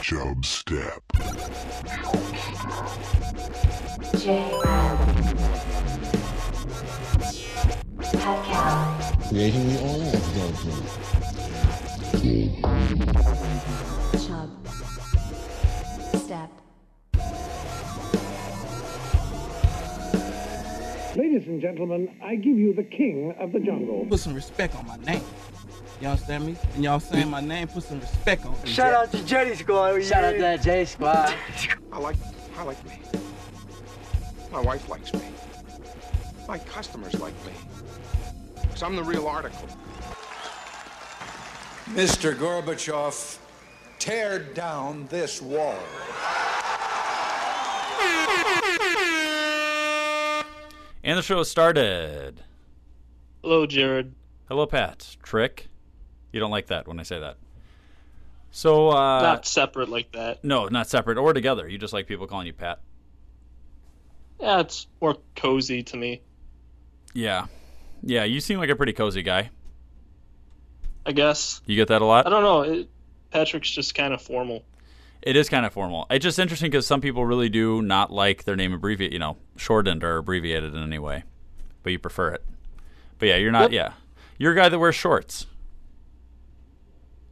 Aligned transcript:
Chub 0.00 0.44
Step. 0.44 1.02
Creating 9.28 9.68
the 9.68 9.78
oil 9.82 10.02
of 10.02 10.22
judgment. 10.34 10.86
Chub. 14.26 14.50
Step. 16.16 16.50
Ladies 21.16 21.46
and 21.46 21.60
gentlemen, 21.60 22.08
I 22.22 22.36
give 22.36 22.56
you 22.56 22.72
the 22.74 22.84
king 22.84 23.34
of 23.38 23.52
the 23.52 23.60
jungle. 23.60 24.06
Put 24.08 24.20
some 24.20 24.34
respect 24.34 24.74
on 24.76 24.86
my 24.86 24.96
name. 24.96 25.22
You 26.02 26.08
understand 26.08 26.44
me? 26.46 26.56
And 26.74 26.82
y'all 26.82 26.98
saying 26.98 27.30
my 27.30 27.40
name, 27.40 27.68
put 27.68 27.84
some 27.84 28.00
respect 28.00 28.44
on 28.44 28.56
it. 28.64 28.68
Shout 28.68 28.92
out 28.92 29.12
to 29.12 29.24
Jetty 29.24 29.54
Squad. 29.54 30.02
Shout 30.02 30.24
out 30.24 30.32
to 30.32 30.40
that 30.40 30.60
J 30.60 30.84
Squad. 30.84 31.32
I 31.92 31.98
like, 32.00 32.16
I 32.56 32.64
like 32.64 32.84
me. 32.84 32.98
My 34.50 34.58
wife 34.58 34.88
likes 34.88 35.14
me. 35.14 35.22
My 36.48 36.58
customers 36.58 37.14
like 37.20 37.34
me. 37.46 37.52
Because 38.60 38.82
I'm 38.82 38.96
the 38.96 39.04
real 39.04 39.28
article. 39.28 39.68
Mr. 41.90 42.34
Gorbachev, 42.34 43.38
tear 44.00 44.40
down 44.40 45.06
this 45.06 45.40
wall. 45.40 45.78
And 51.04 51.16
the 51.16 51.22
show 51.22 51.44
started. 51.44 52.42
Hello, 53.40 53.66
Jared. 53.66 54.16
Hello, 54.48 54.66
Pat. 54.66 55.16
Trick. 55.22 55.68
You 56.32 56.40
don't 56.40 56.50
like 56.50 56.66
that 56.68 56.88
when 56.88 56.98
I 56.98 57.02
say 57.02 57.20
that. 57.20 57.36
So, 58.50 58.90
uh, 58.90 59.22
Not 59.22 59.46
separate 59.46 59.88
like 59.88 60.12
that. 60.12 60.44
no, 60.44 60.66
not 60.68 60.88
separate 60.88 61.16
or 61.18 61.32
together. 61.32 61.68
You 61.68 61.78
just 61.78 61.92
like 61.92 62.06
people 62.06 62.26
calling 62.26 62.46
you 62.46 62.52
Pat. 62.52 62.80
Yeah, 64.40 64.60
it's 64.60 64.86
more 65.00 65.16
cozy 65.36 65.82
to 65.84 65.96
me. 65.96 66.20
Yeah. 67.14 67.46
Yeah, 68.02 68.24
you 68.24 68.40
seem 68.40 68.58
like 68.58 68.68
a 68.70 68.76
pretty 68.76 68.92
cozy 68.92 69.22
guy. 69.22 69.50
I 71.06 71.12
guess. 71.12 71.60
You 71.66 71.76
get 71.76 71.88
that 71.88 72.02
a 72.02 72.04
lot? 72.04 72.26
I 72.26 72.30
don't 72.30 72.42
know. 72.42 72.62
It, 72.62 72.88
Patrick's 73.30 73.70
just 73.70 73.94
kind 73.94 74.12
of 74.12 74.20
formal. 74.20 74.64
It 75.22 75.36
is 75.36 75.48
kind 75.48 75.64
of 75.64 75.72
formal. 75.72 76.06
It's 76.10 76.22
just 76.22 76.38
interesting 76.38 76.70
because 76.70 76.86
some 76.86 77.00
people 77.00 77.24
really 77.24 77.48
do 77.48 77.80
not 77.80 78.12
like 78.12 78.44
their 78.44 78.56
name 78.56 78.72
abbreviated, 78.74 79.12
you 79.12 79.18
know, 79.20 79.36
shortened 79.56 80.02
or 80.02 80.18
abbreviated 80.18 80.74
in 80.74 80.82
any 80.82 80.98
way, 80.98 81.22
but 81.84 81.92
you 81.92 81.98
prefer 81.98 82.30
it. 82.30 82.44
But 83.18 83.28
yeah, 83.28 83.36
you're 83.36 83.52
not. 83.52 83.70
Yep. 83.70 83.72
Yeah, 83.72 83.92
you're 84.38 84.52
a 84.52 84.56
guy 84.56 84.68
that 84.68 84.78
wears 84.78 84.96
shorts. 84.96 85.46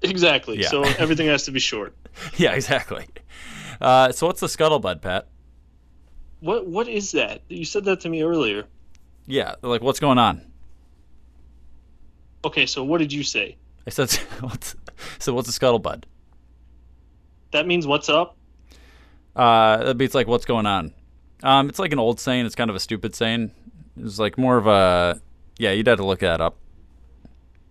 Exactly. 0.02 0.58
Yeah. 0.60 0.68
So 0.68 0.82
everything 0.82 1.26
has 1.28 1.44
to 1.44 1.50
be 1.50 1.60
short. 1.60 1.94
yeah, 2.36 2.52
exactly. 2.52 3.06
Uh, 3.80 4.12
so 4.12 4.26
what's 4.26 4.40
the 4.40 4.46
scuttlebutt, 4.46 5.00
Pat? 5.02 5.28
What 6.40 6.66
What 6.66 6.88
is 6.88 7.12
that? 7.12 7.42
You 7.48 7.64
said 7.64 7.84
that 7.84 8.00
to 8.00 8.08
me 8.08 8.22
earlier. 8.22 8.64
Yeah, 9.26 9.56
like 9.62 9.82
what's 9.82 10.00
going 10.00 10.18
on? 10.18 10.42
Okay, 12.44 12.66
so 12.66 12.82
what 12.82 12.98
did 12.98 13.12
you 13.12 13.22
say? 13.22 13.56
I 13.86 13.90
said, 13.90 14.10
what's, 14.40 14.74
so 15.18 15.34
what's 15.34 15.48
a 15.48 15.58
scuttlebutt? 15.58 16.04
That 17.52 17.66
means 17.66 17.86
what's 17.86 18.08
up? 18.08 18.36
Uh, 19.36 19.84
that 19.84 19.98
beats 19.98 20.14
like 20.14 20.26
what's 20.26 20.44
going 20.44 20.66
on. 20.66 20.92
Um, 21.42 21.68
it's 21.68 21.78
like 21.78 21.92
an 21.92 21.98
old 21.98 22.20
saying. 22.20 22.46
It's 22.46 22.54
kind 22.54 22.70
of 22.70 22.76
a 22.76 22.80
stupid 22.80 23.14
saying. 23.14 23.52
It's 23.96 24.18
like 24.18 24.38
more 24.38 24.56
of 24.56 24.66
a 24.66 25.20
yeah. 25.58 25.72
You'd 25.72 25.86
have 25.86 25.98
to 25.98 26.04
look 26.04 26.20
that 26.20 26.40
up. 26.40 26.56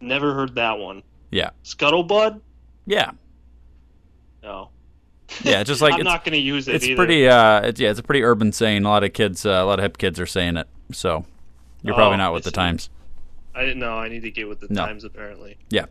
Never 0.02 0.34
heard 0.34 0.56
that 0.56 0.78
one. 0.78 1.04
Yeah, 1.32 1.52
Scuttlebud? 1.64 2.42
yeah, 2.86 3.12
No. 4.44 4.70
yeah. 5.44 5.64
Just 5.64 5.82
like 5.84 5.94
I'm 5.94 6.00
it's, 6.02 6.06
not 6.06 6.24
going 6.26 6.34
to 6.34 6.40
use 6.40 6.68
it 6.68 6.76
it's 6.76 6.86
either. 6.86 6.96
pretty. 6.96 7.28
Uh, 7.28 7.62
it's, 7.62 7.80
yeah, 7.80 7.90
it's 7.92 8.00
a 8.00 8.04
pretty 8.04 8.24
urban 8.24 8.52
saying. 8.52 8.84
A 8.86 8.90
lot 8.90 9.04
of 9.04 9.14
kids, 9.14 9.46
uh, 9.46 9.50
a 9.50 9.66
lot 9.66 9.80
of 9.80 9.84
hip 9.84 9.98
kids 9.98 10.20
are 10.20 10.26
saying 10.26 10.58
it. 10.58 10.68
So 10.92 11.26
you're 11.84 11.94
probably 11.96 12.16
Oh, 12.16 12.18
not 12.18 12.30
I 12.30 12.32
with 12.32 12.44
the 12.44 12.50
see. 12.50 12.56
times. 12.56 12.90
I 13.54 13.62
didn't 13.62 13.80
know. 13.80 13.94
I 13.98 14.08
need 14.10 14.22
to 14.24 14.32
get 14.32 14.48
with 14.50 14.60
the 14.60 14.68
No. 14.70 14.86
times 14.86 15.04
apparently. 15.04 15.58
Yeah. 15.70 15.86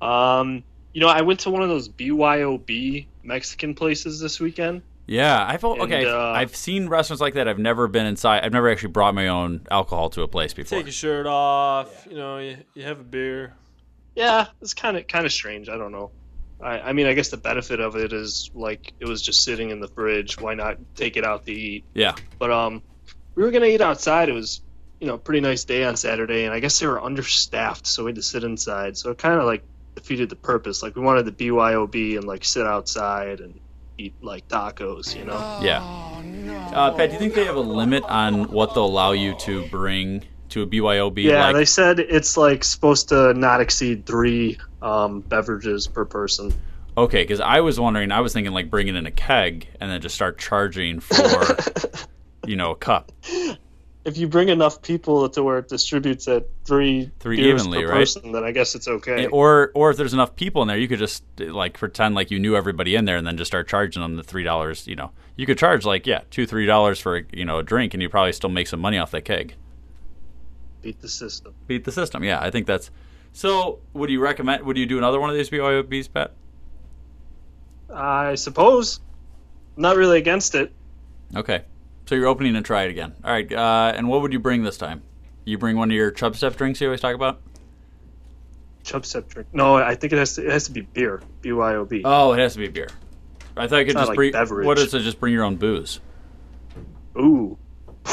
Um, 0.00 0.64
you 0.92 1.00
know, 1.00 1.08
I 1.08 1.22
went 1.22 1.40
to 1.40 1.50
one 1.50 1.62
of 1.62 1.68
those 1.68 1.88
BYOB 1.88 3.06
Mexican 3.22 3.74
places 3.74 4.20
this 4.20 4.40
weekend. 4.40 4.82
Yeah, 5.06 5.44
I 5.46 5.56
felt 5.58 5.78
And, 5.80 5.92
okay. 5.92 6.06
uh, 6.06 6.16
I've 6.32 6.54
seen 6.54 6.88
restaurants 6.88 7.20
like 7.20 7.34
that. 7.34 7.48
I've 7.48 7.58
never 7.58 7.88
been 7.88 8.06
inside. 8.06 8.44
I've 8.44 8.52
never 8.52 8.70
actually 8.70 8.90
brought 8.90 9.14
my 9.14 9.28
own 9.28 9.66
alcohol 9.70 10.10
to 10.10 10.22
a 10.22 10.28
place 10.28 10.54
before. 10.54 10.78
Take 10.78 10.86
your 10.86 10.92
shirt 10.92 11.26
off. 11.26 12.06
You 12.08 12.16
know, 12.16 12.38
you, 12.38 12.56
you 12.74 12.84
have 12.84 13.00
a 13.00 13.04
beer. 13.04 13.54
Yeah, 14.14 14.46
it's 14.60 14.74
kind 14.74 14.96
of 14.96 15.06
kind 15.06 15.26
of 15.26 15.32
strange. 15.32 15.68
I 15.68 15.76
don't 15.76 15.92
know. 15.92 16.10
I, 16.60 16.80
I 16.80 16.92
mean, 16.92 17.06
I 17.06 17.14
guess 17.14 17.30
the 17.30 17.36
benefit 17.36 17.80
of 17.80 17.96
it 17.96 18.12
is 18.12 18.50
like 18.54 18.92
it 19.00 19.06
was 19.06 19.20
just 19.20 19.42
sitting 19.42 19.70
in 19.70 19.80
the 19.80 19.88
fridge. 19.88 20.40
Why 20.40 20.54
not 20.54 20.78
take 20.94 21.16
it 21.16 21.24
out 21.24 21.46
to 21.46 21.52
eat? 21.52 21.84
Yeah, 21.94 22.14
But 22.38 22.50
um, 22.50 22.82
we 23.34 23.42
were 23.42 23.50
gonna 23.50 23.66
eat 23.66 23.80
outside. 23.80 24.28
It 24.28 24.32
was 24.32 24.60
you 25.00 25.06
know 25.06 25.18
pretty 25.18 25.40
nice 25.40 25.64
day 25.64 25.84
on 25.84 25.96
Saturday, 25.96 26.44
and 26.44 26.54
I 26.54 26.60
guess 26.60 26.78
they 26.78 26.86
were 26.86 27.02
understaffed, 27.02 27.86
so 27.86 28.04
we 28.04 28.10
had 28.10 28.16
to 28.16 28.22
sit 28.22 28.44
inside. 28.44 28.96
So 28.96 29.10
it 29.10 29.18
kind 29.18 29.38
of 29.38 29.44
like 29.44 29.64
defeated 29.94 30.28
the 30.28 30.36
purpose. 30.36 30.82
Like 30.82 30.94
we 30.94 31.02
wanted 31.02 31.24
the 31.24 31.32
BYOB 31.32 32.16
and 32.16 32.24
like 32.24 32.44
sit 32.44 32.66
outside 32.66 33.40
and 33.40 33.58
eat 33.98 34.14
like 34.22 34.48
tacos. 34.48 35.16
You 35.16 35.24
know? 35.24 35.60
yeah. 35.62 35.80
Uh, 36.72 36.92
Pat, 36.92 37.08
do 37.08 37.14
you 37.14 37.18
think 37.18 37.34
they 37.34 37.44
have 37.44 37.56
a 37.56 37.60
limit 37.60 38.04
on 38.04 38.50
what 38.50 38.74
they'll 38.74 38.86
allow 38.86 39.12
you 39.12 39.34
to 39.40 39.66
bring 39.68 40.24
to 40.52 40.62
a 40.62 40.66
BYOB? 40.66 41.22
Yeah, 41.22 41.46
like, 41.46 41.56
they 41.56 41.64
said 41.64 41.98
it's 41.98 42.36
like 42.36 42.64
supposed 42.64 43.08
to 43.10 43.34
not 43.34 43.60
exceed 43.60 44.06
three 44.06 44.58
um, 44.80 45.20
beverages 45.20 45.86
per 45.86 46.04
person. 46.04 46.52
Okay, 46.96 47.22
because 47.22 47.40
I 47.40 47.60
was 47.60 47.80
wondering, 47.80 48.12
I 48.12 48.20
was 48.20 48.32
thinking 48.32 48.52
like 48.52 48.70
bringing 48.70 48.96
in 48.96 49.06
a 49.06 49.10
keg 49.10 49.66
and 49.80 49.90
then 49.90 50.00
just 50.00 50.14
start 50.14 50.38
charging 50.38 51.00
for, 51.00 51.56
you 52.46 52.56
know, 52.56 52.72
a 52.72 52.76
cup. 52.76 53.12
if 54.04 54.18
you 54.18 54.28
bring 54.28 54.50
enough 54.50 54.82
people 54.82 55.26
to 55.30 55.42
where 55.42 55.58
it 55.58 55.68
distributes 55.68 56.28
at 56.28 56.48
three 56.66 57.10
Three 57.18 57.48
evenly, 57.48 57.82
per 57.82 57.88
right? 57.88 57.94
person, 58.00 58.32
then 58.32 58.44
I 58.44 58.52
guess 58.52 58.74
it's 58.74 58.88
okay. 58.88 59.26
Or, 59.28 59.70
or 59.74 59.90
if 59.90 59.96
there's 59.96 60.12
enough 60.12 60.36
people 60.36 60.60
in 60.60 60.68
there, 60.68 60.76
you 60.76 60.86
could 60.86 60.98
just 60.98 61.24
like 61.38 61.78
pretend 61.78 62.14
like 62.14 62.30
you 62.30 62.38
knew 62.38 62.56
everybody 62.56 62.94
in 62.94 63.06
there 63.06 63.16
and 63.16 63.26
then 63.26 63.38
just 63.38 63.50
start 63.50 63.68
charging 63.68 64.02
them 64.02 64.16
the 64.16 64.22
three 64.22 64.42
dollars. 64.42 64.86
You 64.86 64.96
know, 64.96 65.12
you 65.36 65.46
could 65.46 65.56
charge 65.56 65.86
like 65.86 66.06
yeah, 66.06 66.22
two 66.30 66.46
three 66.46 66.66
dollars 66.66 67.00
for 67.00 67.22
you 67.32 67.46
know 67.46 67.58
a 67.58 67.62
drink, 67.62 67.94
and 67.94 68.02
you 68.02 68.10
probably 68.10 68.32
still 68.32 68.50
make 68.50 68.66
some 68.66 68.80
money 68.80 68.98
off 68.98 69.12
that 69.12 69.24
keg. 69.24 69.54
Beat 70.82 71.00
the 71.00 71.08
system. 71.08 71.54
Beat 71.66 71.84
the 71.84 71.92
system. 71.92 72.24
Yeah, 72.24 72.40
I 72.40 72.50
think 72.50 72.66
that's. 72.66 72.90
So, 73.32 73.78
would 73.94 74.10
you 74.10 74.20
recommend? 74.20 74.64
Would 74.64 74.76
you 74.76 74.84
do 74.86 74.98
another 74.98 75.20
one 75.20 75.30
of 75.30 75.36
these 75.36 75.48
BYOBs, 75.48 76.12
Pat? 76.12 76.32
I 77.92 78.34
suppose. 78.34 79.00
I'm 79.76 79.82
not 79.82 79.96
really 79.96 80.18
against 80.18 80.54
it. 80.54 80.72
Okay, 81.34 81.62
so 82.06 82.14
you're 82.14 82.26
opening 82.26 82.56
and 82.56 82.64
try 82.66 82.82
it 82.82 82.90
again. 82.90 83.14
All 83.24 83.30
right, 83.30 83.50
uh, 83.50 83.92
and 83.96 84.08
what 84.08 84.20
would 84.22 84.32
you 84.32 84.38
bring 84.38 84.64
this 84.64 84.76
time? 84.76 85.02
You 85.44 85.56
bring 85.56 85.76
one 85.76 85.90
of 85.90 85.96
your 85.96 86.10
chub 86.10 86.36
step 86.36 86.56
drinks 86.56 86.80
you 86.80 86.88
always 86.88 87.00
talk 87.00 87.14
about. 87.14 87.40
Chub 88.84 89.06
step 89.06 89.28
drink. 89.28 89.48
No, 89.52 89.76
I 89.76 89.94
think 89.94 90.12
it 90.12 90.18
has 90.18 90.34
to. 90.34 90.44
It 90.44 90.50
has 90.52 90.64
to 90.64 90.72
be 90.72 90.82
beer. 90.82 91.22
BYOB. 91.42 92.02
Oh, 92.04 92.32
it 92.32 92.38
has 92.38 92.52
to 92.54 92.58
be 92.58 92.68
beer. 92.68 92.88
I 93.56 93.66
thought 93.66 93.76
you 93.78 93.84
could 93.84 93.88
It's 93.90 93.94
not 93.94 94.00
just 94.00 94.08
like 94.10 94.16
bring. 94.16 94.32
beverage. 94.32 94.66
What 94.66 94.78
is 94.78 94.92
it? 94.92 95.00
Just 95.00 95.20
bring 95.20 95.32
your 95.32 95.44
own 95.44 95.56
booze. 95.56 96.00
Ooh. 97.16 97.56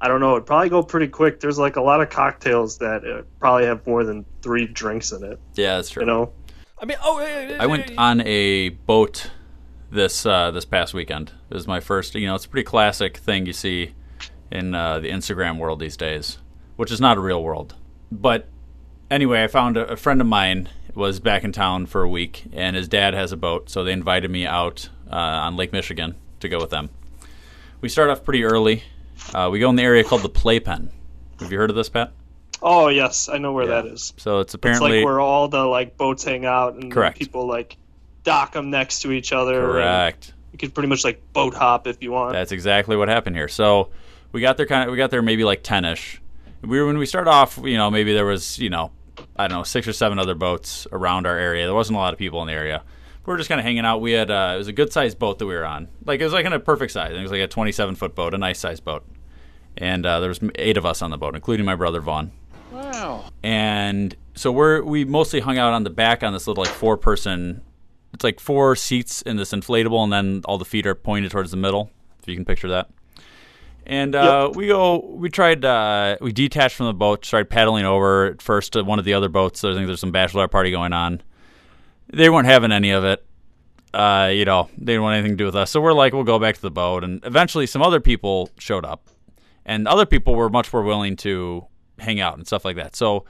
I 0.00 0.06
don't 0.08 0.20
know. 0.20 0.32
It'd 0.32 0.46
probably 0.46 0.68
go 0.68 0.82
pretty 0.82 1.08
quick. 1.08 1.40
There's 1.40 1.58
like 1.58 1.76
a 1.76 1.82
lot 1.82 2.00
of 2.00 2.10
cocktails 2.10 2.78
that 2.78 3.04
uh, 3.04 3.22
probably 3.40 3.66
have 3.66 3.86
more 3.86 4.04
than 4.04 4.24
three 4.42 4.66
drinks 4.66 5.12
in 5.12 5.24
it. 5.24 5.40
Yeah, 5.54 5.76
that's 5.76 5.90
true. 5.90 6.02
You 6.02 6.06
know. 6.06 6.32
I 6.80 6.84
mean, 6.84 6.96
oh, 7.02 7.18
I 7.58 7.66
went 7.66 7.90
on 7.98 8.20
a 8.20 8.68
boat 8.68 9.30
this 9.90 10.24
uh, 10.24 10.50
this 10.52 10.64
past 10.64 10.94
weekend. 10.94 11.32
It 11.50 11.54
was 11.54 11.66
my 11.66 11.80
first. 11.80 12.14
You 12.14 12.26
know, 12.26 12.36
it's 12.36 12.44
a 12.44 12.48
pretty 12.48 12.64
classic 12.64 13.16
thing 13.16 13.46
you 13.46 13.52
see 13.52 13.94
in 14.50 14.74
uh, 14.74 15.00
the 15.00 15.08
Instagram 15.08 15.58
world 15.58 15.80
these 15.80 15.96
days, 15.96 16.38
which 16.76 16.92
is 16.92 17.00
not 17.00 17.16
a 17.16 17.20
real 17.20 17.42
world. 17.42 17.74
But 18.12 18.48
anyway, 19.10 19.42
I 19.42 19.48
found 19.48 19.76
a, 19.76 19.88
a 19.88 19.96
friend 19.96 20.20
of 20.20 20.26
mine 20.26 20.68
was 20.94 21.20
back 21.20 21.44
in 21.44 21.52
town 21.52 21.86
for 21.86 22.02
a 22.02 22.08
week, 22.08 22.44
and 22.52 22.76
his 22.76 22.88
dad 22.88 23.14
has 23.14 23.32
a 23.32 23.36
boat, 23.36 23.70
so 23.70 23.84
they 23.84 23.92
invited 23.92 24.30
me 24.30 24.46
out 24.46 24.88
uh, 25.10 25.14
on 25.16 25.56
Lake 25.56 25.72
Michigan 25.72 26.16
to 26.40 26.48
go 26.48 26.58
with 26.58 26.70
them. 26.70 26.90
We 27.80 27.88
start 27.88 28.10
off 28.10 28.24
pretty 28.24 28.44
early. 28.44 28.82
Uh, 29.34 29.48
we 29.50 29.58
go 29.58 29.68
in 29.70 29.76
the 29.76 29.82
area 29.82 30.04
called 30.04 30.22
the 30.22 30.28
Playpen. 30.28 30.90
Have 31.40 31.52
you 31.52 31.58
heard 31.58 31.70
of 31.70 31.76
this, 31.76 31.88
Pat? 31.88 32.12
Oh 32.60 32.88
yes, 32.88 33.28
I 33.28 33.38
know 33.38 33.52
where 33.52 33.64
Yeah. 33.68 33.82
that 33.82 33.86
is. 33.86 34.12
So 34.16 34.40
it's 34.40 34.48
It's 34.48 34.54
apparently 34.54 34.98
like 34.98 35.04
where 35.06 35.20
all 35.20 35.48
the 35.48 35.64
like 35.64 35.96
boats 35.96 36.24
hang 36.24 36.44
out 36.44 36.74
and 36.74 36.90
Correct. 36.90 37.18
people 37.18 37.46
like 37.46 37.76
dock 38.24 38.52
them 38.52 38.70
next 38.70 39.00
to 39.02 39.12
each 39.12 39.32
other. 39.32 39.60
correct. 39.60 40.32
You 40.52 40.58
could 40.58 40.74
pretty 40.74 40.88
much 40.88 41.04
like 41.04 41.22
boat 41.32 41.54
hop 41.54 41.86
if 41.86 42.02
you 42.02 42.10
want. 42.10 42.32
That's 42.32 42.50
exactly 42.52 42.96
what 42.96 43.08
happened 43.08 43.36
here. 43.36 43.48
So 43.48 43.90
we 44.32 44.40
got 44.40 44.56
there 44.56 44.66
kind 44.66 44.84
of 44.88 44.90
we 44.90 44.96
got 44.96 45.10
there 45.10 45.22
maybe 45.22 45.44
like 45.44 45.62
ten 45.62 45.84
ish. 45.84 46.20
We 46.62 46.80
were 46.80 46.86
when 46.86 46.98
we 46.98 47.06
started 47.06 47.30
off, 47.30 47.58
you 47.62 47.76
know, 47.76 47.90
maybe 47.90 48.12
there 48.14 48.26
was 48.26 48.58
you 48.58 48.70
know 48.70 48.90
I 49.36 49.46
don't 49.46 49.58
know 49.58 49.62
six 49.64 49.86
or 49.86 49.92
seven 49.92 50.18
other 50.18 50.34
boats 50.34 50.86
around 50.90 51.26
our 51.26 51.38
area. 51.38 51.66
There 51.66 51.74
wasn't 51.74 51.96
a 51.96 52.00
lot 52.00 52.12
of 52.12 52.18
people 52.18 52.40
in 52.42 52.48
the 52.48 52.54
area. 52.54 52.82
We 53.28 53.32
were 53.32 53.36
just 53.36 53.50
kind 53.50 53.60
of 53.60 53.64
hanging 53.66 53.84
out. 53.84 54.00
We 54.00 54.12
had 54.12 54.30
uh, 54.30 54.52
it 54.54 54.56
was 54.56 54.68
a 54.68 54.72
good 54.72 54.90
sized 54.90 55.18
boat 55.18 55.38
that 55.38 55.44
we 55.44 55.54
were 55.54 55.66
on. 55.66 55.88
Like 56.06 56.18
it 56.18 56.24
was 56.24 56.32
like 56.32 56.46
in 56.46 56.54
a 56.54 56.58
perfect 56.58 56.92
size. 56.92 57.14
It 57.14 57.20
was 57.20 57.30
like 57.30 57.42
a 57.42 57.46
twenty 57.46 57.72
seven 57.72 57.94
foot 57.94 58.14
boat, 58.14 58.32
a 58.32 58.38
nice 58.38 58.58
sized 58.58 58.86
boat. 58.86 59.04
And 59.76 60.06
uh, 60.06 60.20
there 60.20 60.30
was 60.30 60.40
eight 60.54 60.78
of 60.78 60.86
us 60.86 61.02
on 61.02 61.10
the 61.10 61.18
boat, 61.18 61.34
including 61.34 61.66
my 61.66 61.74
brother 61.74 62.00
Vaughn. 62.00 62.32
Wow. 62.72 63.26
And 63.42 64.16
so 64.34 64.50
we're 64.50 64.82
we 64.82 65.04
mostly 65.04 65.40
hung 65.40 65.58
out 65.58 65.74
on 65.74 65.84
the 65.84 65.90
back 65.90 66.22
on 66.22 66.32
this 66.32 66.46
little 66.46 66.64
like 66.64 66.72
four 66.72 66.96
person 66.96 67.60
It's 68.14 68.24
like 68.24 68.40
four 68.40 68.74
seats 68.74 69.20
in 69.22 69.36
this 69.36 69.52
inflatable, 69.52 70.02
and 70.02 70.10
then 70.10 70.40
all 70.46 70.56
the 70.56 70.64
feet 70.64 70.86
are 70.86 70.94
pointed 70.94 71.30
towards 71.30 71.50
the 71.50 71.58
middle. 71.58 71.90
If 72.22 72.28
you 72.28 72.34
can 72.34 72.46
picture 72.46 72.68
that. 72.68 72.88
And 73.84 74.14
uh, 74.14 74.50
we 74.54 74.68
go. 74.68 75.04
We 75.04 75.28
tried. 75.28 75.64
Uh, 75.64 76.16
we 76.22 76.32
detached 76.32 76.76
from 76.76 76.86
the 76.86 76.94
boat. 76.94 77.24
Started 77.24 77.50
paddling 77.50 77.84
over 77.84 78.26
at 78.26 78.42
first 78.42 78.72
to 78.72 78.84
one 78.84 78.98
of 78.98 79.04
the 79.04 79.12
other 79.12 79.28
boats. 79.28 79.60
So 79.60 79.70
I 79.70 79.74
think 79.74 79.86
there's 79.86 80.00
some 80.00 80.12
bachelor 80.12 80.48
party 80.48 80.70
going 80.70 80.92
on. 80.92 81.22
They 82.12 82.30
weren't 82.30 82.46
having 82.46 82.72
any 82.72 82.90
of 82.90 83.04
it. 83.04 83.24
Uh, 83.92 84.30
you 84.32 84.44
know, 84.44 84.68
they 84.76 84.92
didn't 84.92 85.02
want 85.02 85.16
anything 85.16 85.32
to 85.32 85.36
do 85.36 85.46
with 85.46 85.56
us. 85.56 85.70
So 85.70 85.80
we're 85.80 85.92
like, 85.92 86.12
we'll 86.12 86.24
go 86.24 86.38
back 86.38 86.54
to 86.54 86.60
the 86.60 86.70
boat. 86.70 87.04
And 87.04 87.24
eventually, 87.24 87.66
some 87.66 87.82
other 87.82 88.00
people 88.00 88.50
showed 88.58 88.84
up, 88.84 89.08
and 89.64 89.88
other 89.88 90.06
people 90.06 90.34
were 90.34 90.50
much 90.50 90.72
more 90.72 90.82
willing 90.82 91.16
to 91.16 91.66
hang 91.98 92.20
out 92.20 92.36
and 92.36 92.46
stuff 92.46 92.64
like 92.64 92.76
that. 92.76 92.94
So 92.94 93.24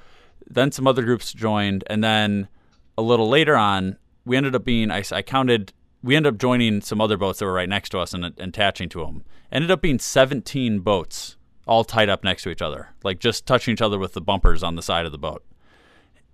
then 0.47 0.73
some 0.73 0.87
other 0.87 1.03
groups 1.03 1.33
joined, 1.33 1.85
and 1.89 2.03
then 2.03 2.49
a 2.97 3.03
little 3.03 3.29
later 3.29 3.57
on, 3.57 3.99
we 4.25 4.37
ended 4.37 4.55
up 4.55 4.65
being. 4.65 4.91
I, 4.91 5.03
I 5.13 5.23
counted. 5.23 5.73
We 6.03 6.17
ended 6.17 6.35
up 6.35 6.39
joining 6.39 6.81
some 6.81 7.01
other 7.01 7.17
boats 7.17 7.41
that 7.41 7.47
were 7.47 7.53
right 7.53 7.69
next 7.69 7.91
to 7.91 7.99
us 7.99 8.15
and, 8.15 8.25
and 8.25 8.39
attaching 8.39 8.89
to 8.91 9.05
them. 9.05 9.25
Ended 9.51 9.71
up 9.71 9.81
being 9.81 9.99
17 9.99 10.81
boats 10.81 11.37
all 11.67 11.85
tied 11.85 12.09
up 12.09 12.25
next 12.25 12.45
to 12.45 12.51
each 12.51 12.63
other, 12.63 12.89
like 13.05 13.19
just 13.19 13.47
touching 13.47 13.73
each 13.73 13.83
other 13.83 13.99
with 13.99 14.15
the 14.15 14.21
bumpers 14.21 14.63
on 14.63 14.75
the 14.75 14.83
side 14.83 15.07
of 15.07 15.13
the 15.13 15.19
boat. 15.19 15.45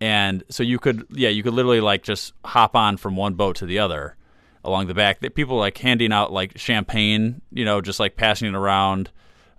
And 0.01 0.43
so 0.51 0.63
you 0.63 0.79
could, 0.79 1.07
yeah, 1.11 1.29
you 1.29 1.43
could 1.43 1.55
literally 1.55 1.81
like 1.81 2.03
just 2.03 2.33
hop 2.45 2.77
on 2.77 2.97
from 2.97 3.17
one 3.17 3.35
boat 3.35 3.57
to 3.57 3.67
the 3.67 3.79
other 3.79 4.17
along 4.65 4.87
the 4.87 4.95
back. 4.95 5.21
That 5.21 5.35
people 5.35 5.57
like 5.57 5.79
handing 5.79 6.13
out 6.13 6.33
like 6.33 6.59
champagne, 6.59 7.41
you 7.53 7.65
know, 7.65 7.81
just 7.81 8.01
like 8.01 8.17
passing 8.17 8.49
it 8.49 8.55
around. 8.55 9.11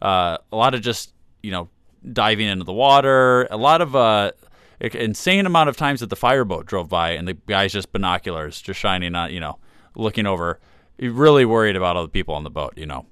Uh, 0.02 0.38
a 0.52 0.56
lot 0.56 0.76
of 0.76 0.82
just 0.82 1.14
you 1.42 1.52
know 1.52 1.70
diving 2.14 2.48
into 2.48 2.66
the 2.66 2.74
water. 2.74 3.48
A 3.50 3.58
lot 3.58 3.82
of 3.82 3.96
uh, 3.96 4.32
insane 4.80 5.46
amount 5.46 5.70
of 5.70 5.78
times 5.78 6.00
that 6.02 6.10
the 6.10 6.16
fireboat 6.16 6.66
drove 6.66 6.90
by 6.90 7.12
and 7.12 7.28
the 7.28 7.34
guys 7.34 7.74
just 7.74 7.92
binoculars 7.92 8.62
just 8.62 8.80
shining 8.80 9.16
on, 9.16 9.32
you 9.34 9.40
know, 9.40 9.58
looking 9.96 10.26
over. 10.26 10.60
Really 11.00 11.46
worried 11.46 11.76
about 11.76 11.98
all 11.98 12.04
the 12.04 12.10
people 12.10 12.36
on 12.36 12.44
the 12.44 12.50
boat, 12.50 12.74
you 12.78 12.86
know. 12.86 13.06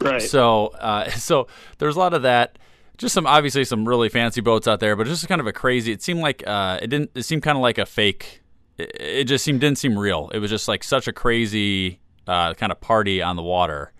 Right. 0.00 0.22
So, 0.22 0.68
uh, 0.68 1.10
so 1.10 1.46
there's 1.78 1.96
a 1.96 1.98
lot 1.98 2.14
of 2.14 2.22
that. 2.22 2.58
Just 2.98 3.14
some 3.14 3.26
obviously 3.26 3.64
some 3.64 3.86
really 3.86 4.08
fancy 4.08 4.40
boats 4.40 4.66
out 4.66 4.80
there, 4.80 4.96
but 4.96 5.06
just 5.06 5.26
kind 5.28 5.40
of 5.40 5.46
a 5.46 5.52
crazy. 5.52 5.92
It 5.92 6.02
seemed 6.02 6.20
like 6.20 6.46
uh, 6.46 6.78
it 6.80 6.88
didn't. 6.88 7.10
It 7.14 7.24
seemed 7.24 7.42
kind 7.42 7.56
of 7.56 7.62
like 7.62 7.78
a 7.78 7.86
fake. 7.86 8.42
It, 8.78 8.96
it 8.98 9.24
just 9.24 9.44
seemed 9.44 9.60
didn't 9.60 9.78
seem 9.78 9.98
real. 9.98 10.30
It 10.32 10.38
was 10.38 10.50
just 10.50 10.68
like 10.68 10.82
such 10.82 11.06
a 11.06 11.12
crazy 11.12 12.00
uh, 12.26 12.54
kind 12.54 12.72
of 12.72 12.80
party 12.80 13.22
on 13.22 13.36
the 13.36 13.42
water. 13.42 13.92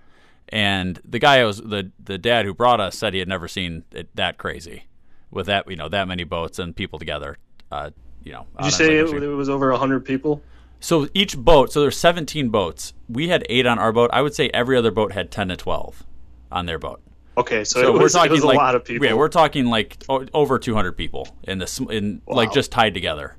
And 0.48 1.00
the 1.04 1.19
guy 1.19 1.44
was 1.44 1.58
the 1.58 1.90
the 2.02 2.19
dad 2.19 2.46
who 2.46 2.54
brought 2.54 2.81
us 2.81 2.96
said 2.96 3.12
he 3.12 3.19
had 3.19 3.28
never 3.28 3.48
seen 3.48 3.84
it 3.93 4.08
that 4.14 4.38
crazy, 4.38 4.84
with 5.31 5.46
that 5.46 5.69
you 5.69 5.76
know 5.76 5.88
that 5.88 6.06
many 6.08 6.25
boats 6.25 6.58
and 6.58 6.75
people 6.75 6.98
together. 6.98 7.37
Uh, 7.70 7.90
you 8.22 8.32
know, 8.32 8.46
Did 8.58 8.66
you 8.66 8.70
say 8.70 8.96
it, 8.96 9.22
it 9.22 9.28
was 9.28 9.48
over 9.48 9.72
hundred 9.72 10.04
people? 10.04 10.43
So 10.81 11.08
each 11.14 11.37
boat, 11.37 11.72
so 11.72 11.81
there's 11.81 11.96
17 11.96 12.50
boats. 12.50 12.93
We 13.08 13.28
had 13.28 13.46
eight 13.48 13.66
on 13.66 13.78
our 13.78 13.93
boat. 13.93 14.10
I 14.12 14.22
would 14.22 14.34
say 14.34 14.50
every 14.52 14.76
other 14.76 14.90
boat 14.90 15.12
had 15.12 15.31
10 15.31 15.48
to 15.48 15.56
12 15.56 16.04
on 16.52 16.66
their 16.66 16.78
boat. 16.78 17.00
Okay, 17.38 17.64
so, 17.64 17.80
it 17.80 17.92
was, 17.92 18.14
was 18.14 18.42
a 18.42 18.46
like, 18.46 18.56
lot 18.56 18.74
of 18.74 18.84
people. 18.84 19.06
Yeah, 19.06 19.12
we're 19.12 19.28
talking 19.28 19.66
like 19.66 20.02
over 20.08 20.58
200 20.58 20.92
people 20.92 21.28
in 21.42 21.58
this, 21.58 21.78
in 21.78 22.22
like 22.26 22.50
just 22.50 22.72
tied 22.72 22.94
together, 22.94 23.36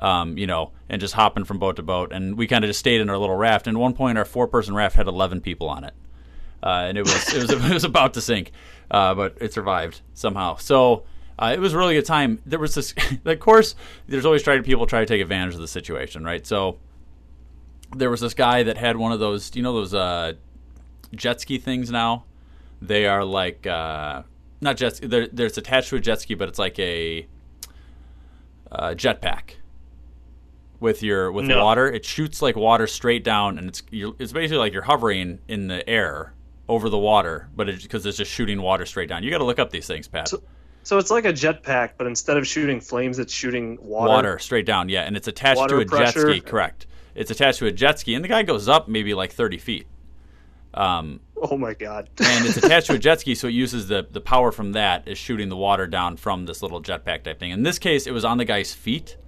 um, 0.00 0.36
you 0.36 0.48
know, 0.48 0.72
and 0.88 1.00
just 1.00 1.14
hopping 1.14 1.44
from 1.44 1.58
boat 1.58 1.76
to 1.76 1.82
boat. 1.82 2.10
And 2.12 2.36
we 2.36 2.48
kind 2.48 2.64
of 2.64 2.68
just 2.68 2.80
stayed 2.80 3.00
in 3.00 3.08
our 3.08 3.18
little 3.18 3.36
raft. 3.36 3.68
And 3.68 3.76
at 3.76 3.80
one 3.80 3.92
point, 3.92 4.18
our 4.18 4.24
four-person 4.24 4.74
raft 4.74 4.96
had 4.96 5.06
11 5.06 5.42
people 5.42 5.68
on 5.68 5.84
it, 5.84 5.94
uh, 6.60 6.86
and 6.88 6.98
it 6.98 7.02
was 7.02 7.34
it 7.34 7.42
was 7.42 7.50
it 7.70 7.72
was 7.72 7.84
about 7.84 8.14
to 8.14 8.20
sink, 8.20 8.50
uh, 8.90 9.14
but 9.14 9.36
it 9.40 9.52
survived 9.52 10.00
somehow. 10.14 10.56
So. 10.56 11.04
Uh, 11.38 11.52
it 11.52 11.60
was 11.60 11.74
a 11.74 11.76
really 11.76 11.94
good 11.94 12.06
time. 12.06 12.40
There 12.46 12.58
was 12.58 12.74
this, 12.74 12.94
of 13.26 13.40
course, 13.40 13.74
there's 14.08 14.24
always 14.24 14.42
trying 14.42 14.62
people 14.62 14.86
try 14.86 15.00
to 15.00 15.04
take 15.04 15.20
advantage 15.20 15.52
of 15.52 15.60
the 15.60 15.68
situation, 15.68 16.24
right? 16.24 16.46
So 16.46 16.78
there 17.94 18.08
was 18.08 18.22
this 18.22 18.32
guy 18.32 18.62
that 18.62 18.78
had 18.78 18.96
one 18.96 19.12
of 19.12 19.20
those, 19.20 19.54
you 19.54 19.62
know, 19.62 19.74
those 19.74 19.92
uh, 19.92 20.32
jet 21.14 21.42
ski 21.42 21.58
things 21.58 21.90
now. 21.90 22.24
They 22.82 23.06
are 23.06 23.24
like 23.24 23.66
uh, 23.66 24.22
not 24.60 24.76
jet. 24.76 24.96
ski. 24.96 25.06
They're, 25.06 25.28
they're 25.28 25.46
it's 25.46 25.58
attached 25.58 25.88
to 25.90 25.96
a 25.96 26.00
jet 26.00 26.20
ski, 26.20 26.34
but 26.34 26.48
it's 26.48 26.58
like 26.58 26.78
a 26.78 27.26
uh, 28.70 28.90
jetpack 28.90 29.54
with 30.80 31.02
your 31.02 31.32
with 31.32 31.46
No. 31.46 31.64
water. 31.64 31.90
It 31.90 32.04
shoots 32.04 32.42
like 32.42 32.56
water 32.56 32.86
straight 32.86 33.24
down, 33.24 33.58
and 33.58 33.68
it's 33.68 33.82
you're, 33.90 34.14
it's 34.18 34.32
basically 34.32 34.58
like 34.58 34.72
you're 34.72 34.82
hovering 34.82 35.38
in 35.48 35.68
the 35.68 35.88
air 35.88 36.34
over 36.68 36.88
the 36.88 36.98
water, 36.98 37.48
but 37.54 37.66
because 37.82 38.04
it's 38.04 38.18
just 38.18 38.30
shooting 38.30 38.60
water 38.60 38.84
straight 38.84 39.08
down. 39.08 39.22
You 39.22 39.30
got 39.30 39.38
to 39.38 39.44
look 39.44 39.58
up 39.58 39.70
these 39.70 39.86
things, 39.86 40.08
Pat. 40.08 40.30
So 40.82 40.98
it's 40.98 41.10
like 41.10 41.24
a 41.24 41.32
jetpack, 41.32 41.92
but 41.96 42.06
instead 42.06 42.36
of 42.36 42.46
shooting 42.46 42.80
flames, 42.80 43.18
it's 43.18 43.32
shooting 43.32 43.78
water. 43.80 44.08
water 44.08 44.38
straight 44.38 44.66
down, 44.66 44.88
yeah, 44.88 45.02
and 45.02 45.16
it's 45.16 45.26
attached 45.28 45.58
Water 45.58 45.76
to 45.78 45.82
a 45.82 45.86
pressure. 45.86 46.26
jet 46.28 46.36
ski. 46.36 46.40
Correct. 46.40 46.86
It's 47.14 47.30
attached 47.30 47.58
to 47.60 47.66
a 47.66 47.72
jet 47.72 47.98
ski, 47.98 48.14
and 48.14 48.22
the 48.22 48.28
guy 48.28 48.42
goes 48.42 48.68
up 48.68 48.86
maybe 48.88 49.14
like 49.14 49.32
thirty 49.32 49.58
feet. 49.58 49.86
Um, 50.74 51.20
Oh 51.50 51.58
my 51.58 51.74
god! 51.74 52.08
and 52.18 52.46
it's 52.46 52.56
attached 52.64 52.86
to 52.86 52.94
a 52.94 52.98
jet 52.98 53.20
ski, 53.20 53.34
so 53.34 53.46
it 53.46 53.52
uses 53.52 53.88
the 53.88 54.06
the 54.10 54.22
power 54.22 54.50
from 54.50 54.72
that 54.72 55.06
is 55.06 55.18
shooting 55.18 55.50
the 55.50 55.56
water 55.56 55.86
down 55.86 56.16
from 56.16 56.46
this 56.46 56.62
little 56.62 56.82
jetpack 56.82 57.24
type 57.24 57.38
thing. 57.38 57.50
In 57.50 57.62
this 57.62 57.78
case, 57.78 58.06
it 58.06 58.12
was 58.12 58.24
on 58.24 58.38
the 58.38 58.44
guy's 58.44 58.72
feet. 58.72 59.18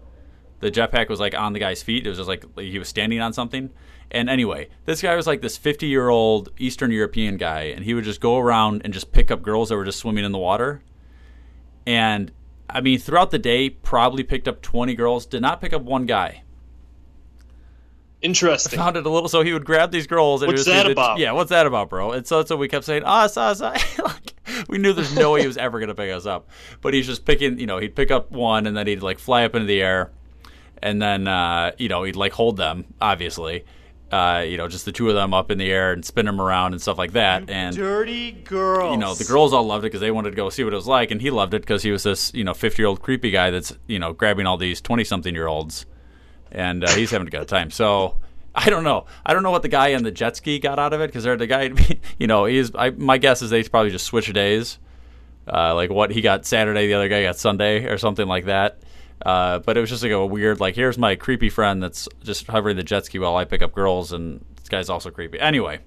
The 0.60 0.70
jetpack 0.70 1.10
was 1.10 1.20
like 1.20 1.34
on 1.34 1.52
the 1.52 1.58
guy's 1.58 1.82
feet. 1.82 2.06
It 2.06 2.08
was 2.08 2.18
just 2.18 2.28
like 2.28 2.44
like 2.56 2.66
he 2.66 2.78
was 2.78 2.88
standing 2.88 3.20
on 3.20 3.32
something. 3.32 3.70
And 4.10 4.30
anyway, 4.30 4.68
this 4.86 5.02
guy 5.02 5.14
was 5.16 5.26
like 5.26 5.42
this 5.42 5.58
50 5.58 5.86
year 5.86 6.08
old 6.08 6.48
Eastern 6.58 6.90
European 6.90 7.36
guy, 7.36 7.64
and 7.64 7.84
he 7.84 7.92
would 7.92 8.04
just 8.04 8.20
go 8.20 8.38
around 8.38 8.82
and 8.84 8.94
just 8.94 9.12
pick 9.12 9.30
up 9.30 9.42
girls 9.42 9.68
that 9.68 9.76
were 9.76 9.84
just 9.84 9.98
swimming 9.98 10.24
in 10.24 10.32
the 10.32 10.38
water. 10.38 10.82
And 11.86 12.32
I 12.70 12.80
mean, 12.80 12.98
throughout 12.98 13.30
the 13.30 13.38
day, 13.38 13.70
probably 13.70 14.22
picked 14.22 14.48
up 14.48 14.62
20 14.62 14.94
girls. 14.94 15.26
Did 15.26 15.42
not 15.42 15.60
pick 15.60 15.72
up 15.72 15.82
one 15.82 16.06
guy. 16.06 16.42
Interesting. 18.22 18.78
found 18.78 18.96
it 18.96 19.06
a 19.06 19.10
little. 19.10 19.28
So 19.28 19.42
he 19.42 19.52
would 19.52 19.64
grab 19.64 19.90
these 19.92 20.06
girls. 20.06 20.42
And 20.42 20.48
What's 20.48 20.66
it 20.66 20.70
was, 20.70 20.76
that 20.76 20.86
it- 20.86 20.92
about? 20.92 21.18
Yeah, 21.18 21.32
what's 21.32 21.50
that 21.50 21.66
about, 21.66 21.88
bro? 21.88 22.12
And 22.12 22.26
so, 22.26 22.38
that's 22.38 22.48
so 22.48 22.56
we 22.56 22.68
kept 22.68 22.84
saying, 22.84 23.04
us, 23.04 23.36
us, 23.36 23.60
us. 23.60 23.98
like, 23.98 24.34
we 24.68 24.78
knew 24.78 24.92
there's 24.92 25.14
no 25.14 25.32
way 25.32 25.42
he 25.42 25.46
was 25.46 25.56
ever 25.56 25.78
gonna 25.80 25.94
pick 25.94 26.10
us 26.10 26.26
up. 26.26 26.48
But 26.80 26.94
he's 26.94 27.06
just 27.06 27.24
picking. 27.24 27.58
You 27.60 27.66
know, 27.66 27.78
he'd 27.78 27.94
pick 27.94 28.10
up 28.10 28.30
one, 28.30 28.66
and 28.66 28.76
then 28.76 28.86
he'd 28.86 29.02
like 29.02 29.18
fly 29.18 29.44
up 29.44 29.54
into 29.54 29.66
the 29.66 29.80
air, 29.80 30.10
and 30.82 31.00
then 31.00 31.28
uh, 31.28 31.72
you 31.78 31.88
know 31.88 32.02
he'd 32.04 32.16
like 32.16 32.32
hold 32.32 32.56
them, 32.56 32.86
obviously. 33.00 33.64
Uh, 34.10 34.42
you 34.48 34.56
know, 34.56 34.66
just 34.68 34.86
the 34.86 34.90
two 34.92 35.06
of 35.10 35.14
them 35.14 35.34
up 35.34 35.50
in 35.50 35.58
the 35.58 35.70
air 35.70 35.92
and 35.92 36.02
spin 36.02 36.24
them 36.24 36.40
around 36.40 36.72
and 36.72 36.80
stuff 36.80 36.96
like 36.96 37.12
that. 37.12 37.50
And 37.50 37.76
Dirty 37.76 38.32
girls. 38.32 38.92
you 38.92 38.96
know, 38.96 39.12
the 39.12 39.24
girls 39.24 39.52
all 39.52 39.64
loved 39.66 39.84
it 39.84 39.88
because 39.88 40.00
they 40.00 40.10
wanted 40.10 40.30
to 40.30 40.36
go 40.36 40.48
see 40.48 40.64
what 40.64 40.72
it 40.72 40.76
was 40.76 40.86
like, 40.86 41.10
and 41.10 41.20
he 41.20 41.28
loved 41.28 41.52
it 41.52 41.60
because 41.60 41.82
he 41.82 41.90
was 41.90 42.04
this, 42.04 42.32
you 42.32 42.42
know, 42.42 42.54
50 42.54 42.80
year 42.80 42.88
old 42.88 43.02
creepy 43.02 43.30
guy 43.30 43.50
that's, 43.50 43.76
you 43.86 43.98
know, 43.98 44.14
grabbing 44.14 44.46
all 44.46 44.56
these 44.56 44.80
20 44.80 45.04
something 45.04 45.34
year 45.34 45.46
olds, 45.46 45.84
and 46.52 46.84
uh, 46.84 46.90
he's 46.90 47.10
having 47.10 47.28
a 47.28 47.30
good 47.30 47.48
time. 47.48 47.70
So 47.70 48.16
I 48.54 48.70
don't 48.70 48.84
know. 48.84 49.06
I 49.24 49.34
don't 49.34 49.42
know 49.42 49.50
what 49.50 49.62
the 49.62 49.68
guy 49.68 49.88
in 49.88 50.02
the 50.02 50.10
jet 50.10 50.36
ski 50.36 50.58
got 50.58 50.78
out 50.78 50.92
of 50.92 51.00
it 51.00 51.08
because 51.08 51.24
they're 51.24 51.36
the 51.36 51.46
guy, 51.46 51.70
you 52.18 52.26
know, 52.26 52.44
he's. 52.44 52.74
I, 52.74 52.90
my 52.90 53.18
guess 53.18 53.40
is 53.42 53.50
they 53.50 53.62
probably 53.62 53.90
just 53.90 54.06
switch 54.06 54.32
days, 54.32 54.78
uh, 55.46 55.74
like 55.74 55.90
what 55.90 56.10
he 56.10 56.20
got 56.20 56.44
Saturday, 56.44 56.88
the 56.88 56.94
other 56.94 57.08
guy 57.08 57.22
got 57.22 57.36
Sunday, 57.36 57.84
or 57.84 57.98
something 57.98 58.26
like 58.26 58.46
that. 58.46 58.80
Uh, 59.24 59.58
but 59.60 59.76
it 59.76 59.80
was 59.80 59.90
just 59.90 60.02
like 60.02 60.12
a 60.12 60.24
weird, 60.26 60.60
like, 60.60 60.74
here's 60.76 60.96
my 60.96 61.16
creepy 61.16 61.50
friend 61.50 61.82
that's 61.82 62.08
just 62.22 62.46
hovering 62.46 62.76
the 62.76 62.82
jet 62.82 63.04
ski 63.04 63.18
while 63.18 63.36
I 63.36 63.44
pick 63.44 63.62
up 63.62 63.72
girls, 63.72 64.12
and 64.12 64.44
this 64.56 64.68
guy's 64.68 64.88
also 64.88 65.10
creepy. 65.10 65.40
Anyway, 65.40 65.80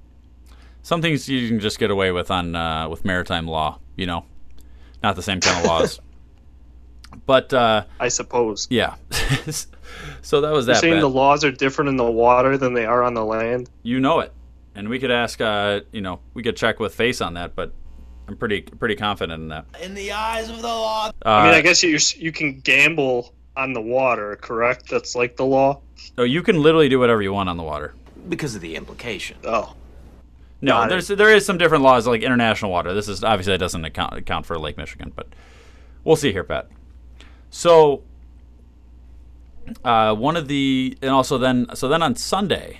some 0.83 1.01
things 1.01 1.27
you 1.27 1.47
can 1.47 1.59
just 1.59 1.79
get 1.79 1.91
away 1.91 2.11
with 2.11 2.31
on 2.31 2.55
uh, 2.55 2.87
with 2.89 3.05
maritime 3.05 3.47
law, 3.47 3.79
you 3.95 4.05
know, 4.05 4.25
not 5.03 5.15
the 5.15 5.23
same 5.23 5.39
kind 5.39 5.59
of 5.59 5.65
laws. 5.65 5.99
But 7.25 7.53
uh, 7.53 7.83
I 7.99 8.07
suppose. 8.07 8.67
yeah, 8.69 8.95
so 10.21 10.41
that 10.41 10.51
was 10.51 10.65
You're 10.67 10.75
that. 10.75 10.81
saying 10.81 10.93
bad. 10.95 11.03
the 11.03 11.09
laws 11.09 11.43
are 11.43 11.51
different 11.51 11.89
in 11.89 11.97
the 11.97 12.09
water 12.09 12.57
than 12.57 12.73
they 12.73 12.85
are 12.85 13.03
on 13.03 13.13
the 13.13 13.23
land. 13.25 13.69
you 13.83 13.99
know 13.99 14.19
it, 14.19 14.31
and 14.75 14.89
we 14.89 14.99
could 14.99 15.11
ask, 15.11 15.39
uh, 15.41 15.81
you 15.91 16.01
know, 16.01 16.19
we 16.33 16.43
could 16.43 16.55
check 16.57 16.79
with 16.79 16.95
Face 16.95 17.21
on 17.21 17.33
that, 17.35 17.55
but 17.55 17.73
I'm 18.27 18.37
pretty 18.37 18.61
pretty 18.61 18.95
confident 18.95 19.41
in 19.41 19.47
that. 19.49 19.65
In 19.81 19.93
the 19.93 20.11
eyes 20.13 20.49
of 20.49 20.57
the 20.61 20.67
law. 20.67 21.09
Uh, 21.25 21.29
I 21.29 21.45
mean, 21.45 21.53
I 21.53 21.61
guess 21.61 21.83
you 21.83 21.97
you 22.17 22.31
can 22.31 22.59
gamble 22.61 23.33
on 23.57 23.73
the 23.73 23.81
water, 23.81 24.37
correct? 24.41 24.89
That's 24.89 25.15
like 25.15 25.35
the 25.35 25.45
law. 25.45 25.81
oh, 26.17 26.23
you 26.23 26.41
can 26.41 26.61
literally 26.61 26.87
do 26.89 26.99
whatever 26.99 27.21
you 27.21 27.33
want 27.33 27.49
on 27.49 27.57
the 27.57 27.63
water. 27.63 27.93
Because 28.29 28.55
of 28.55 28.61
the 28.61 28.75
implication. 28.75 29.35
Oh, 29.43 29.73
No, 30.61 30.73
Got 30.73 30.85
it. 30.85 30.89
there's 30.89 31.07
there 31.09 31.33
is 31.33 31.45
some 31.45 31.57
different 31.57 31.83
laws 31.83 32.07
like 32.07 32.21
international 32.21 32.71
water. 32.71 32.93
This 32.93 33.07
is 33.09 33.23
obviously 33.23 33.53
that 33.53 33.57
doesn't 33.59 33.83
account 33.83 34.13
account 34.17 34.45
for 34.45 34.57
Lake 34.57 34.77
Michigan, 34.77 35.11
but 35.15 35.27
we'll 36.05 36.15
see 36.15 36.31
here, 36.31 36.43
Pat. 36.45 36.69
So, 37.51 38.01
uh, 39.83 40.15
one 40.15 40.37
of 40.37 40.47
the 40.47 40.97
and 41.01 41.11
also 41.11 41.37
then 41.37 41.67
so 41.75 41.87
then 41.89 42.01
on 42.01 42.15
Sunday, 42.15 42.79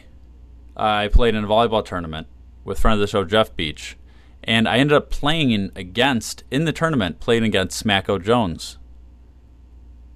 I 0.75 1.10
played 1.10 1.36
in 1.36 1.44
a 1.44 1.48
volleyball 1.48 1.86
tournament 1.86 2.25
with 2.63 2.80
friend 2.80 2.94
of 2.94 3.01
the 3.01 3.08
show 3.08 3.25
Jeff 3.25 3.54
Beach, 3.56 3.98
and 4.44 4.68
I 4.68 4.78
ended 4.78 4.96
up 4.96 5.10
playing 5.10 5.51
in 5.51 5.72
against 5.75 6.46
in 6.50 6.63
the 6.63 6.72
tournament 6.72 7.20
playing 7.20 7.44
against 7.44 7.84
Smacko 7.84 8.24
Jones. 8.24 8.78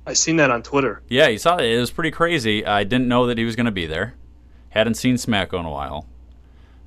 I 0.07 0.13
seen 0.13 0.37
that 0.37 0.49
on 0.49 0.63
Twitter. 0.63 1.01
Yeah, 1.09 1.27
you 1.27 1.37
saw 1.37 1.57
it. 1.57 1.65
It 1.65 1.79
was 1.79 1.91
pretty 1.91 2.11
crazy. 2.11 2.65
I 2.65 2.85
didn't 2.85 3.09
know 3.09 3.27
that 3.27 3.37
he 3.37 3.43
was 3.43 3.57
going 3.57 3.65
to 3.65 3.71
be 3.71 3.85
there. 3.85 4.15
Hadn't 4.69 4.93
seen 4.93 5.15
Smacko 5.15 5.59
in 5.59 5.65
a 5.65 5.71
while. 5.71 6.07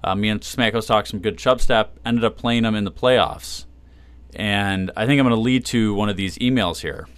Uh, 0.02 0.14
me 0.14 0.30
and 0.30 0.40
Smacko's 0.40 0.86
talked 0.86 1.08
some 1.08 1.20
good 1.20 1.36
chub 1.36 1.60
step. 1.60 1.98
Ended 2.06 2.24
up 2.24 2.38
playing 2.38 2.64
him 2.64 2.76
in 2.76 2.84
the 2.84 2.92
playoffs. 2.92 3.66
And 4.34 4.92
I 4.96 5.04
think 5.04 5.18
I'm 5.18 5.26
going 5.26 5.36
to 5.36 5.42
lead 5.42 5.64
to 5.66 5.94
one 5.94 6.08
of 6.08 6.16
these 6.16 6.38
emails 6.38 6.80
here 6.80 7.08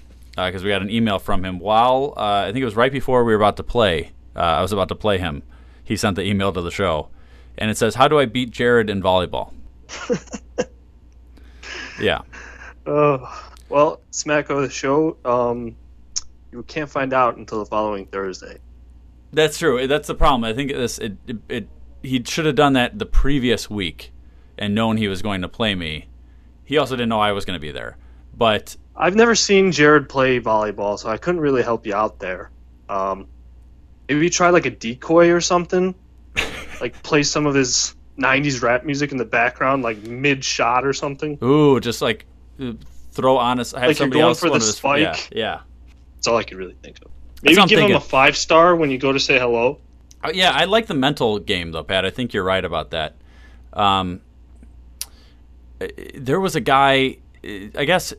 because 0.46 0.62
we 0.62 0.70
got 0.70 0.82
an 0.82 0.90
email 0.90 1.18
from 1.18 1.44
him 1.44 1.58
while 1.58 2.14
uh, 2.16 2.44
I 2.46 2.52
think 2.52 2.62
it 2.62 2.64
was 2.64 2.76
right 2.76 2.92
before 2.92 3.24
we 3.24 3.32
were 3.32 3.38
about 3.38 3.56
to 3.56 3.62
play. 3.62 4.12
Uh, 4.34 4.40
Uh, 4.40 4.58
I 4.58 4.62
was 4.62 4.72
about 4.72 4.88
to 4.88 4.94
play 4.94 5.18
him. 5.18 5.42
He 5.82 5.96
sent 5.96 6.16
the 6.16 6.22
email 6.22 6.52
to 6.52 6.62
the 6.62 6.70
show, 6.70 7.08
and 7.58 7.70
it 7.70 7.76
says, 7.76 7.96
"How 7.96 8.08
do 8.08 8.18
I 8.18 8.26
beat 8.26 8.50
Jared 8.50 8.88
in 8.88 9.02
volleyball?" 9.02 9.52
yeah. 12.00 12.22
Oh, 12.86 13.50
well, 13.68 14.00
Smack 14.10 14.50
of 14.50 14.62
the 14.62 14.70
show. 14.70 15.16
Um, 15.24 15.76
you 16.52 16.62
can't 16.62 16.88
find 16.88 17.12
out 17.12 17.36
until 17.36 17.58
the 17.58 17.66
following 17.66 18.06
Thursday. 18.06 18.58
That's 19.32 19.58
true. 19.58 19.86
That's 19.86 20.08
the 20.08 20.14
problem. 20.14 20.44
I 20.44 20.54
think 20.54 20.72
this 20.72 20.98
it, 20.98 21.16
it, 21.26 21.36
it 21.48 21.68
he 22.02 22.22
should 22.24 22.46
have 22.46 22.56
done 22.56 22.72
that 22.74 22.98
the 22.98 23.06
previous 23.06 23.68
week 23.68 24.12
and 24.58 24.74
known 24.74 24.96
he 24.96 25.08
was 25.08 25.22
going 25.22 25.42
to 25.42 25.48
play 25.48 25.74
me. 25.74 26.06
He 26.64 26.78
also 26.78 26.96
didn't 26.96 27.08
know 27.08 27.20
I 27.20 27.32
was 27.32 27.44
going 27.44 27.56
to 27.56 27.60
be 27.60 27.72
there. 27.72 27.96
But 28.36 28.76
I've 29.00 29.16
never 29.16 29.34
seen 29.34 29.72
Jared 29.72 30.10
play 30.10 30.40
volleyball, 30.40 30.98
so 30.98 31.08
I 31.08 31.16
couldn't 31.16 31.40
really 31.40 31.62
help 31.62 31.86
you 31.86 31.94
out 31.94 32.18
there. 32.18 32.50
Um, 32.86 33.28
maybe 34.06 34.28
try 34.28 34.50
like 34.50 34.66
a 34.66 34.70
decoy 34.70 35.30
or 35.30 35.40
something, 35.40 35.94
like 36.82 37.02
play 37.02 37.22
some 37.22 37.46
of 37.46 37.54
his 37.54 37.94
'90s 38.18 38.62
rap 38.62 38.84
music 38.84 39.10
in 39.10 39.16
the 39.16 39.24
background, 39.24 39.82
like 39.82 40.02
mid 40.02 40.44
shot 40.44 40.84
or 40.84 40.92
something. 40.92 41.38
ooh, 41.42 41.80
just 41.80 42.02
like 42.02 42.26
throw 43.12 43.38
on 43.38 43.58
us. 43.58 43.72
Have 43.72 43.88
Like 43.88 43.98
you're 43.98 44.08
going 44.08 44.22
else 44.22 44.40
for 44.40 44.50
the 44.50 44.60
spike? 44.60 45.00
Yeah, 45.00 45.16
yeah. 45.32 45.60
That's 46.16 46.28
all 46.28 46.36
I 46.36 46.42
could 46.42 46.58
really 46.58 46.76
think 46.82 47.00
of. 47.00 47.10
Maybe 47.42 47.56
give 47.68 47.80
him 47.80 47.96
a 47.96 48.00
five 48.00 48.36
star 48.36 48.76
when 48.76 48.90
you 48.90 48.98
go 48.98 49.12
to 49.12 49.18
say 49.18 49.38
hello. 49.38 49.78
Uh, 50.22 50.30
yeah, 50.34 50.50
I 50.50 50.66
like 50.66 50.86
the 50.86 50.94
mental 50.94 51.38
game 51.38 51.72
though, 51.72 51.84
Pat. 51.84 52.04
I 52.04 52.10
think 52.10 52.34
you're 52.34 52.44
right 52.44 52.62
about 52.62 52.90
that. 52.90 53.16
Um, 53.72 54.20
uh, 55.80 55.86
there 56.16 56.38
was 56.38 56.54
a 56.54 56.60
guy. 56.60 57.16
uh, 57.42 57.48
I 57.74 57.86
guess 57.86 58.12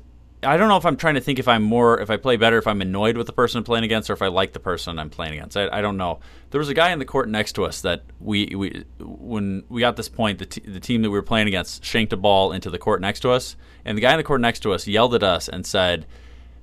I 0.43 0.57
don't 0.57 0.69
know 0.69 0.77
if 0.77 0.85
I'm 0.85 0.97
trying 0.97 1.13
to 1.15 1.21
think 1.21 1.37
if 1.37 1.47
I'm 1.47 1.61
more 1.61 1.99
if 1.99 2.09
I 2.09 2.17
play 2.17 2.35
better 2.35 2.57
if 2.57 2.65
I'm 2.65 2.81
annoyed 2.81 3.15
with 3.15 3.27
the 3.27 3.33
person 3.33 3.59
I'm 3.59 3.63
playing 3.63 3.83
against 3.83 4.09
or 4.09 4.13
if 4.13 4.21
I 4.21 4.27
like 4.27 4.53
the 4.53 4.59
person 4.59 4.97
I'm 4.97 5.09
playing 5.11 5.33
against. 5.33 5.55
I, 5.55 5.67
I 5.71 5.81
don't 5.81 5.97
know. 5.97 6.19
There 6.49 6.59
was 6.59 6.69
a 6.69 6.73
guy 6.73 6.91
in 6.91 6.99
the 6.99 7.05
court 7.05 7.29
next 7.29 7.53
to 7.53 7.63
us 7.65 7.81
that 7.81 8.03
we 8.19 8.47
we 8.55 8.83
when 8.99 9.63
we 9.69 9.81
got 9.81 9.97
this 9.97 10.09
point, 10.09 10.39
the 10.39 10.45
t- 10.47 10.61
the 10.61 10.79
team 10.79 11.03
that 11.03 11.09
we 11.11 11.17
were 11.17 11.21
playing 11.23 11.47
against 11.47 11.83
shanked 11.85 12.11
a 12.13 12.17
ball 12.17 12.51
into 12.51 12.69
the 12.69 12.79
court 12.79 13.01
next 13.01 13.19
to 13.21 13.29
us, 13.29 13.55
and 13.85 13.97
the 13.97 14.01
guy 14.01 14.11
in 14.11 14.17
the 14.17 14.23
court 14.23 14.41
next 14.41 14.61
to 14.61 14.73
us 14.73 14.87
yelled 14.87 15.13
at 15.13 15.21
us 15.23 15.47
and 15.47 15.65
said, 15.65 16.07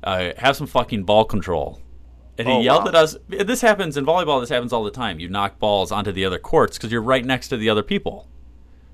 uh, 0.02 0.30
"Have 0.38 0.56
some 0.56 0.66
fucking 0.66 1.04
ball 1.04 1.24
control." 1.24 1.80
And 2.36 2.46
he 2.48 2.54
Oh, 2.54 2.60
yelled 2.60 2.84
wow. 2.84 2.88
at 2.90 2.94
us. 2.94 3.16
This 3.28 3.60
happens 3.62 3.96
in 3.96 4.06
volleyball. 4.06 4.40
This 4.40 4.48
happens 4.50 4.72
all 4.72 4.84
the 4.84 4.92
time. 4.92 5.18
You 5.18 5.28
knock 5.28 5.58
balls 5.58 5.90
onto 5.90 6.12
the 6.12 6.24
other 6.24 6.38
courts 6.38 6.78
because 6.78 6.92
you're 6.92 7.02
right 7.02 7.24
next 7.24 7.48
to 7.48 7.56
the 7.56 7.68
other 7.68 7.82
people. 7.82 8.28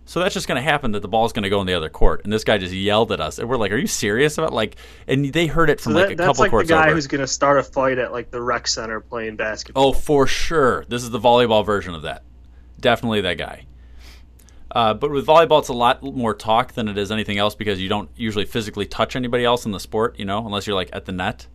So 0.06 0.20
that's 0.20 0.34
just 0.34 0.46
going 0.46 0.56
to 0.56 0.62
happen 0.62 0.92
that 0.92 1.00
the 1.00 1.08
ball's 1.08 1.32
going 1.32 1.44
to 1.44 1.49
go 1.49 1.61
in 1.61 1.66
the 1.66 1.75
other 1.75 1.88
court. 1.88 2.23
And 2.25 2.32
this 2.32 2.44
guy 2.44 2.58
just 2.58 2.75
yelled 2.75 3.11
at 3.11 3.20
us. 3.20 3.38
And 3.38 3.49
we're 3.49 3.56
like, 3.56 3.73
"Are 3.73 3.76
you 3.76 3.87
serious 3.87 4.37
about 4.37 4.52
like?" 4.52 4.76
And 5.06 5.32
they 5.32 5.46
heard 5.46 5.70
it 5.70 5.80
So 5.80 5.84
from 5.84 5.94
that, 5.94 6.08
like 6.08 6.12
a 6.12 6.16
that's 6.16 6.38
couple 6.38 6.58
like 6.58 6.66
the 6.66 6.73
guy 6.73 6.87
over. 6.87 6.94
who's 6.94 7.06
going 7.06 7.23
to 7.23 7.26
start 7.26 7.58
a 7.58 7.62
fight 7.62 7.99
at 7.99 8.12
like 8.12 8.30
the 8.30 8.40
rec 8.42 8.66
center 8.66 9.00
playing 9.00 9.37
basketball. 9.37 9.88
Oh, 9.88 9.92
for 9.92 10.26
sure. 10.26 10.84
This 10.88 11.02
is 11.02 11.11
the 11.11 11.20
volleyball 11.20 11.64
version 11.64 11.94
of 11.94 12.02
that. 12.02 12.23
Definitely 12.80 13.23
that 13.23 13.38
guy. 13.38 13.64
Uh, 14.70 14.92
but 14.92 15.11
with 15.11 15.26
volleyball, 15.26 15.61
it's 15.61 15.68
a 15.68 15.73
lot 15.73 16.02
more 16.02 16.34
talk 16.34 16.73
than 16.73 16.88
it 16.88 16.99
is 16.99 17.12
anything 17.12 17.38
else 17.38 17.54
because 17.54 17.80
you 17.80 17.88
don't 17.88 18.11
usually 18.16 18.44
physically 18.44 18.84
touch 18.87 19.14
anybody 19.14 19.44
else 19.44 19.64
in 19.64 19.70
the 19.70 19.78
sport, 19.80 20.18
you 20.18 20.25
know, 20.25 20.44
unless 20.44 20.66
you're 20.66 20.75
like 20.75 20.90
at 20.92 21.04
the 21.04 21.12
net. 21.12 21.46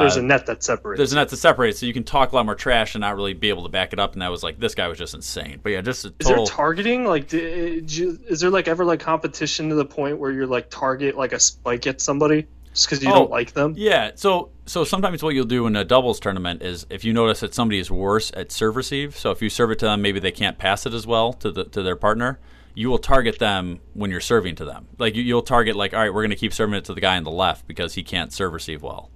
There's 0.00 0.16
Uh, 0.16 0.20
a 0.20 0.22
net 0.22 0.46
that 0.46 0.62
separates. 0.62 0.98
there's 0.98 1.12
a 1.12 1.16
net 1.16 1.28
that 1.28 1.36
separates, 1.36 1.78
so 1.80 1.86
you 1.86 1.92
can 1.92 2.04
talk 2.04 2.32
a 2.32 2.34
lot 2.36 2.46
more 2.46 2.54
trash 2.54 2.94
and 2.94 3.00
not 3.02 3.16
really 3.16 3.34
be 3.34 3.48
able 3.48 3.62
to 3.64 3.68
back 3.68 3.92
it 3.92 3.98
up. 3.98 4.12
And 4.14 4.22
that 4.22 4.30
was 4.30 4.42
like, 4.42 4.58
this 4.58 4.74
guy 4.74 4.88
was 4.88 4.98
just 4.98 5.14
insane. 5.14 5.60
But 5.62 5.70
yeah, 5.72 5.80
just 5.82 6.04
a 6.04 6.12
Is 6.18 6.26
there 6.26 6.38
targeting? 6.46 7.04
Like, 7.04 7.28
d- 7.28 7.80
d- 7.80 7.94
you- 8.02 8.18
is 8.28 8.40
there 8.40 8.50
like 8.50 8.68
ever 8.68 8.84
like 8.84 9.00
competition 9.00 9.68
to 9.68 9.74
the 9.74 9.84
point 9.84 10.18
where 10.18 10.30
you're 10.32 10.46
like 10.46 10.70
target 10.70 11.16
like 11.16 11.32
a 11.32 11.40
spike 11.40 11.86
at 11.86 12.00
somebody 12.00 12.46
just 12.72 12.86
because 12.86 13.02
you 13.04 13.10
Oh, 13.10 13.14
don't 13.14 13.30
like 13.30 13.52
them? 13.52 13.74
Yeah, 13.76 14.12
so 14.14 14.50
so 14.64 14.84
sometimes 14.84 15.22
what 15.22 15.34
you'll 15.34 15.44
do 15.44 15.66
in 15.66 15.76
a 15.76 15.84
doubles 15.84 16.20
tournament 16.20 16.62
is 16.62 16.86
if 16.88 17.04
you 17.04 17.12
notice 17.12 17.40
that 17.40 17.52
somebody 17.52 17.78
is 17.78 17.90
worse 17.90 18.30
at 18.34 18.50
serve 18.52 18.76
receive, 18.76 19.16
so 19.16 19.30
if 19.30 19.42
you 19.42 19.50
serve 19.50 19.70
it 19.72 19.78
to 19.80 19.86
them, 19.86 20.00
maybe 20.00 20.20
they 20.20 20.30
can't 20.32 20.56
pass 20.56 20.86
it 20.86 20.94
as 20.94 21.06
well 21.06 21.32
to 21.34 21.50
the 21.50 21.64
to 21.64 21.82
their 21.82 21.96
partner. 21.96 22.38
You 22.74 22.88
will 22.88 22.98
target 22.98 23.38
them 23.38 23.80
when 23.92 24.10
you're 24.10 24.20
serving 24.22 24.54
to 24.56 24.64
them. 24.64 24.86
Like 24.96 25.14
you, 25.14 25.22
you'll 25.22 25.42
target 25.42 25.76
like, 25.76 25.92
all 25.92 26.00
right, 26.00 26.14
we're 26.14 26.22
going 26.22 26.30
to 26.30 26.36
keep 26.36 26.54
serving 26.54 26.74
it 26.76 26.86
to 26.86 26.94
the 26.94 27.02
guy 27.02 27.18
on 27.18 27.24
the 27.24 27.30
left 27.30 27.66
because 27.66 27.92
he 27.94 28.02
can't 28.02 28.32
serve 28.32 28.54
receive 28.54 28.82
well. 28.82 29.10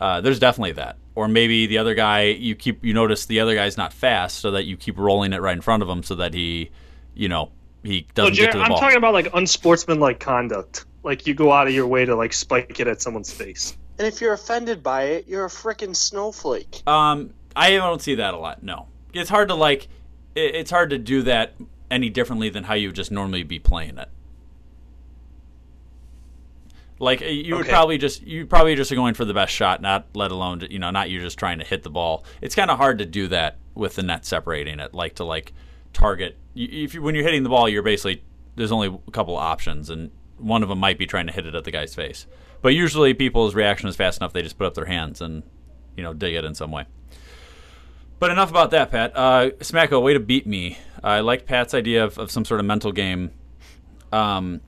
Uh, 0.00 0.20
there's 0.20 0.38
definitely 0.38 0.72
that, 0.72 0.96
or 1.14 1.28
maybe 1.28 1.66
the 1.66 1.78
other 1.78 1.94
guy 1.94 2.22
you 2.24 2.54
keep 2.54 2.84
you 2.84 2.94
notice 2.94 3.26
the 3.26 3.40
other 3.40 3.54
guy's 3.54 3.76
not 3.76 3.92
fast, 3.92 4.38
so 4.38 4.52
that 4.52 4.64
you 4.64 4.76
keep 4.76 4.96
rolling 4.98 5.32
it 5.32 5.40
right 5.42 5.54
in 5.54 5.60
front 5.60 5.82
of 5.82 5.88
him 5.88 6.02
so 6.02 6.14
that 6.14 6.32
he, 6.32 6.70
you 7.14 7.28
know, 7.28 7.50
he 7.82 8.06
doesn't 8.14 8.32
get 8.34 8.38
Jared, 8.38 8.52
to 8.52 8.58
the 8.58 8.64
I'm 8.64 8.70
ball. 8.70 8.80
talking 8.80 8.96
about 8.96 9.12
like 9.12 9.28
unsportsmanlike 9.34 10.18
conduct. 10.20 10.86
Like 11.02 11.26
you 11.26 11.34
go 11.34 11.52
out 11.52 11.66
of 11.66 11.74
your 11.74 11.86
way 11.86 12.04
to 12.06 12.16
like 12.16 12.32
spike 12.32 12.80
it 12.80 12.86
at 12.88 13.02
someone's 13.02 13.32
face. 13.32 13.76
And 13.98 14.06
if 14.08 14.20
you're 14.22 14.32
offended 14.32 14.82
by 14.82 15.02
it, 15.04 15.28
you're 15.28 15.44
a 15.44 15.48
frickin' 15.48 15.94
snowflake. 15.94 16.82
Um, 16.86 17.34
I 17.54 17.72
don't 17.72 18.00
see 18.00 18.14
that 18.14 18.32
a 18.32 18.38
lot. 18.38 18.62
No, 18.62 18.86
it's 19.12 19.28
hard 19.30 19.48
to 19.48 19.54
like. 19.54 19.88
it- 20.34 20.54
It's 20.54 20.70
hard 20.70 20.90
to 20.90 20.98
do 20.98 21.22
that 21.22 21.54
any 21.90 22.08
differently 22.08 22.48
than 22.48 22.64
how 22.64 22.74
you 22.74 22.88
would 22.88 22.96
just 22.96 23.10
normally 23.10 23.42
be 23.42 23.58
playing 23.58 23.98
it. 23.98 24.08
Like 27.00 27.22
you 27.22 27.56
would 27.56 27.62
Okay. 27.64 27.72
probably 27.72 27.98
just 27.98 28.22
you 28.22 28.46
probably 28.46 28.76
just 28.76 28.92
are 28.92 28.94
going 28.94 29.14
for 29.14 29.24
the 29.24 29.34
best 29.34 29.52
shot, 29.52 29.80
not 29.80 30.06
let 30.14 30.30
alone 30.30 30.62
you 30.70 30.78
know 30.78 30.90
not 30.90 31.08
you 31.10 31.18
just 31.20 31.38
trying 31.38 31.58
to 31.58 31.64
hit 31.64 31.82
the 31.82 31.90
ball. 31.90 32.24
It's 32.42 32.54
kind 32.54 32.70
of 32.70 32.76
hard 32.76 32.98
to 32.98 33.06
do 33.06 33.26
that 33.28 33.56
with 33.74 33.96
the 33.96 34.02
net 34.02 34.24
separating 34.26 34.78
it. 34.78 34.92
Like 34.94 35.14
to 35.14 35.24
like 35.24 35.52
target 35.94 36.36
you, 36.54 36.68
if 36.84 36.94
you, 36.94 37.00
when 37.02 37.14
you're 37.14 37.24
hitting 37.24 37.42
the 37.42 37.48
ball, 37.48 37.68
you're 37.68 37.82
basically 37.82 38.22
there's 38.56 38.70
only 38.70 38.88
a 39.08 39.10
couple 39.12 39.34
of 39.36 39.42
options, 39.42 39.88
and 39.88 40.10
one 40.36 40.62
of 40.62 40.68
them 40.68 40.78
might 40.78 40.98
be 40.98 41.06
trying 41.06 41.26
to 41.26 41.32
hit 41.32 41.46
it 41.46 41.54
at 41.54 41.64
the 41.64 41.70
guy's 41.70 41.94
face. 41.94 42.26
But 42.60 42.74
usually 42.74 43.14
people's 43.14 43.54
reaction 43.54 43.88
is 43.88 43.96
fast 43.96 44.20
enough; 44.20 44.34
they 44.34 44.42
just 44.42 44.58
put 44.58 44.66
up 44.66 44.74
their 44.74 44.84
hands 44.84 45.22
and 45.22 45.42
you 45.96 46.02
know 46.02 46.12
dig 46.12 46.34
it 46.34 46.44
in 46.44 46.54
some 46.54 46.70
way. 46.70 46.84
But 48.18 48.30
enough 48.30 48.50
about 48.50 48.72
that, 48.72 48.90
Pat. 48.90 49.12
Uh, 49.16 49.50
Smacko, 49.60 50.02
way 50.02 50.12
to 50.12 50.20
beat 50.20 50.46
me. 50.46 50.76
I 51.02 51.20
like 51.20 51.46
Pat's 51.46 51.72
idea 51.72 52.04
of, 52.04 52.18
of 52.18 52.30
some 52.30 52.44
sort 52.44 52.60
of 52.60 52.66
mental 52.66 52.92
game. 52.92 53.30
Um, 54.12 54.60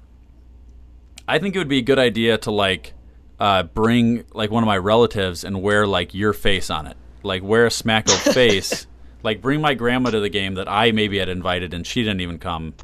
I 1.26 1.38
think 1.38 1.55
it 1.55 1.59
would 1.59 1.69
be 1.69 1.79
a 1.79 1.83
good 1.83 1.99
idea 1.99 2.38
to 2.38 2.50
like 2.50 2.95
uh, 3.38 3.64
bring 3.64 4.25
like 4.33 4.50
one 4.50 4.62
of 4.62 4.67
my 4.67 4.79
relatives 4.79 5.45
and 5.45 5.62
wear 5.62 5.87
like 5.87 6.14
your 6.14 6.33
face 6.33 6.71
on 6.71 6.87
it, 6.87 6.97
like 7.23 7.43
wear 7.43 7.67
a 7.67 7.71
Smacko 7.71 8.33
face. 8.33 8.87
Like 9.23 9.41
bring 9.41 9.61
my 9.61 9.75
grandma 9.75 10.11
to 10.11 10.21
the 10.21 10.29
game 10.29 10.55
that 10.55 10.69
I 10.69 10.91
maybe 10.91 11.19
had 11.19 11.29
invited 11.29 11.75
and 11.75 11.87
she 11.87 12.02
didn't 12.02 12.23
even 12.23 12.38
come, 12.38 12.75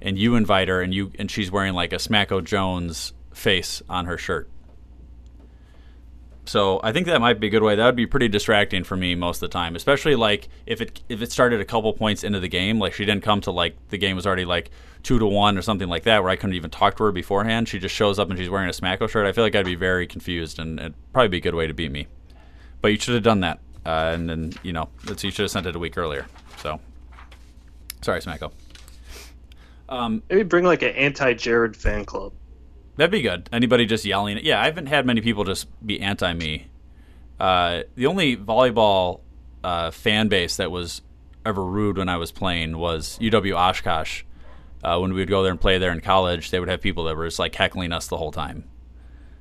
and 0.00 0.18
you 0.18 0.36
invite 0.36 0.68
her 0.68 0.80
and 0.80 0.94
you 0.94 1.12
and 1.18 1.30
she's 1.30 1.50
wearing 1.50 1.74
like 1.74 1.92
a 1.92 1.96
Smacko 1.96 2.42
Jones 2.42 3.12
face 3.34 3.82
on 3.88 4.06
her 4.06 4.16
shirt. 4.16 4.48
So 6.44 6.80
I 6.82 6.92
think 6.92 7.06
that 7.06 7.20
might 7.20 7.38
be 7.38 7.46
a 7.46 7.50
good 7.50 7.62
way. 7.62 7.76
That 7.76 7.86
would 7.86 7.96
be 7.96 8.06
pretty 8.06 8.28
distracting 8.28 8.82
for 8.82 8.96
me 8.96 9.14
most 9.14 9.36
of 9.36 9.48
the 9.48 9.52
time, 9.52 9.76
especially 9.76 10.16
like 10.16 10.48
if 10.66 10.80
it 10.80 11.00
if 11.08 11.22
it 11.22 11.30
started 11.30 11.60
a 11.60 11.64
couple 11.64 11.92
points 11.92 12.24
into 12.24 12.40
the 12.40 12.48
game, 12.48 12.80
like 12.80 12.94
she 12.94 13.04
didn't 13.04 13.22
come 13.22 13.40
to 13.42 13.52
like 13.52 13.76
the 13.90 13.98
game 13.98 14.16
was 14.16 14.26
already 14.26 14.44
like 14.44 14.70
two 15.04 15.18
to 15.18 15.26
one 15.26 15.56
or 15.56 15.62
something 15.62 15.88
like 15.88 16.02
that, 16.04 16.22
where 16.22 16.30
I 16.30 16.36
couldn't 16.36 16.56
even 16.56 16.70
talk 16.70 16.96
to 16.96 17.04
her 17.04 17.12
beforehand. 17.12 17.68
She 17.68 17.78
just 17.78 17.94
shows 17.94 18.18
up 18.18 18.28
and 18.28 18.38
she's 18.38 18.50
wearing 18.50 18.68
a 18.68 18.72
Smacko 18.72 19.08
shirt. 19.08 19.26
I 19.26 19.32
feel 19.32 19.44
like 19.44 19.54
I'd 19.54 19.64
be 19.64 19.76
very 19.76 20.06
confused, 20.06 20.58
and 20.58 20.80
it'd 20.80 21.12
probably 21.12 21.28
be 21.28 21.38
a 21.38 21.40
good 21.40 21.54
way 21.54 21.68
to 21.68 21.74
beat 21.74 21.92
me. 21.92 22.08
But 22.80 22.88
you 22.88 22.98
should 22.98 23.14
have 23.14 23.22
done 23.22 23.40
that, 23.40 23.60
uh, 23.86 24.10
and 24.12 24.28
then 24.28 24.52
you 24.64 24.72
know 24.72 24.88
you 25.06 25.30
should 25.30 25.38
have 25.38 25.50
sent 25.50 25.66
it 25.66 25.76
a 25.76 25.78
week 25.78 25.96
earlier. 25.96 26.26
So 26.58 26.80
sorry, 28.00 28.20
Smacko. 28.20 28.50
Maybe 30.28 30.42
bring 30.42 30.64
like 30.64 30.82
an 30.82 30.90
anti-Jared 30.96 31.76
fan 31.76 32.04
club. 32.04 32.32
That'd 32.96 33.10
be 33.10 33.22
good. 33.22 33.48
Anybody 33.52 33.86
just 33.86 34.04
yelling? 34.04 34.38
Yeah, 34.42 34.60
I 34.60 34.66
haven't 34.66 34.86
had 34.86 35.06
many 35.06 35.20
people 35.20 35.44
just 35.44 35.66
be 35.84 36.00
anti 36.00 36.32
me. 36.34 36.66
Uh, 37.40 37.82
the 37.96 38.06
only 38.06 38.36
volleyball 38.36 39.20
uh, 39.64 39.90
fan 39.90 40.28
base 40.28 40.56
that 40.56 40.70
was 40.70 41.02
ever 41.44 41.64
rude 41.64 41.98
when 41.98 42.08
I 42.08 42.16
was 42.16 42.30
playing 42.30 42.78
was 42.78 43.18
UW 43.20 43.56
Oshkosh. 43.56 44.22
Uh, 44.84 44.98
when 44.98 45.12
we 45.12 45.20
would 45.20 45.28
go 45.28 45.42
there 45.42 45.52
and 45.52 45.60
play 45.60 45.78
there 45.78 45.92
in 45.92 46.00
college, 46.00 46.50
they 46.50 46.58
would 46.60 46.68
have 46.68 46.80
people 46.80 47.04
that 47.04 47.16
were 47.16 47.26
just 47.26 47.38
like 47.38 47.54
heckling 47.54 47.92
us 47.92 48.08
the 48.08 48.16
whole 48.16 48.32
time. 48.32 48.64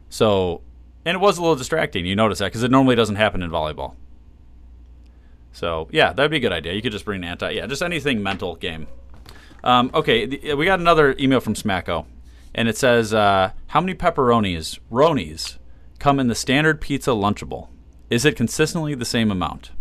So, 0.09 0.61
and 1.03 1.15
it 1.15 1.19
was 1.19 1.37
a 1.37 1.41
little 1.41 1.55
distracting. 1.55 2.05
You 2.05 2.15
notice 2.15 2.39
that 2.39 2.45
because 2.45 2.63
it 2.63 2.71
normally 2.71 2.95
doesn't 2.95 3.15
happen 3.15 3.41
in 3.41 3.49
volleyball. 3.49 3.95
So, 5.51 5.89
yeah, 5.91 6.13
that'd 6.13 6.31
be 6.31 6.37
a 6.37 6.41
good 6.41 6.53
idea. 6.53 6.73
You 6.73 6.81
could 6.81 6.91
just 6.91 7.05
bring 7.05 7.23
an 7.23 7.29
anti, 7.29 7.51
yeah, 7.51 7.65
just 7.65 7.81
anything 7.81 8.21
mental 8.21 8.55
game. 8.55 8.87
Um, 9.63 9.91
okay, 9.93 10.25
the, 10.25 10.53
we 10.53 10.65
got 10.65 10.79
another 10.79 11.15
email 11.19 11.39
from 11.39 11.55
Smacko, 11.55 12.05
and 12.53 12.67
it 12.67 12.77
says, 12.77 13.13
uh, 13.13 13.51
"How 13.67 13.81
many 13.81 13.93
pepperonis, 13.93 14.79
ronies, 14.91 15.57
come 15.99 16.19
in 16.19 16.27
the 16.27 16.35
standard 16.35 16.81
pizza 16.81 17.11
Lunchable? 17.11 17.67
Is 18.09 18.25
it 18.25 18.35
consistently 18.35 18.95
the 18.95 19.05
same 19.05 19.31
amount?" 19.31 19.71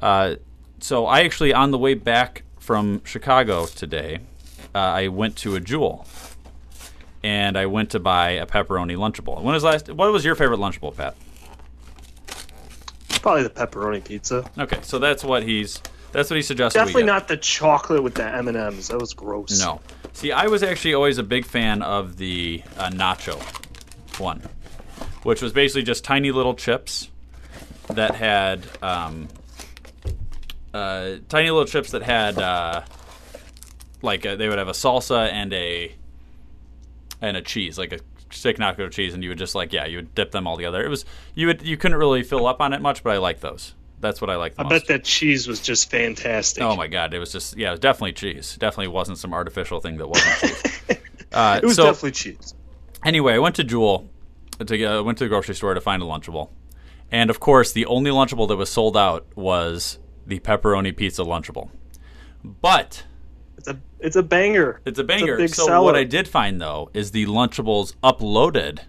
Uh, 0.00 0.36
so 0.80 1.06
I 1.06 1.22
actually, 1.22 1.52
on 1.52 1.70
the 1.70 1.78
way 1.78 1.94
back 1.94 2.44
from 2.58 3.02
Chicago 3.04 3.66
today, 3.66 4.20
uh, 4.74 4.78
I 4.78 5.08
went 5.08 5.36
to 5.38 5.56
a 5.56 5.60
Jewel, 5.60 6.06
and 7.22 7.56
I 7.56 7.66
went 7.66 7.90
to 7.90 7.98
buy 7.98 8.30
a 8.30 8.46
pepperoni 8.46 8.96
Lunchable. 8.96 9.42
When 9.42 9.54
was 9.54 9.64
last? 9.64 9.90
What 9.90 10.12
was 10.12 10.24
your 10.24 10.34
favorite 10.34 10.60
Lunchable, 10.60 10.96
Pat? 10.96 11.16
Probably 13.22 13.42
the 13.42 13.50
pepperoni 13.50 14.04
pizza. 14.04 14.48
Okay, 14.56 14.78
so 14.82 14.98
that's 14.98 15.24
what 15.24 15.42
he's. 15.42 15.82
That's 16.12 16.30
what 16.30 16.36
he 16.36 16.42
suggested. 16.42 16.78
Definitely 16.78 17.04
not 17.04 17.28
the 17.28 17.36
chocolate 17.36 18.02
with 18.02 18.14
the 18.14 18.24
M 18.24 18.48
and 18.48 18.56
M's. 18.56 18.88
That 18.88 19.00
was 19.00 19.12
gross. 19.12 19.60
No. 19.60 19.80
See, 20.18 20.32
I 20.32 20.48
was 20.48 20.64
actually 20.64 20.94
always 20.94 21.18
a 21.18 21.22
big 21.22 21.44
fan 21.44 21.80
of 21.80 22.16
the 22.16 22.60
uh, 22.76 22.90
nacho 22.90 23.40
one, 24.18 24.42
which 25.22 25.40
was 25.40 25.52
basically 25.52 25.84
just 25.84 26.02
tiny 26.02 26.32
little 26.32 26.54
chips 26.54 27.08
that 27.90 28.16
had 28.16 28.66
um, 28.82 29.28
uh, 30.74 31.18
tiny 31.28 31.50
little 31.50 31.66
chips 31.66 31.92
that 31.92 32.02
had 32.02 32.36
uh, 32.36 32.82
like 34.02 34.26
uh 34.26 34.34
they 34.34 34.48
would 34.48 34.58
have 34.58 34.66
a 34.66 34.72
salsa 34.72 35.30
and 35.32 35.52
a 35.52 35.94
and 37.20 37.36
a 37.36 37.40
cheese, 37.40 37.78
like 37.78 37.92
a 37.92 38.00
steak 38.32 38.56
nacho 38.56 38.90
cheese, 38.90 39.14
and 39.14 39.22
you 39.22 39.28
would 39.28 39.38
just 39.38 39.54
like 39.54 39.72
yeah, 39.72 39.86
you 39.86 39.98
would 39.98 40.16
dip 40.16 40.32
them 40.32 40.48
all 40.48 40.56
together. 40.56 40.84
It 40.84 40.88
was 40.88 41.04
you 41.36 41.46
would 41.46 41.62
you 41.62 41.76
couldn't 41.76 41.96
really 41.96 42.24
fill 42.24 42.44
up 42.48 42.60
on 42.60 42.72
it 42.72 42.82
much, 42.82 43.04
but 43.04 43.12
I 43.12 43.18
like 43.18 43.38
those. 43.38 43.72
That's 44.00 44.20
what 44.20 44.30
I 44.30 44.36
like 44.36 44.54
the 44.54 44.60
I 44.60 44.64
most. 44.64 44.70
bet 44.70 44.86
that 44.88 45.04
cheese 45.04 45.48
was 45.48 45.60
just 45.60 45.90
fantastic. 45.90 46.62
Oh 46.62 46.76
my 46.76 46.86
god, 46.86 47.14
it 47.14 47.18
was 47.18 47.32
just 47.32 47.56
yeah, 47.56 47.68
it 47.68 47.70
was 47.72 47.80
definitely 47.80 48.12
cheese. 48.12 48.56
Definitely 48.56 48.88
wasn't 48.88 49.18
some 49.18 49.32
artificial 49.34 49.80
thing 49.80 49.96
that 49.98 50.08
wasn't 50.08 50.36
cheese. 50.40 50.62
Uh, 51.30 51.60
it 51.62 51.66
was 51.66 51.76
so 51.76 51.84
definitely 51.84 52.12
cheese. 52.12 52.54
anyway, 53.04 53.34
I 53.34 53.38
went 53.38 53.54
to 53.56 53.64
Jewel 53.64 54.08
to 54.64 54.84
uh, 54.84 55.02
went 55.02 55.18
to 55.18 55.24
the 55.24 55.28
grocery 55.28 55.54
store 55.54 55.74
to 55.74 55.80
find 55.80 56.02
a 56.02 56.06
Lunchable, 56.06 56.48
and 57.12 57.28
of 57.28 57.38
course, 57.38 57.70
the 57.70 57.84
only 57.84 58.10
Lunchable 58.10 58.48
that 58.48 58.56
was 58.56 58.70
sold 58.70 58.96
out 58.96 59.26
was 59.36 59.98
the 60.26 60.40
pepperoni 60.40 60.96
pizza 60.96 61.22
Lunchable. 61.22 61.68
But 62.42 63.04
It's 63.58 63.68
a 63.68 63.78
it's 64.00 64.16
a 64.16 64.22
banger. 64.22 64.80
it's 64.86 64.98
a 64.98 65.04
banger. 65.04 65.36
big 65.36 65.50
so 65.50 65.66
seller. 65.66 65.84
what 65.84 65.96
I 65.96 66.04
did 66.04 66.26
find 66.28 66.60
though 66.62 66.88
is 66.94 67.10
the 67.10 67.26
Lunchables 67.26 67.94
uploaded 68.02 68.80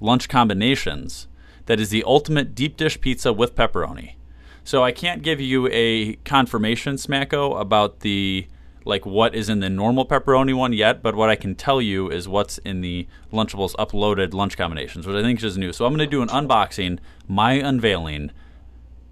lunch 0.00 0.28
combinations. 0.28 1.28
That 1.64 1.80
is 1.80 1.88
the 1.90 2.04
ultimate 2.04 2.54
deep 2.54 2.76
dish 2.76 3.00
pizza 3.00 3.32
with 3.32 3.54
pepperoni. 3.54 4.14
So 4.64 4.84
I 4.84 4.92
can't 4.92 5.22
give 5.22 5.40
you 5.40 5.68
a 5.72 6.14
confirmation, 6.24 6.96
Smacko, 6.96 7.60
about 7.60 8.00
the 8.00 8.46
like 8.84 9.04
what 9.04 9.34
is 9.34 9.48
in 9.48 9.60
the 9.60 9.70
normal 9.70 10.06
pepperoni 10.06 10.54
one 10.54 10.72
yet, 10.72 11.02
but 11.02 11.14
what 11.14 11.28
I 11.28 11.36
can 11.36 11.54
tell 11.54 11.82
you 11.82 12.10
is 12.10 12.28
what's 12.28 12.58
in 12.58 12.80
the 12.80 13.06
Lunchables 13.32 13.74
uploaded 13.76 14.32
lunch 14.32 14.56
combinations, 14.56 15.06
which 15.06 15.16
I 15.16 15.22
think 15.22 15.42
is 15.42 15.58
new. 15.58 15.72
So 15.72 15.84
I'm 15.84 15.92
going 15.92 16.06
to 16.06 16.10
do 16.10 16.22
an 16.22 16.28
unboxing, 16.28 16.98
my 17.28 17.52
unveiling, 17.54 18.30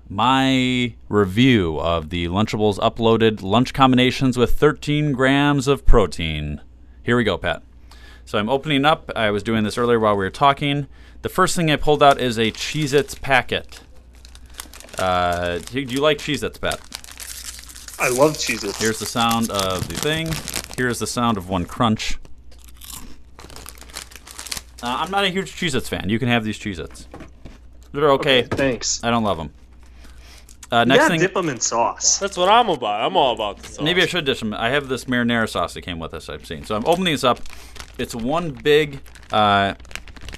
my 0.09 0.95
review 1.09 1.79
of 1.81 2.09
the 2.11 2.29
Lunchables 2.29 2.79
uploaded 2.79 3.43
lunch 3.43 3.75
combinations 3.75 4.39
with 4.39 4.55
13 4.55 5.13
grams 5.13 5.69
of 5.69 5.85
protein. 5.85 6.61
Here 7.03 7.17
we 7.17 7.25
go, 7.25 7.37
Pat. 7.37 7.63
So 8.25 8.39
I'm 8.39 8.49
opening 8.49 8.85
up. 8.85 9.11
I 9.17 9.31
was 9.31 9.43
doing 9.43 9.65
this 9.65 9.79
earlier 9.79 10.01
while 10.01 10.15
we 10.15 10.25
were 10.25 10.31
talking. 10.31 10.87
The 11.23 11.29
first 11.29 11.57
thing 11.57 11.71
I 11.71 11.77
pulled 11.77 12.03
out 12.03 12.21
is 12.21 12.39
a 12.39 12.53
Cheez 12.53 12.93
Its 12.93 13.15
packet. 13.15 13.81
Uh, 14.99 15.59
do 15.59 15.85
do 15.85 15.95
you 15.95 16.01
like 16.01 16.19
Cheez 16.19 16.43
Its, 16.43 16.59
Pat? 16.59 16.81
I 18.01 18.11
love 18.11 18.39
cheeses. 18.39 18.77
Here's 18.77 18.99
the 18.99 19.07
sound 19.07 19.51
of 19.51 19.89
the 19.89 19.95
thing. 19.95 20.29
Here's 20.77 20.99
the 20.99 21.07
sound 21.07 21.37
of 21.37 21.49
one 21.49 21.65
crunch. 21.65 22.19
Uh, 24.81 24.97
I'm 25.01 25.11
not 25.11 25.25
a 25.25 25.29
huge 25.29 25.53
Cheez 25.53 25.75
Its 25.75 25.89
fan. 25.89 26.09
You 26.09 26.19
can 26.19 26.29
have 26.29 26.45
these 26.45 26.59
Cheez 26.59 26.79
Its. 26.79 27.09
They're 27.93 28.13
okay. 28.13 28.43
Thanks. 28.43 29.03
I 29.03 29.11
don't 29.11 29.25
love 29.25 29.39
them. 29.39 29.53
Uh, 30.71 30.85
next 30.85 30.99
gotta 30.99 31.11
thing, 31.13 31.21
dip 31.21 31.35
them 31.35 31.49
in 31.49 31.59
sauce. 31.61 32.19
That's 32.19 32.37
what 32.37 32.49
I'm 32.49 32.69
about. 32.69 33.01
I'm 33.01 33.17
all 33.17 33.33
about 33.35 33.59
the 33.59 33.69
sauce. 33.69 33.81
maybe 33.85 34.03
I 34.03 34.07
should 34.07 34.27
dish 34.27 34.41
them. 34.41 34.53
I 34.53 34.69
have 34.69 34.89
this 34.89 35.07
marinara 35.07 35.49
sauce 35.49 35.75
that 35.75 35.83
came 35.83 35.99
with 35.99 36.11
this. 36.13 36.29
I've 36.29 36.45
seen. 36.45 36.65
So 36.65 36.77
I'm 36.77 36.85
opening 36.85 37.15
this 37.15 37.25
up. 37.25 37.41
It's 37.97 38.15
one 38.15 38.51
big. 38.51 39.01
Uh, 39.33 39.75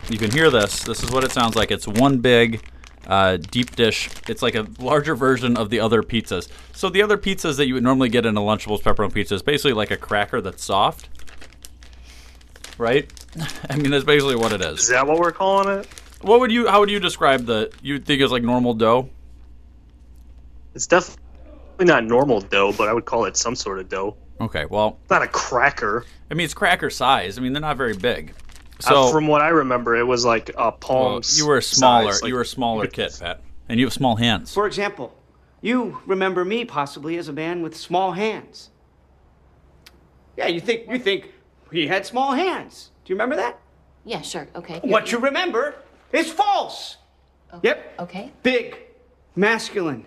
you 0.09 0.19
can 0.19 0.31
hear 0.31 0.49
this. 0.51 0.85
This 0.85 1.03
is 1.03 1.11
what 1.11 1.25
it 1.25 1.33
sounds 1.33 1.57
like. 1.57 1.71
It's 1.71 1.89
one 1.89 2.19
big 2.19 2.63
uh, 3.11 3.37
deep 3.37 3.75
dish. 3.77 4.09
It's 4.29 4.41
like 4.41 4.55
a 4.55 4.67
larger 4.79 5.15
version 5.15 5.57
of 5.59 5.69
the 5.69 5.81
other 5.81 6.03
pizzas. 6.03 6.49
So 6.73 6.89
the 6.89 7.03
other 7.03 7.19
pizzas 7.19 7.57
that 7.59 7.67
you 7.67 7.75
would 7.75 7.83
normally 7.83 8.09
get 8.09 8.25
in 8.25 8.37
a 8.37 8.41
Lunchables 8.41 8.81
pepperoni 8.81 9.13
pizza 9.13 9.35
is 9.35 9.43
basically 9.43 9.73
like 9.75 9.91
a 9.91 9.97
cracker 9.99 10.41
that's 10.41 10.65
soft, 10.65 11.09
right? 12.79 13.11
I 13.71 13.77
mean, 13.77 13.91
that's 13.91 14.05
basically 14.05 14.37
what 14.37 14.53
it 14.53 14.61
Is 14.63 14.81
is. 14.81 14.89
that 14.89 15.07
what 15.07 15.19
we're 15.19 15.33
calling 15.33 15.81
it? 15.81 15.87
What 16.23 16.41
would 16.41 16.53
you? 16.53 16.67
How 16.69 16.81
would 16.81 16.91
you 16.91 17.01
describe 17.01 17.47
the? 17.47 17.73
You 17.83 17.99
think 17.99 18.21
it's 18.23 18.33
like 18.33 18.43
normal 18.43 18.75
dough? 18.75 19.09
It's 20.75 20.87
definitely 20.87 21.19
not 21.81 22.05
normal 22.05 22.41
dough, 22.41 22.73
but 22.77 22.89
I 22.89 22.93
would 22.93 23.05
call 23.07 23.25
it 23.25 23.37
some 23.37 23.57
sort 23.57 23.79
of 23.81 23.89
dough. 23.89 24.17
Okay. 24.41 24.67
Well, 24.67 24.99
It's 25.03 25.11
not 25.11 25.23
a 25.23 25.29
cracker. 25.29 26.05
I 26.31 26.35
mean, 26.35 26.45
it's 26.45 26.55
cracker 26.55 26.91
size. 26.91 27.39
I 27.39 27.41
mean, 27.41 27.53
they're 27.53 27.61
not 27.61 27.77
very 27.77 27.97
big. 27.97 28.35
So 28.81 29.07
So 29.07 29.13
from 29.13 29.27
what 29.27 29.41
I 29.43 29.49
remember, 29.49 29.95
it 29.97 30.07
was 30.07 30.25
like 30.25 30.51
a 30.57 30.73
palm. 30.73 31.13
well, 31.13 31.21
you 31.37 31.47
were 31.47 31.59
a 31.59 31.63
smaller. 31.63 32.13
size, 32.13 32.23
like- 32.23 32.29
you 32.29 32.35
were 32.35 32.41
a 32.43 32.47
smaller 32.47 32.87
kid, 32.87 33.13
Pat, 33.19 33.41
and 33.69 33.79
you 33.79 33.87
have 33.87 33.93
small 33.93 34.17
hands. 34.17 34.53
For 34.55 34.67
example, 34.67 35.15
you 35.61 35.99
remember 36.07 36.45
me 36.45 36.65
possibly 36.65 37.17
as 37.19 37.29
a 37.29 37.33
man 37.33 37.63
with 37.63 37.77
small 37.77 38.13
hands. 38.13 38.71
Yeah, 40.37 40.47
you 40.47 40.61
think 40.61 40.89
you 40.91 40.99
think 40.99 41.33
he 41.71 41.87
had 41.87 42.07
small 42.07 42.33
hands. 42.33 42.91
Do 43.05 43.13
you 43.13 43.15
remember 43.17 43.37
that? 43.37 43.59
Yeah, 44.05 44.23
sure. 44.23 44.49
Okay. 44.55 44.81
What 44.83 45.13
you 45.13 45.19
remember 45.19 45.75
is 46.13 46.33
false. 46.33 46.97
Yep. 47.63 47.95
Okay. 48.01 48.33
Big, 48.43 48.79
masculine. 49.37 50.07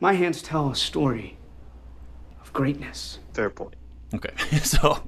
My 0.00 0.14
hands 0.14 0.40
tell 0.40 0.70
a 0.70 0.74
story 0.76 1.36
of 2.40 2.52
greatness. 2.52 3.18
Fair 3.34 3.50
point. 3.50 3.74
Okay, 4.14 4.34
so 4.62 5.02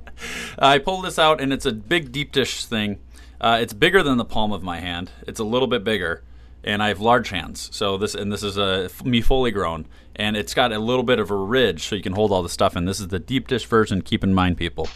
I 0.58 0.78
pulled 0.78 1.04
this 1.04 1.18
out, 1.18 1.40
and 1.40 1.52
it's 1.52 1.66
a 1.66 1.72
big 1.72 2.10
deep 2.12 2.32
dish 2.32 2.64
thing. 2.64 2.98
Uh, 3.40 3.58
it's 3.60 3.72
bigger 3.72 4.02
than 4.02 4.16
the 4.16 4.24
palm 4.24 4.52
of 4.52 4.62
my 4.62 4.80
hand. 4.80 5.10
It's 5.26 5.38
a 5.38 5.44
little 5.44 5.68
bit 5.68 5.84
bigger, 5.84 6.22
and 6.64 6.82
I 6.82 6.88
have 6.88 7.00
large 7.00 7.28
hands. 7.28 7.68
So 7.72 7.96
this 7.96 8.14
and 8.14 8.32
this 8.32 8.42
is 8.42 8.56
a 8.56 8.90
me 9.04 9.20
fully 9.20 9.50
grown, 9.50 9.86
and 10.16 10.36
it's 10.36 10.54
got 10.54 10.72
a 10.72 10.78
little 10.78 11.04
bit 11.04 11.18
of 11.18 11.30
a 11.30 11.36
ridge, 11.36 11.84
so 11.84 11.94
you 11.94 12.02
can 12.02 12.14
hold 12.14 12.32
all 12.32 12.42
the 12.42 12.48
stuff 12.48 12.76
in. 12.76 12.84
This 12.84 13.00
is 13.00 13.08
the 13.08 13.18
deep 13.18 13.46
dish 13.48 13.66
version. 13.66 14.02
Keep 14.02 14.24
in 14.24 14.34
mind, 14.34 14.56
people. 14.56 14.88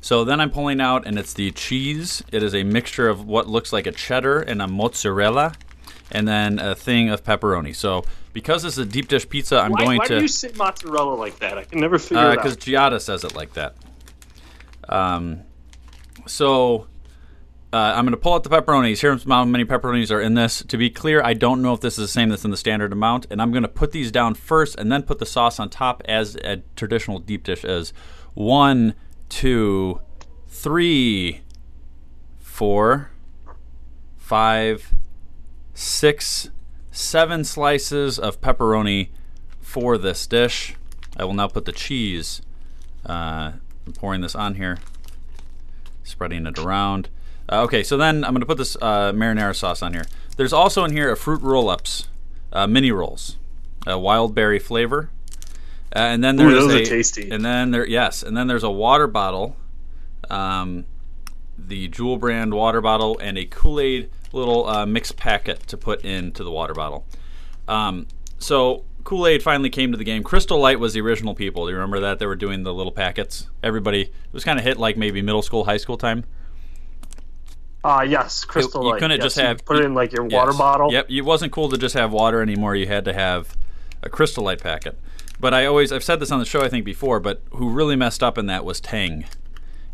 So 0.00 0.24
then 0.24 0.40
I'm 0.40 0.50
pulling 0.50 0.80
out, 0.80 1.06
and 1.06 1.18
it's 1.18 1.34
the 1.34 1.50
cheese. 1.50 2.22
It 2.32 2.42
is 2.42 2.54
a 2.54 2.62
mixture 2.62 3.08
of 3.08 3.26
what 3.26 3.48
looks 3.48 3.72
like 3.72 3.86
a 3.86 3.92
cheddar 3.92 4.40
and 4.40 4.62
a 4.62 4.66
mozzarella, 4.66 5.52
and 6.10 6.26
then 6.26 6.58
a 6.58 6.74
thing 6.74 7.10
of 7.10 7.22
pepperoni. 7.22 7.74
So 7.76 8.04
because 8.32 8.62
this 8.62 8.74
is 8.74 8.78
a 8.78 8.86
deep 8.86 9.08
dish 9.08 9.28
pizza, 9.28 9.58
I'm 9.58 9.72
why 9.72 9.84
going 9.84 9.98
why 9.98 10.06
to 10.06 10.16
do 10.16 10.22
you 10.22 10.28
say 10.28 10.50
mozzarella 10.56 11.14
like 11.14 11.38
that? 11.40 11.58
I 11.58 11.64
can 11.64 11.80
never 11.80 11.98
figure 11.98 12.32
it 12.32 12.36
because. 12.36 12.56
Giada 12.56 13.00
says 13.00 13.24
it 13.24 13.34
like 13.34 13.54
that. 13.54 13.76
Um, 14.88 15.42
so 16.26 16.86
uh, 17.72 17.76
I'm 17.76 18.04
going 18.04 18.12
to 18.12 18.16
pull 18.16 18.34
out 18.34 18.42
the 18.42 18.50
pepperonis. 18.50 19.00
Here's 19.00 19.24
how 19.24 19.44
many 19.44 19.64
pepperonis 19.64 20.10
are 20.10 20.20
in 20.20 20.34
this. 20.34 20.62
To 20.64 20.76
be 20.76 20.90
clear, 20.90 21.22
I 21.22 21.34
don't 21.34 21.62
know 21.62 21.72
if 21.72 21.80
this 21.80 21.98
is 21.98 22.04
the 22.04 22.12
same 22.12 22.28
that's 22.28 22.44
in 22.44 22.50
the 22.50 22.56
standard 22.56 22.92
amount, 22.92 23.26
and 23.30 23.40
I'm 23.40 23.52
going 23.52 23.62
to 23.62 23.68
put 23.68 23.92
these 23.92 24.10
down 24.10 24.34
first 24.34 24.76
and 24.76 24.90
then 24.90 25.02
put 25.04 25.18
the 25.18 25.26
sauce 25.26 25.60
on 25.60 25.70
top 25.70 26.02
as 26.06 26.36
a 26.36 26.62
traditional 26.74 27.20
deep 27.20 27.44
dish 27.44 27.64
is. 27.64 27.92
One, 28.34 28.94
two, 29.28 30.00
three, 30.48 31.42
four, 32.38 33.10
five, 34.16 34.94
six, 35.74 36.50
seven 36.90 37.44
slices 37.44 38.18
of 38.18 38.40
pepperoni 38.40 39.08
for 39.60 39.96
this 39.98 40.26
dish. 40.26 40.74
I 41.16 41.24
will 41.24 41.34
now 41.34 41.48
put 41.48 41.64
the 41.64 41.72
cheese. 41.72 42.42
Uh, 43.06 43.52
I'm 43.86 43.92
pouring 43.94 44.20
this 44.20 44.34
on 44.34 44.54
here, 44.56 44.78
spreading 46.02 46.46
it 46.46 46.58
around. 46.58 47.08
Uh, 47.50 47.62
okay, 47.62 47.82
so 47.82 47.96
then 47.96 48.24
I'm 48.24 48.32
going 48.32 48.40
to 48.40 48.46
put 48.46 48.58
this 48.58 48.76
uh, 48.76 49.12
marinara 49.12 49.54
sauce 49.56 49.82
on 49.82 49.92
here. 49.92 50.04
There's 50.36 50.52
also 50.52 50.84
in 50.84 50.92
here 50.92 51.10
a 51.10 51.16
fruit 51.16 51.42
roll-ups, 51.42 52.08
uh, 52.52 52.66
mini 52.66 52.92
rolls, 52.92 53.36
a 53.86 53.98
wild 53.98 54.34
berry 54.34 54.58
flavor, 54.58 55.10
uh, 55.94 55.98
and 55.98 56.22
then 56.22 56.40
Ooh, 56.40 56.50
there's 56.50 56.64
those 56.64 56.74
are 56.74 56.78
a, 56.78 56.84
tasty. 56.84 57.30
And 57.30 57.44
then 57.44 57.72
there, 57.72 57.86
yes, 57.86 58.22
and 58.22 58.36
then 58.36 58.46
there's 58.46 58.62
a 58.62 58.70
water 58.70 59.06
bottle, 59.06 59.56
um, 60.28 60.84
the 61.58 61.88
Jewel 61.88 62.16
brand 62.16 62.54
water 62.54 62.80
bottle, 62.80 63.18
and 63.18 63.36
a 63.36 63.44
Kool-Aid 63.44 64.10
little 64.32 64.66
uh, 64.66 64.86
mixed 64.86 65.16
packet 65.16 65.66
to 65.68 65.76
put 65.76 66.04
into 66.04 66.44
the 66.44 66.50
water 66.50 66.74
bottle. 66.74 67.06
Um, 67.68 68.06
so 68.38 68.84
Kool 69.04 69.26
Aid 69.26 69.42
finally 69.42 69.70
came 69.70 69.92
to 69.92 69.98
the 69.98 70.04
game. 70.04 70.22
Crystal 70.22 70.58
Light 70.58 70.78
was 70.78 70.94
the 70.94 71.00
original 71.00 71.34
people. 71.34 71.66
Do 71.66 71.70
you 71.70 71.76
remember 71.76 72.00
that? 72.00 72.18
They 72.18 72.26
were 72.26 72.36
doing 72.36 72.62
the 72.62 72.74
little 72.74 72.92
packets. 72.92 73.48
Everybody, 73.62 74.02
it 74.02 74.32
was 74.32 74.44
kind 74.44 74.58
of 74.58 74.64
hit 74.64 74.78
like 74.78 74.96
maybe 74.96 75.22
middle 75.22 75.42
school, 75.42 75.64
high 75.64 75.76
school 75.76 75.96
time. 75.96 76.24
Ah, 77.82 78.02
yes, 78.02 78.44
crystal 78.44 78.82
you 78.82 78.90
light. 78.90 79.00
couldn't 79.00 79.18
Yes, 79.18 79.24
just 79.24 79.36
you 79.38 79.44
have 79.44 79.64
put 79.64 79.78
it 79.78 79.84
in 79.84 79.94
like 79.94 80.12
your 80.12 80.24
water 80.24 80.52
bottle. 80.52 80.92
Yep, 80.92 81.10
it 81.10 81.22
wasn't 81.22 81.50
cool 81.50 81.70
to 81.70 81.78
just 81.78 81.94
have 81.94 82.12
water 82.12 82.42
anymore. 82.42 82.74
You 82.76 82.86
had 82.86 83.06
to 83.06 83.14
have 83.14 83.56
a 84.02 84.10
Crystal 84.10 84.44
Light 84.44 84.60
packet. 84.60 84.98
But 85.38 85.54
I 85.54 85.64
always, 85.64 85.90
I've 85.90 86.04
said 86.04 86.20
this 86.20 86.30
on 86.30 86.38
the 86.38 86.44
show, 86.44 86.62
I 86.62 86.68
think 86.68 86.84
before, 86.84 87.20
but 87.20 87.40
who 87.52 87.70
really 87.70 87.96
messed 87.96 88.22
up 88.22 88.36
in 88.36 88.44
that 88.46 88.64
was 88.66 88.80
Tang, 88.80 89.24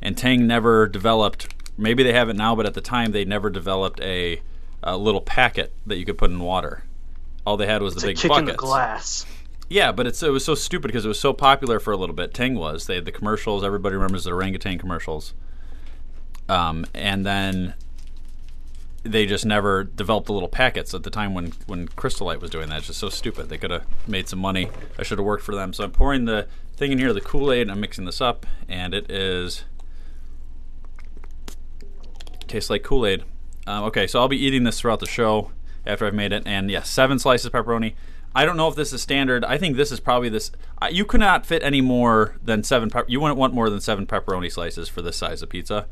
and 0.03 0.18
Tang 0.18 0.46
never 0.46 0.88
developed. 0.88 1.55
Maybe 1.79 2.03
they 2.03 2.12
have 2.12 2.29
it 2.29 2.37
now, 2.37 2.55
but 2.57 2.67
at 2.67 2.75
the 2.75 2.81
time 2.81 3.12
they 3.12 3.25
never 3.25 3.51
developed 3.51 4.01
a, 4.01 4.41
a 4.83 4.97
little 4.97 5.21
packet 5.21 5.73
that 5.87 5.97
you 5.99 6.05
could 6.05 6.19
put 6.19 6.31
in 6.31 6.41
water. 6.41 6.85
All 7.47 7.57
they 7.57 7.67
had 7.67 7.83
was 7.83 7.95
the 7.95 7.99
It's 7.99 8.05
a 8.05 8.07
big 8.09 8.17
kick 8.17 8.29
buckets. 8.31 8.41
in 8.41 8.47
the 8.47 8.55
glass. 8.55 9.27
Yeah, 9.69 9.93
but 9.93 10.07
it's 10.07 10.23
it 10.23 10.31
was 10.31 10.45
so 10.45 10.55
stupid 10.55 10.89
because 10.89 11.05
it 11.05 11.09
was 11.09 11.19
so 11.21 11.33
popular 11.33 11.79
for 11.81 11.93
a 11.93 11.97
little 11.97 12.15
bit. 12.15 12.33
Tang 12.33 12.55
was. 12.55 12.87
They 12.87 12.95
had 12.95 13.05
the 13.05 13.12
commercials. 13.12 13.65
Everybody 13.65 13.95
remembers 13.97 14.25
the 14.25 14.33
orangutan 14.33 14.79
commercials. 14.79 15.35
Um, 16.49 16.87
and 16.95 17.27
then 17.27 17.75
they 19.03 19.27
just 19.27 19.45
never 19.45 19.85
developed 19.85 20.27
the 20.27 20.33
little 20.33 20.49
packets 20.49 20.95
at 20.95 21.03
the 21.03 21.11
time 21.11 21.35
when 21.35 21.53
when 21.67 21.89
Crystal 21.89 22.27
Light 22.27 22.41
was 22.41 22.51
doing 22.51 22.69
that. 22.69 22.79
It's 22.79 22.87
just 22.89 23.01
so 23.01 23.09
stupid. 23.09 23.49
They 23.49 23.59
could 23.59 23.71
have 23.71 23.85
made 24.07 24.29
some 24.29 24.39
money. 24.39 24.69
I 24.99 25.03
should 25.03 25.19
have 25.19 25.27
worked 25.27 25.43
for 25.45 25.55
them. 25.55 25.73
So 25.73 25.85
I'm 25.85 25.91
pouring 25.93 26.25
the 26.25 26.47
thing 26.77 26.93
in 26.93 26.99
here, 26.99 27.12
the 27.12 27.21
Kool 27.21 27.51
Aid, 27.53 27.62
and 27.62 27.73
I'm 27.73 27.81
mixing 27.81 28.05
this 28.05 28.21
up, 28.21 28.47
and 28.69 28.95
it 28.95 29.11
is 29.11 29.65
tastes 32.48 32.70
like 32.70 32.82
Kool 32.82 33.06
Aid. 33.06 33.24
Um, 33.66 33.85
okay, 33.85 34.06
so 34.06 34.20
I'll 34.20 34.28
be 34.28 34.37
eating 34.38 34.64
this 34.64 34.80
throughout 34.80 35.00
the 35.00 35.06
show, 35.06 35.50
after 35.85 36.06
I've 36.06 36.14
made 36.14 36.32
it, 36.32 36.44
and 36.46 36.70
yes, 36.70 36.88
seven 36.88 37.18
slices 37.18 37.46
of 37.46 37.52
pepperoni. 37.52 37.94
I 38.35 38.44
don't 38.44 38.56
know 38.56 38.68
if 38.68 38.74
this 38.74 38.92
is 38.92 39.00
standard. 39.02 39.44
I 39.44 39.56
think 39.59 39.76
this 39.76 39.90
is 39.90 39.98
probably 39.98 40.28
this. 40.28 40.50
Uh, 40.80 40.88
you 40.92 41.04
could 41.06 41.20
not 41.20 41.46
fit 41.46 41.62
any 41.62 41.80
more 41.80 42.37
than 42.44 42.62
seven. 42.62 42.90
Pep- 42.90 43.09
you 43.09 43.18
wouldn't 43.20 43.38
want 43.38 43.54
more 43.54 43.70
than 43.70 43.80
seven 43.80 44.06
pepperoni 44.06 44.52
slices 44.52 44.88
for 44.88 45.00
this 45.02 45.16
size 45.16 45.42
of 45.42 45.48
pizza. 45.48 45.87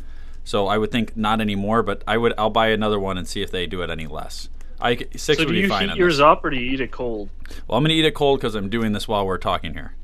So 0.44 0.66
I 0.66 0.76
would 0.76 0.90
think 0.92 1.16
not 1.16 1.40
anymore, 1.40 1.82
but 1.82 2.02
I 2.06 2.18
would. 2.18 2.34
I'll 2.36 2.50
buy 2.50 2.68
another 2.68 3.00
one 3.00 3.16
and 3.16 3.26
see 3.26 3.40
if 3.40 3.50
they 3.50 3.66
do 3.66 3.80
it 3.82 3.88
any 3.88 4.06
less. 4.06 4.50
I 4.78 4.96
six 5.16 5.24
So 5.24 5.32
would 5.38 5.48
do 5.48 5.52
be 5.54 5.60
you 5.60 5.68
fine. 5.68 5.88
heat 5.88 5.96
yours 5.96 6.16
this. 6.18 6.22
up 6.22 6.44
or 6.44 6.50
do 6.50 6.56
you 6.58 6.70
eat 6.72 6.80
it 6.80 6.90
cold? 6.90 7.30
Well, 7.66 7.78
I'm 7.78 7.84
gonna 7.84 7.94
eat 7.94 8.04
it 8.04 8.14
cold 8.14 8.40
because 8.40 8.54
I'm 8.54 8.68
doing 8.68 8.92
this 8.92 9.08
while 9.08 9.24
we're 9.24 9.38
talking 9.38 9.72
here. 9.72 9.94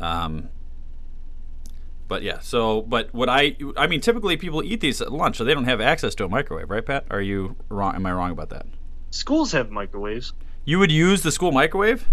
Um, 0.00 0.50
but 2.08 2.22
yeah. 2.22 2.40
So, 2.40 2.82
but 2.82 3.12
what 3.14 3.28
I, 3.28 3.56
I 3.76 3.86
mean, 3.86 4.00
typically 4.00 4.36
people 4.36 4.62
eat 4.62 4.80
these 4.80 5.00
at 5.00 5.12
lunch, 5.12 5.36
so 5.36 5.44
they 5.44 5.54
don't 5.54 5.64
have 5.64 5.80
access 5.80 6.14
to 6.16 6.24
a 6.24 6.28
microwave, 6.28 6.70
right, 6.70 6.84
Pat? 6.84 7.04
Are 7.10 7.20
you 7.20 7.56
wrong? 7.68 7.94
Am 7.94 8.04
I 8.06 8.12
wrong 8.12 8.30
about 8.32 8.48
that? 8.50 8.66
Schools 9.10 9.52
have 9.52 9.70
microwaves. 9.70 10.32
You 10.64 10.78
would 10.78 10.90
use 10.92 11.22
the 11.22 11.32
school 11.32 11.52
microwave? 11.52 12.06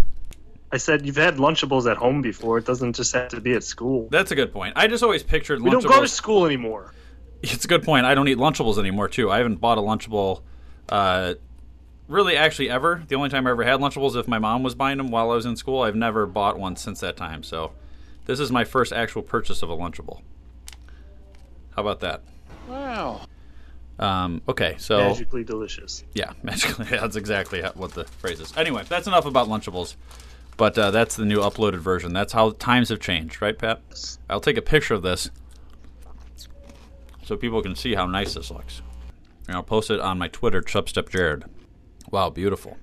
I 0.72 0.78
said 0.78 1.06
you've 1.06 1.16
had 1.16 1.36
Lunchables 1.36 1.90
at 1.90 1.96
home 1.96 2.22
before. 2.22 2.58
It 2.58 2.66
doesn't 2.66 2.94
just 2.96 3.12
have 3.14 3.28
to 3.28 3.40
be 3.40 3.52
at 3.54 3.62
school. 3.62 4.08
That's 4.10 4.30
a 4.30 4.34
good 4.34 4.52
point. 4.52 4.74
I 4.76 4.86
just 4.86 5.02
always 5.02 5.22
pictured 5.22 5.60
We 5.62 5.70
Lunchables. 5.70 5.82
don't 5.82 5.92
go 5.92 6.00
to 6.02 6.08
school 6.08 6.44
anymore. 6.46 6.92
It's 7.42 7.64
a 7.64 7.68
good 7.68 7.82
point. 7.84 8.04
I 8.06 8.14
don't 8.14 8.28
eat 8.28 8.38
Lunchables 8.38 8.78
anymore, 8.78 9.08
too. 9.08 9.30
I 9.30 9.38
haven't 9.38 9.60
bought 9.60 9.78
a 9.78 9.80
Lunchable, 9.80 10.42
uh, 10.88 11.34
really, 12.08 12.36
actually, 12.36 12.70
ever. 12.70 13.02
The 13.06 13.14
only 13.14 13.28
time 13.28 13.46
I 13.46 13.50
ever 13.50 13.62
had 13.62 13.78
Lunchables 13.78 14.10
is 14.10 14.16
if 14.16 14.26
my 14.26 14.38
mom 14.38 14.62
was 14.62 14.74
buying 14.74 14.98
them 14.98 15.08
while 15.08 15.30
I 15.30 15.34
was 15.34 15.46
in 15.46 15.54
school. 15.54 15.82
I've 15.82 15.94
never 15.94 16.26
bought 16.26 16.58
one 16.58 16.76
since 16.76 17.00
that 17.00 17.16
time. 17.16 17.42
So, 17.42 17.72
this 18.26 18.40
is 18.40 18.52
my 18.52 18.64
first 18.64 18.92
actual 18.92 19.22
purchase 19.22 19.62
of 19.62 19.70
a 19.70 19.76
Lunchable. 19.76 20.20
How 21.74 21.82
about 21.82 22.00
that? 22.00 22.22
Wow. 22.68 23.22
Um, 23.98 24.42
okay, 24.48 24.76
so 24.78 24.98
Magically 24.98 25.44
delicious. 25.44 26.04
yeah, 26.14 26.32
magically. 26.42 26.86
That's 26.86 27.16
exactly 27.16 27.62
what 27.62 27.92
the 27.92 28.04
phrase 28.04 28.40
is. 28.40 28.54
Anyway, 28.56 28.82
that's 28.88 29.06
enough 29.06 29.24
about 29.26 29.48
Lunchables. 29.48 29.96
But 30.58 30.76
uh, 30.78 30.90
that's 30.90 31.16
the 31.16 31.26
new 31.26 31.38
uploaded 31.40 31.78
version. 31.80 32.12
That's 32.14 32.32
how 32.32 32.50
times 32.52 32.88
have 32.88 32.98
changed, 33.00 33.42
right, 33.42 33.58
Pat? 33.58 33.82
I'll 34.30 34.40
take 34.40 34.56
a 34.56 34.62
picture 34.62 34.94
of 34.94 35.02
this 35.02 35.30
so 37.24 37.36
people 37.36 37.60
can 37.62 37.74
see 37.74 37.94
how 37.94 38.06
nice 38.06 38.34
this 38.34 38.50
looks. 38.50 38.80
And 39.48 39.56
I'll 39.56 39.62
post 39.62 39.90
it 39.90 40.00
on 40.00 40.18
my 40.18 40.28
Twitter, 40.28 40.62
Chubstep 40.62 41.10
Jared. 41.10 41.44
Wow, 42.10 42.30
beautiful. 42.30 42.78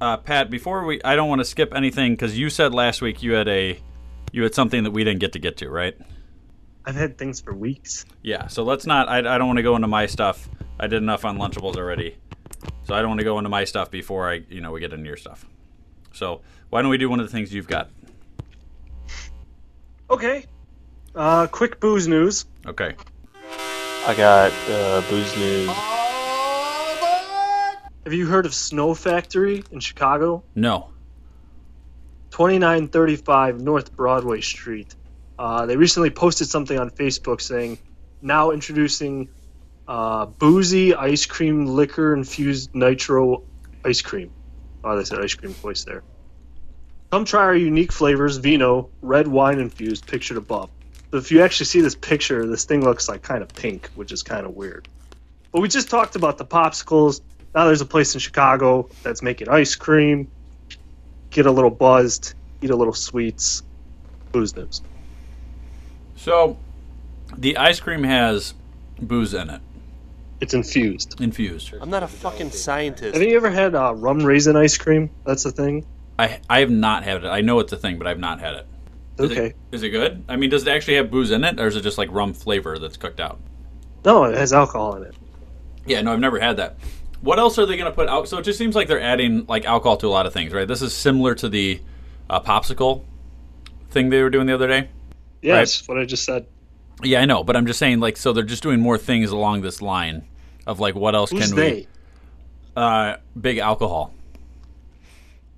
Uh, 0.00 0.16
Pat, 0.16 0.50
before 0.50 0.84
we, 0.84 1.00
I 1.04 1.14
don't 1.14 1.28
want 1.28 1.38
to 1.40 1.44
skip 1.44 1.72
anything 1.74 2.14
because 2.14 2.36
you 2.36 2.50
said 2.50 2.74
last 2.74 3.00
week 3.00 3.22
you 3.22 3.32
had 3.32 3.46
a, 3.46 3.78
you 4.34 4.42
had 4.42 4.52
something 4.52 4.82
that 4.82 4.90
we 4.90 5.04
didn't 5.04 5.20
get 5.20 5.32
to 5.34 5.38
get 5.38 5.58
to, 5.58 5.70
right? 5.70 5.96
I've 6.84 6.96
had 6.96 7.16
things 7.16 7.40
for 7.40 7.54
weeks. 7.54 8.04
Yeah, 8.20 8.48
so 8.48 8.64
let's 8.64 8.84
not. 8.84 9.08
I, 9.08 9.18
I 9.18 9.38
don't 9.38 9.46
want 9.46 9.58
to 9.58 9.62
go 9.62 9.76
into 9.76 9.86
my 9.86 10.06
stuff. 10.06 10.48
I 10.78 10.88
did 10.88 10.96
enough 10.96 11.24
on 11.24 11.38
Lunchables 11.38 11.76
already, 11.76 12.16
so 12.82 12.94
I 12.94 13.00
don't 13.00 13.10
want 13.10 13.20
to 13.20 13.24
go 13.24 13.38
into 13.38 13.48
my 13.48 13.62
stuff 13.62 13.92
before 13.92 14.28
I, 14.28 14.42
you 14.48 14.60
know, 14.60 14.72
we 14.72 14.80
get 14.80 14.92
into 14.92 15.06
your 15.06 15.16
stuff. 15.16 15.46
So 16.12 16.40
why 16.68 16.82
don't 16.82 16.90
we 16.90 16.98
do 16.98 17.08
one 17.08 17.20
of 17.20 17.26
the 17.26 17.32
things 17.32 17.54
you've 17.54 17.68
got? 17.68 17.90
Okay. 20.10 20.46
Uh, 21.14 21.46
quick 21.46 21.78
booze 21.78 22.08
news. 22.08 22.44
Okay. 22.66 22.96
I 24.06 24.14
got 24.16 24.52
uh, 24.68 25.00
booze 25.08 25.36
news. 25.36 25.70
Have 28.02 28.12
you 28.12 28.26
heard 28.26 28.46
of 28.46 28.54
Snow 28.54 28.94
Factory 28.94 29.62
in 29.70 29.78
Chicago? 29.78 30.42
No. 30.56 30.90
2935 32.34 33.60
North 33.60 33.94
Broadway 33.94 34.40
Street. 34.40 34.92
Uh, 35.38 35.66
they 35.66 35.76
recently 35.76 36.10
posted 36.10 36.48
something 36.48 36.76
on 36.76 36.90
Facebook 36.90 37.40
saying, 37.40 37.78
now 38.20 38.50
introducing 38.50 39.28
uh, 39.86 40.26
boozy 40.26 40.96
ice 40.96 41.26
cream 41.26 41.66
liquor 41.66 42.12
infused 42.12 42.74
nitro 42.74 43.44
ice 43.84 44.02
cream. 44.02 44.32
Oh, 44.82 44.96
they 44.96 45.04
said 45.04 45.20
ice 45.20 45.34
cream 45.34 45.54
twice 45.54 45.84
there. 45.84 46.02
Come 47.12 47.24
try 47.24 47.42
our 47.42 47.54
unique 47.54 47.92
flavors 47.92 48.38
vino, 48.38 48.90
red 49.00 49.28
wine 49.28 49.60
infused, 49.60 50.04
pictured 50.08 50.36
above. 50.36 50.70
So 51.12 51.18
if 51.18 51.30
you 51.30 51.40
actually 51.40 51.66
see 51.66 51.82
this 51.82 51.94
picture, 51.94 52.48
this 52.48 52.64
thing 52.64 52.82
looks 52.82 53.08
like 53.08 53.22
kind 53.22 53.44
of 53.44 53.48
pink, 53.50 53.90
which 53.94 54.10
is 54.10 54.24
kind 54.24 54.44
of 54.44 54.56
weird. 54.56 54.88
But 55.52 55.60
we 55.60 55.68
just 55.68 55.88
talked 55.88 56.16
about 56.16 56.38
the 56.38 56.44
popsicles. 56.44 57.20
Now 57.54 57.66
there's 57.66 57.80
a 57.80 57.86
place 57.86 58.14
in 58.14 58.18
Chicago 58.18 58.90
that's 59.04 59.22
making 59.22 59.48
ice 59.48 59.76
cream. 59.76 60.32
Get 61.34 61.46
a 61.46 61.50
little 61.50 61.70
buzzed, 61.70 62.34
eat 62.62 62.70
a 62.70 62.76
little 62.76 62.92
sweets. 62.94 63.64
Booze 64.30 64.54
news. 64.54 64.82
So, 66.14 66.56
the 67.36 67.56
ice 67.56 67.80
cream 67.80 68.04
has 68.04 68.54
booze 69.02 69.34
in 69.34 69.50
it. 69.50 69.60
It's 70.40 70.54
infused. 70.54 71.20
Infused. 71.20 71.74
I'm 71.80 71.90
not 71.90 72.04
a 72.04 72.06
fucking 72.06 72.50
scientist. 72.52 73.14
Have 73.16 73.22
you 73.28 73.36
ever 73.36 73.50
had 73.50 73.74
uh, 73.74 73.94
rum 73.96 74.20
raisin 74.20 74.54
ice 74.54 74.78
cream? 74.78 75.10
That's 75.26 75.44
a 75.44 75.50
thing. 75.50 75.84
I 76.20 76.38
I 76.48 76.60
have 76.60 76.70
not 76.70 77.02
had 77.02 77.24
it. 77.24 77.26
I 77.26 77.40
know 77.40 77.58
it's 77.58 77.72
a 77.72 77.76
thing, 77.76 77.98
but 77.98 78.06
I've 78.06 78.20
not 78.20 78.38
had 78.38 78.54
it. 78.54 78.66
Is 79.18 79.30
Okay. 79.32 79.46
It, 79.46 79.56
is 79.72 79.82
it 79.82 79.90
good? 79.90 80.24
I 80.28 80.36
mean, 80.36 80.50
does 80.50 80.64
it 80.64 80.70
actually 80.70 80.94
have 80.98 81.10
booze 81.10 81.32
in 81.32 81.42
it, 81.42 81.58
or 81.58 81.66
is 81.66 81.74
it 81.74 81.80
just 81.80 81.98
like 81.98 82.12
rum 82.12 82.32
flavor 82.32 82.78
that's 82.78 82.96
cooked 82.96 83.18
out? 83.18 83.40
No, 84.04 84.22
it 84.22 84.36
has 84.36 84.52
alcohol 84.52 84.94
in 84.94 85.02
it. 85.02 85.16
Yeah, 85.84 86.00
no, 86.02 86.12
I've 86.12 86.20
never 86.20 86.38
had 86.38 86.58
that. 86.58 86.76
What 87.24 87.38
else 87.38 87.58
are 87.58 87.64
they 87.66 87.76
going 87.76 87.90
to 87.90 87.94
put 87.96 88.08
out? 88.08 88.28
So 88.28 88.38
it 88.38 88.42
just 88.42 88.58
seems 88.58 88.74
like 88.74 88.86
they're 88.86 89.00
adding 89.00 89.46
like 89.46 89.64
alcohol 89.64 89.96
to 89.98 90.06
a 90.06 90.08
lot 90.08 90.26
of 90.26 90.32
things, 90.34 90.52
right? 90.52 90.68
This 90.68 90.82
is 90.82 90.92
similar 90.92 91.34
to 91.36 91.48
the 91.48 91.80
uh, 92.28 92.40
popsicle 92.40 93.02
thing 93.90 94.10
they 94.10 94.22
were 94.22 94.28
doing 94.30 94.46
the 94.46 94.54
other 94.54 94.68
day. 94.68 94.90
Yeah, 95.40 95.52
Right. 95.54 95.58
that's 95.60 95.88
what 95.88 95.98
I 95.98 96.04
just 96.04 96.24
said. 96.24 96.46
Yeah, 97.02 97.20
I 97.20 97.24
know, 97.24 97.42
but 97.42 97.56
I'm 97.56 97.66
just 97.66 97.78
saying, 97.78 98.00
like, 98.00 98.16
so 98.16 98.32
they're 98.32 98.44
just 98.44 98.62
doing 98.62 98.78
more 98.80 98.98
things 98.98 99.30
along 99.30 99.62
this 99.62 99.80
line 99.82 100.26
of 100.66 100.80
like, 100.80 100.94
what 100.94 101.14
else 101.14 101.30
Who's 101.30 101.46
can 101.48 101.56
they? 101.56 101.72
we? 101.72 101.86
Uh, 102.76 103.16
big 103.40 103.58
alcohol, 103.58 104.12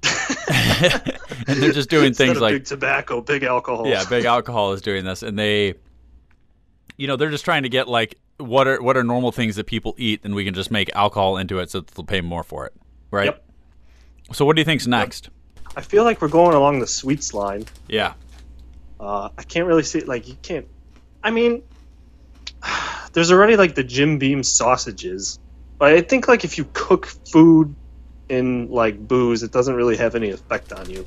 and 0.48 1.56
they're 1.60 1.72
just 1.72 1.88
doing 1.90 2.06
Instead 2.08 2.26
things 2.28 2.40
like 2.40 2.52
big 2.54 2.64
tobacco, 2.64 3.20
big 3.20 3.42
alcohol. 3.42 3.86
yeah, 3.86 4.04
big 4.08 4.24
alcohol 4.24 4.72
is 4.72 4.82
doing 4.82 5.04
this, 5.04 5.22
and 5.22 5.38
they, 5.38 5.74
you 6.96 7.06
know, 7.06 7.16
they're 7.16 7.30
just 7.30 7.44
trying 7.44 7.62
to 7.64 7.68
get 7.68 7.88
like 7.88 8.16
what 8.38 8.66
are 8.68 8.82
what 8.82 8.96
are 8.96 9.04
normal 9.04 9.32
things 9.32 9.56
that 9.56 9.66
people 9.66 9.94
eat, 9.98 10.20
and 10.24 10.34
we 10.34 10.44
can 10.44 10.54
just 10.54 10.70
make 10.70 10.90
alcohol 10.94 11.36
into 11.36 11.58
it, 11.58 11.70
so 11.70 11.80
that 11.80 11.88
they'll 11.88 12.04
pay 12.04 12.20
more 12.20 12.42
for 12.42 12.66
it, 12.66 12.74
right? 13.10 13.26
Yep. 13.26 13.44
So 14.32 14.44
what 14.44 14.56
do 14.56 14.60
you 14.60 14.64
think's 14.64 14.86
next? 14.86 15.30
I 15.76 15.80
feel 15.82 16.04
like 16.04 16.20
we're 16.20 16.28
going 16.28 16.54
along 16.54 16.80
the 16.80 16.86
sweets 16.86 17.34
line. 17.34 17.66
Yeah, 17.88 18.14
Uh, 18.98 19.28
I 19.36 19.42
can't 19.42 19.66
really 19.66 19.82
see 19.82 20.00
like 20.00 20.26
you 20.28 20.36
can't. 20.42 20.66
I 21.22 21.30
mean, 21.30 21.62
there's 23.12 23.30
already 23.32 23.56
like 23.56 23.74
the 23.74 23.84
Jim 23.84 24.18
Beam 24.18 24.42
sausages, 24.42 25.38
but 25.78 25.92
I 25.92 26.00
think 26.00 26.28
like 26.28 26.44
if 26.44 26.58
you 26.58 26.66
cook 26.72 27.06
food 27.06 27.74
in 28.28 28.70
like 28.70 29.06
booze, 29.06 29.42
it 29.42 29.52
doesn't 29.52 29.74
really 29.74 29.96
have 29.96 30.14
any 30.14 30.30
effect 30.30 30.72
on 30.72 30.90
you. 30.90 31.06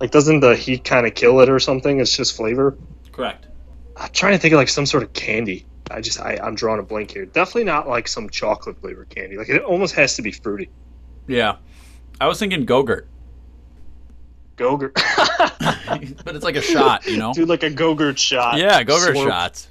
Like, 0.00 0.10
doesn't 0.10 0.40
the 0.40 0.56
heat 0.56 0.84
kind 0.84 1.06
of 1.06 1.14
kill 1.14 1.40
it 1.40 1.48
or 1.48 1.58
something? 1.60 2.00
It's 2.00 2.16
just 2.16 2.36
flavor. 2.36 2.76
correct. 3.12 3.46
I'm 3.96 4.10
trying 4.12 4.32
to 4.32 4.38
think 4.38 4.52
of 4.52 4.58
like 4.58 4.68
some 4.68 4.86
sort 4.86 5.02
of 5.04 5.12
candy. 5.12 5.66
I 5.90 6.00
just 6.00 6.20
I, 6.20 6.38
I'm 6.42 6.54
drawing 6.54 6.80
a 6.80 6.82
blank 6.82 7.12
here. 7.12 7.26
Definitely 7.26 7.64
not 7.64 7.88
like 7.88 8.08
some 8.08 8.30
chocolate 8.30 8.80
flavored 8.80 9.10
candy. 9.10 9.36
Like 9.36 9.48
it 9.48 9.62
almost 9.62 9.94
has 9.94 10.16
to 10.16 10.22
be 10.22 10.32
fruity. 10.32 10.70
Yeah, 11.26 11.56
I 12.20 12.26
was 12.26 12.38
thinking 12.38 12.66
Gogurt, 12.66 13.06
Gogurt, 14.56 14.94
but 16.24 16.34
it's 16.34 16.44
like 16.44 16.56
a 16.56 16.62
shot, 16.62 17.06
you 17.06 17.16
know? 17.16 17.32
dude, 17.32 17.48
like 17.48 17.62
a 17.62 17.70
Gogurt 17.70 18.18
shot. 18.18 18.58
Yeah, 18.58 18.82
Gogurt 18.82 19.14
Slurp. 19.14 19.28
shots. 19.28 19.68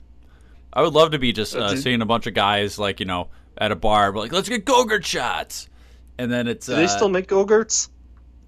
I 0.71 0.81
would 0.81 0.93
love 0.93 1.11
to 1.11 1.19
be 1.19 1.31
just 1.31 1.55
uh, 1.55 1.75
seeing 1.75 2.01
a 2.01 2.05
bunch 2.05 2.27
of 2.27 2.33
guys 2.33 2.79
like 2.79 2.99
you 2.99 3.05
know 3.05 3.29
at 3.57 3.71
a 3.71 3.75
bar, 3.75 4.11
but 4.11 4.21
like 4.21 4.31
let's 4.31 4.49
get 4.49 4.65
Gogurt 4.65 5.05
shots, 5.05 5.69
and 6.17 6.31
then 6.31 6.47
it's 6.47 6.67
Do 6.67 6.75
they 6.75 6.85
uh, 6.85 6.87
still 6.87 7.09
make 7.09 7.27
Gogurts? 7.27 7.89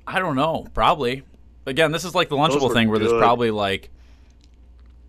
I 0.07 0.19
don't 0.19 0.35
know. 0.35 0.67
Probably. 0.73 1.23
Again, 1.65 1.91
this 1.91 2.05
is 2.05 2.13
like 2.13 2.29
the 2.29 2.35
Lunchable 2.35 2.69
were 2.69 2.73
thing 2.75 2.89
where 2.89 2.99
there's 2.99 3.11
probably 3.11 3.49
like 3.49 3.83
that 3.83 3.89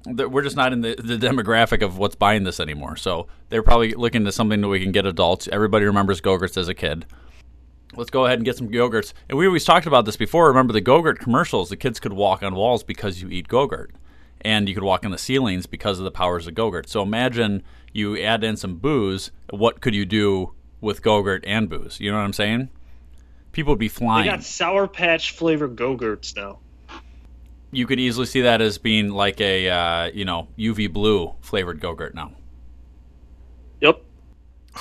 we're 0.07 0.43
just 0.43 0.57
not 0.57 0.73
in 0.73 0.81
the, 0.81 0.95
the 0.97 1.17
demographic 1.17 1.83
of 1.83 1.99
what's 1.99 2.15
buying 2.15 2.45
this 2.45 2.61
anymore. 2.61 2.97
So 2.97 3.27
they're 3.49 3.63
probably 3.63 3.93
looking 3.93 4.25
to 4.25 4.33
something 4.33 4.61
that 4.61 4.69
we 4.69 4.81
can 4.81 4.93
get 4.93 5.05
adults. 5.07 5.49
Everybody 5.51 5.85
remembers 5.85 6.21
Go-Gurts 6.21 6.57
as 6.57 6.69
a 6.69 6.75
kid. 6.75 7.07
Let's 7.95 8.11
go 8.11 8.27
ahead 8.27 8.39
and 8.39 8.45
get 8.45 8.57
some 8.57 8.71
Go-Gurts. 8.71 9.15
And 9.29 9.39
we 9.39 9.47
always 9.47 9.65
talked 9.65 9.87
about 9.87 10.05
this 10.05 10.17
before. 10.17 10.49
Remember 10.49 10.73
the 10.73 10.81
Go-Gurt 10.81 11.19
commercials? 11.19 11.71
The 11.71 11.77
kids 11.77 11.99
could 11.99 12.13
walk 12.13 12.43
on 12.43 12.55
walls 12.55 12.83
because 12.83 13.21
you 13.21 13.29
eat 13.31 13.49
Go-Gurt. 13.49 13.93
And 14.43 14.69
you 14.69 14.75
could 14.75 14.85
walk 14.85 15.05
on 15.05 15.11
the 15.11 15.19
ceilings 15.19 15.67
because 15.67 15.99
of 15.99 16.05
the 16.05 16.11
powers 16.11 16.47
of 16.47 16.55
Go-Gurt. 16.55 16.89
So 16.89 17.03
imagine 17.03 17.63
you 17.93 18.19
add 18.19 18.45
in 18.45 18.57
some 18.57 18.77
booze. 18.77 19.33
What 19.51 19.81
could 19.81 19.95
you 19.95 20.05
do 20.05 20.53
with 20.81 21.03
Go-Gurt 21.03 21.45
and 21.47 21.69
booze? 21.69 21.99
You 21.99 22.11
know 22.11 22.19
what 22.19 22.25
I'm 22.25 22.33
saying? 22.33 22.71
People 23.53 23.73
would 23.73 23.79
be 23.79 23.89
flying. 23.89 24.27
They 24.27 24.33
got 24.33 24.45
Sour 24.45 24.87
Patch 24.87 25.31
flavored 25.33 25.75
Go-Gurts 25.77 26.37
now. 26.37 26.59
You 27.73 27.87
could 27.87 27.99
easily 28.01 28.27
see 28.27 28.43
that 28.43 28.61
as 28.61 28.79
being 28.79 29.11
like 29.11 29.41
a 29.41 29.69
uh, 29.69 30.05
you 30.13 30.25
know 30.25 30.49
UV 30.59 30.93
blue 30.93 31.35
flavored 31.41 31.81
Go-Gurt 31.81 32.15
now. 32.15 32.33
Yep. 33.81 34.03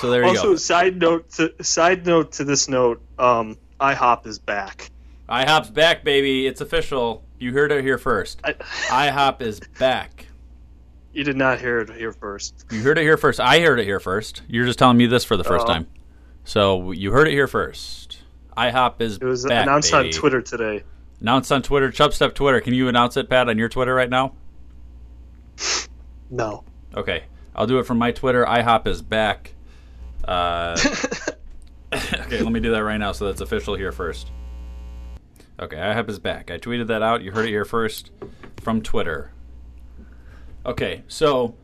So 0.00 0.10
there 0.10 0.22
you 0.22 0.28
also, 0.28 0.42
go. 0.42 0.48
Also, 0.50 0.56
side 0.56 0.96
note 0.98 1.30
to 1.32 1.52
side 1.62 2.06
note 2.06 2.32
to 2.32 2.44
this 2.44 2.68
note, 2.68 3.00
um, 3.18 3.56
IHOP 3.80 4.26
is 4.26 4.38
back. 4.38 4.90
IHOP's 5.28 5.70
back, 5.70 6.04
baby. 6.04 6.46
It's 6.46 6.60
official. 6.60 7.24
You 7.38 7.52
heard 7.52 7.72
it 7.72 7.82
here 7.84 7.98
first. 7.98 8.40
I, 8.44 8.52
IHOP 9.08 9.40
is 9.42 9.60
back. 9.78 10.26
you 11.12 11.24
did 11.24 11.36
not 11.36 11.58
hear 11.60 11.78
it 11.80 11.90
here 11.90 12.12
first. 12.12 12.64
You 12.70 12.82
heard 12.82 12.98
it 12.98 13.02
here 13.02 13.16
first. 13.16 13.40
I 13.40 13.60
heard 13.60 13.80
it 13.80 13.84
here 13.84 14.00
first. 14.00 14.42
You're 14.48 14.66
just 14.66 14.78
telling 14.78 14.96
me 14.96 15.06
this 15.06 15.24
for 15.24 15.36
the 15.36 15.44
first 15.44 15.64
Oh. 15.64 15.68
time. 15.68 15.86
So 16.44 16.92
you 16.92 17.10
heard 17.12 17.26
it 17.26 17.32
here 17.32 17.48
first. 17.48 18.18
IHOP 18.56 19.00
is 19.00 19.16
It 19.16 19.24
was 19.24 19.44
back, 19.44 19.64
announced 19.66 19.90
baby. 19.92 20.08
on 20.08 20.12
Twitter 20.14 20.40
today. 20.40 20.84
Announced 21.20 21.50
on 21.50 21.62
Twitter. 21.62 21.90
Chubstep 21.90 22.34
Twitter. 22.34 22.60
Can 22.60 22.74
you 22.74 22.88
announce 22.88 23.16
it, 23.16 23.28
Pat, 23.28 23.48
on 23.48 23.58
your 23.58 23.68
Twitter 23.68 23.94
right 23.94 24.10
now? 24.10 24.34
No. 26.30 26.64
Okay, 26.94 27.24
I'll 27.54 27.66
do 27.66 27.78
it 27.78 27.86
from 27.86 27.98
my 27.98 28.12
Twitter. 28.12 28.44
IHOP 28.44 28.86
is 28.86 29.02
back. 29.02 29.54
Uh, 30.24 30.76
okay, 31.94 32.42
let 32.42 32.52
me 32.52 32.60
do 32.60 32.72
that 32.72 32.82
right 32.82 32.96
now 32.96 33.12
so 33.12 33.26
that's 33.26 33.40
official 33.40 33.74
here 33.76 33.92
first. 33.92 34.30
Okay, 35.58 35.76
IHOP 35.76 36.08
is 36.08 36.18
back. 36.18 36.50
I 36.50 36.58
tweeted 36.58 36.88
that 36.88 37.02
out. 37.02 37.22
You 37.22 37.32
heard 37.32 37.46
it 37.46 37.50
here 37.50 37.64
first 37.64 38.10
from 38.60 38.82
Twitter. 38.82 39.30
Okay, 40.64 41.02
so 41.06 41.54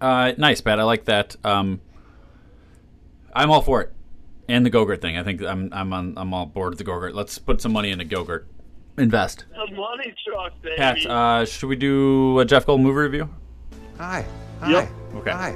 uh, 0.00 0.32
nice, 0.36 0.60
Pat. 0.60 0.80
I 0.80 0.82
like 0.82 1.04
that. 1.04 1.36
Um, 1.44 1.80
I'm 3.32 3.50
all 3.50 3.62
for 3.62 3.82
it, 3.82 3.92
and 4.48 4.64
the 4.64 4.70
Gogurt 4.70 5.00
thing. 5.00 5.16
I 5.16 5.22
think 5.22 5.42
I'm 5.42 5.70
I'm 5.72 5.92
on 5.92 6.14
I'm 6.16 6.34
all 6.34 6.46
board 6.46 6.70
with 6.70 6.78
the 6.78 6.84
Gogurt. 6.84 7.14
Let's 7.14 7.38
put 7.38 7.60
some 7.60 7.72
money 7.72 7.90
into 7.90 8.04
Gogurt. 8.04 8.44
Invest. 8.96 9.44
The 9.50 9.74
money 9.74 10.14
truck, 10.24 10.52
baby. 10.62 10.76
Pat, 10.76 11.04
uh, 11.06 11.44
should 11.44 11.68
we 11.68 11.76
do 11.76 12.38
a 12.38 12.44
Jeff 12.44 12.64
Gold 12.66 12.80
movie 12.80 12.94
review? 12.94 13.28
Hi. 13.98 14.24
Hi. 14.60 14.70
Yep. 14.70 14.88
Okay. 15.16 15.30
Hi. 15.30 15.48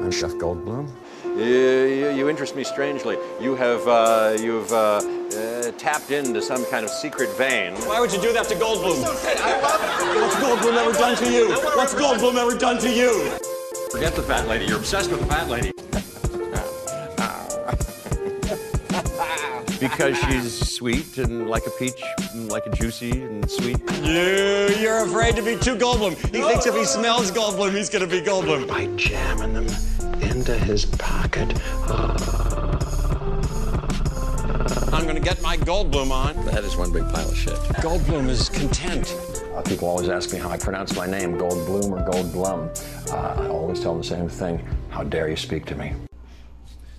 I'm 0.00 0.10
Jeff 0.10 0.32
Goldblum. 0.32 0.90
You, 1.24 1.44
you, 1.44 2.10
you 2.10 2.28
interest 2.28 2.54
me 2.56 2.64
strangely. 2.64 3.18
You 3.40 3.56
have 3.56 3.86
uh, 3.86 4.36
you've 4.38 4.72
uh, 4.72 4.98
uh, 4.98 5.70
tapped 5.72 6.10
into 6.12 6.40
some 6.40 6.64
kind 6.66 6.84
of 6.84 6.90
secret 6.90 7.28
vein. 7.36 7.74
Why 7.86 8.00
would 8.00 8.12
you 8.12 8.20
do 8.20 8.32
that 8.32 8.46
to 8.48 8.54
Goldblum? 8.54 9.02
What's 9.02 10.34
Goldblum 10.36 10.76
ever 10.76 10.92
done 10.92 11.16
to 11.16 11.32
you? 11.32 11.48
What's 11.76 11.94
Goldblum 11.94 12.36
ever 12.36 12.56
done 12.56 12.78
to 12.80 12.90
you? 12.90 13.30
Forget 13.90 14.14
the 14.14 14.22
fat 14.22 14.48
lady. 14.48 14.66
You're 14.66 14.78
obsessed 14.78 15.10
with 15.10 15.20
the 15.20 15.26
fat 15.26 15.48
lady. 15.48 15.72
Because 19.88 20.16
she's 20.16 20.76
sweet 20.76 21.18
and 21.18 21.50
like 21.50 21.66
a 21.66 21.70
peach, 21.70 22.02
and 22.32 22.50
like 22.50 22.66
a 22.66 22.70
juicy 22.70 23.22
and 23.22 23.50
sweet. 23.50 23.78
You, 24.02 24.74
you're 24.80 25.04
afraid 25.04 25.36
to 25.36 25.42
be 25.42 25.58
too 25.58 25.76
Goldblum. 25.76 26.16
He 26.34 26.40
thinks 26.40 26.64
if 26.64 26.74
he 26.74 26.86
smells 26.86 27.30
Goldblum, 27.30 27.74
he's 27.74 27.90
gonna 27.90 28.06
be 28.06 28.22
Goldblum. 28.22 28.66
By 28.66 28.86
jamming 28.96 29.52
them 29.52 29.66
into 30.22 30.56
his 30.56 30.86
pocket. 30.86 31.52
I'm 34.90 35.06
gonna 35.06 35.20
get 35.20 35.42
my 35.42 35.58
Goldblum 35.58 36.10
on. 36.10 36.46
That 36.46 36.64
is 36.64 36.76
one 36.76 36.90
big 36.90 37.04
pile 37.10 37.28
of 37.28 37.36
shit. 37.36 37.54
Goldblum 37.84 38.30
is 38.30 38.48
content. 38.48 39.14
Uh, 39.54 39.60
people 39.60 39.86
always 39.86 40.08
ask 40.08 40.32
me 40.32 40.38
how 40.38 40.48
I 40.48 40.56
pronounce 40.56 40.96
my 40.96 41.06
name, 41.06 41.36
Goldblum 41.36 41.92
or 41.92 42.10
Goldblum. 42.10 43.12
Uh, 43.12 43.42
I 43.42 43.48
always 43.48 43.80
tell 43.80 43.92
them 43.92 44.00
the 44.00 44.08
same 44.08 44.28
thing. 44.30 44.66
How 44.88 45.04
dare 45.04 45.28
you 45.28 45.36
speak 45.36 45.66
to 45.66 45.74
me? 45.74 45.92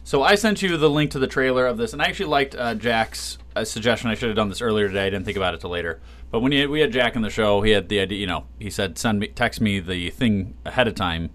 So 0.05 0.21
I 0.21 0.35
sent 0.35 0.61
you 0.61 0.77
the 0.77 0.87
link 0.87 1.09
to 1.11 1.19
the 1.19 1.25
trailer 1.25 1.65
of 1.65 1.77
this, 1.77 1.91
and 1.91 1.99
I 1.99 2.05
actually 2.05 2.27
liked 2.27 2.55
uh, 2.55 2.75
Jack's 2.75 3.39
uh, 3.55 3.65
suggestion. 3.65 4.11
I 4.11 4.13
should 4.13 4.29
have 4.29 4.35
done 4.35 4.49
this 4.49 4.61
earlier 4.61 4.87
today. 4.87 5.07
I 5.07 5.09
didn't 5.09 5.25
think 5.25 5.35
about 5.35 5.55
it 5.55 5.61
till 5.61 5.71
later. 5.71 5.99
But 6.29 6.41
when 6.41 6.51
he, 6.51 6.63
we 6.67 6.81
had 6.81 6.91
Jack 6.91 7.15
in 7.15 7.23
the 7.23 7.29
show, 7.31 7.63
he 7.63 7.71
had 7.71 7.89
the 7.89 7.99
idea. 7.99 8.19
You 8.19 8.27
know, 8.27 8.45
he 8.59 8.69
said, 8.69 8.99
"Send 8.99 9.19
me, 9.19 9.29
text 9.29 9.61
me 9.61 9.79
the 9.79 10.11
thing 10.11 10.57
ahead 10.63 10.87
of 10.87 10.93
time, 10.93 11.31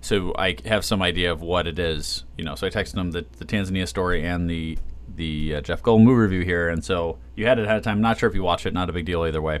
so 0.00 0.32
I 0.38 0.56
have 0.64 0.86
some 0.86 1.02
idea 1.02 1.30
of 1.30 1.42
what 1.42 1.66
it 1.66 1.78
is." 1.78 2.24
You 2.38 2.44
know, 2.44 2.54
so 2.54 2.66
I 2.66 2.70
texted 2.70 2.96
him 2.96 3.10
the, 3.10 3.26
the 3.36 3.44
Tanzania 3.44 3.86
story 3.86 4.24
and 4.24 4.48
the 4.48 4.78
the 5.14 5.56
uh, 5.56 5.60
Jeff 5.60 5.82
Gold 5.82 6.00
movie 6.00 6.22
review 6.22 6.46
here, 6.46 6.70
and 6.70 6.82
so 6.82 7.18
you 7.36 7.46
had 7.46 7.58
it 7.58 7.66
ahead 7.66 7.76
of 7.76 7.82
time. 7.82 8.00
Not 8.00 8.16
sure 8.16 8.30
if 8.30 8.34
you 8.34 8.42
watch 8.42 8.64
it. 8.64 8.72
Not 8.72 8.88
a 8.88 8.92
big 8.94 9.04
deal 9.04 9.26
either 9.26 9.42
way. 9.42 9.60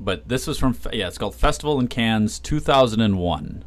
But 0.00 0.30
this 0.30 0.46
was 0.46 0.58
from 0.58 0.78
yeah, 0.94 1.08
it's 1.08 1.18
called 1.18 1.34
Festival 1.34 1.78
in 1.78 1.88
Cannes 1.88 2.38
2001. 2.38 3.66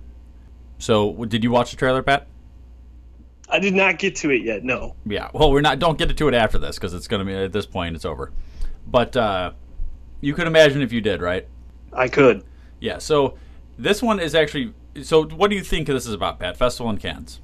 So 0.79 1.25
did 1.25 1.43
you 1.43 1.51
watch 1.51 1.69
the 1.69 1.77
trailer, 1.77 2.01
Pat? 2.01 2.27
I 3.49 3.59
did 3.59 3.73
not 3.73 3.97
get 3.97 4.15
to 4.17 4.29
it 4.31 4.43
yet. 4.43 4.63
No. 4.63 4.95
Yeah. 5.05 5.29
Well, 5.33 5.51
we're 5.51 5.61
not. 5.61 5.79
Don't 5.79 5.97
get 5.97 6.15
to 6.15 6.27
it 6.27 6.33
after 6.33 6.57
this 6.57 6.75
because 6.75 6.93
it's 6.93 7.07
going 7.07 7.19
to 7.19 7.25
be 7.25 7.33
at 7.33 7.53
this 7.53 7.65
point. 7.65 7.95
It's 7.95 8.05
over. 8.05 8.31
But 8.85 9.15
uh, 9.15 9.51
you 10.21 10.33
could 10.33 10.47
imagine 10.47 10.81
if 10.81 10.91
you 10.91 11.01
did, 11.01 11.21
right? 11.21 11.47
I 11.93 12.07
could. 12.07 12.43
Yeah. 12.79 12.97
So 12.97 13.37
this 13.77 14.01
one 14.01 14.19
is 14.19 14.35
actually. 14.35 14.73
So 15.01 15.25
what 15.25 15.49
do 15.49 15.55
you 15.55 15.63
think 15.63 15.87
this 15.87 16.05
is 16.05 16.13
about, 16.13 16.39
Pat? 16.39 16.57
Festival 16.57 16.89
in 16.89 16.97
Cannes. 16.97 17.39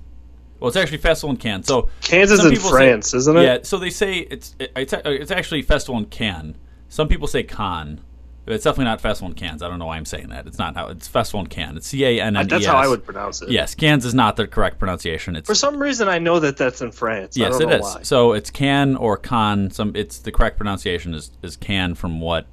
Well, 0.59 0.69
it's 0.69 0.77
actually 0.77 0.97
Festival 0.97 1.31
in 1.31 1.37
Cannes. 1.37 1.63
So 1.63 1.89
Kansas 2.01 2.39
is 2.39 2.39
some 2.39 2.47
in 2.47 2.57
people 2.57 2.69
France, 2.69 3.11
say, 3.11 3.17
isn't 3.17 3.37
it? 3.37 3.43
Yeah. 3.43 3.57
So 3.63 3.77
they 3.77 3.89
say 3.89 4.19
it's 4.19 4.55
it's 4.59 4.93
it's 5.05 5.31
actually 5.31 5.61
Festival 5.61 5.99
in 5.99 6.05
Cannes. 6.05 6.57
Some 6.89 7.07
people 7.07 7.27
say 7.27 7.43
Cannes. 7.43 8.01
It's 8.45 8.65
definitely 8.65 8.85
not 8.85 8.99
Festival 8.99 9.29
in 9.29 9.35
Cannes. 9.35 9.61
I 9.61 9.69
don't 9.69 9.79
know 9.79 9.85
why 9.85 9.95
I'm 9.95 10.05
saying 10.05 10.29
that. 10.29 10.47
It's 10.47 10.57
not 10.57 10.75
how 10.75 10.87
it's 10.87 11.07
Festival 11.07 11.39
in 11.41 11.47
Cannes. 11.47 11.77
It's 11.77 11.87
C 11.87 12.03
A 12.03 12.21
N 12.21 12.35
N 12.35 12.43
E 12.43 12.45
S. 12.45 12.49
That's 12.49 12.65
how 12.65 12.75
I 12.75 12.87
would 12.87 13.05
pronounce 13.05 13.41
it. 13.41 13.49
Yes, 13.49 13.73
Cannes 13.73 14.03
is 14.03 14.13
not 14.13 14.35
the 14.35 14.47
correct 14.47 14.79
pronunciation. 14.79 15.37
It's 15.37 15.47
For 15.47 15.55
some 15.55 15.81
reason, 15.81 16.09
I 16.09 16.19
know 16.19 16.39
that 16.41 16.57
that's 16.57 16.81
in 16.81 16.91
France. 16.91 17.37
Yes, 17.37 17.59
it 17.61 17.71
is. 17.71 17.81
Why. 17.81 18.03
So 18.03 18.33
it's 18.33 18.49
can 18.49 18.97
or 18.97 19.15
con. 19.15 19.71
Some 19.71 19.95
it's 19.95 20.19
the 20.19 20.31
correct 20.31 20.57
pronunciation 20.57 21.13
is 21.13 21.31
is 21.41 21.55
can 21.55 21.95
from 21.95 22.19
what 22.19 22.47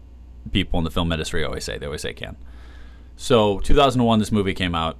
people 0.53 0.79
in 0.79 0.85
the 0.85 0.91
film 0.93 1.11
industry 1.11 1.45
always 1.45 1.65
say. 1.65 1.77
They 1.77 1.87
always 1.87 2.03
say 2.03 2.13
can. 2.13 2.37
So 3.17 3.59
2001, 3.61 4.21
this 4.21 4.31
movie 4.31 4.55
came 4.55 4.77
out. 4.77 4.97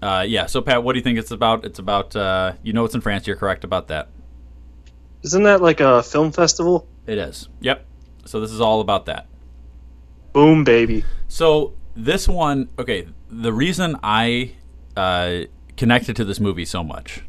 Uh, 0.00 0.24
yeah. 0.26 0.46
So 0.46 0.62
Pat, 0.62 0.82
what 0.82 0.94
do 0.94 0.98
you 0.98 1.04
think 1.04 1.18
it's 1.18 1.30
about? 1.30 1.66
It's 1.66 1.78
about 1.78 2.16
uh, 2.16 2.54
you 2.62 2.72
know 2.72 2.86
it's 2.86 2.94
in 2.94 3.02
France. 3.02 3.26
You're 3.26 3.36
correct 3.36 3.62
about 3.62 3.88
that. 3.88 4.08
Isn't 5.22 5.42
that 5.42 5.60
like 5.60 5.80
a 5.80 6.02
film 6.02 6.32
festival? 6.32 6.88
It 7.06 7.18
is. 7.18 7.48
Yep. 7.60 7.84
So 8.24 8.40
this 8.40 8.52
is 8.52 8.60
all 8.60 8.80
about 8.80 9.04
that. 9.06 9.26
Boom, 10.32 10.64
baby. 10.64 11.04
So 11.28 11.74
this 11.96 12.28
one, 12.28 12.68
okay. 12.78 13.08
The 13.30 13.52
reason 13.52 13.96
I 14.02 14.52
uh, 14.96 15.40
connected 15.76 16.16
to 16.16 16.24
this 16.24 16.40
movie 16.40 16.64
so 16.64 16.82
much 16.82 17.22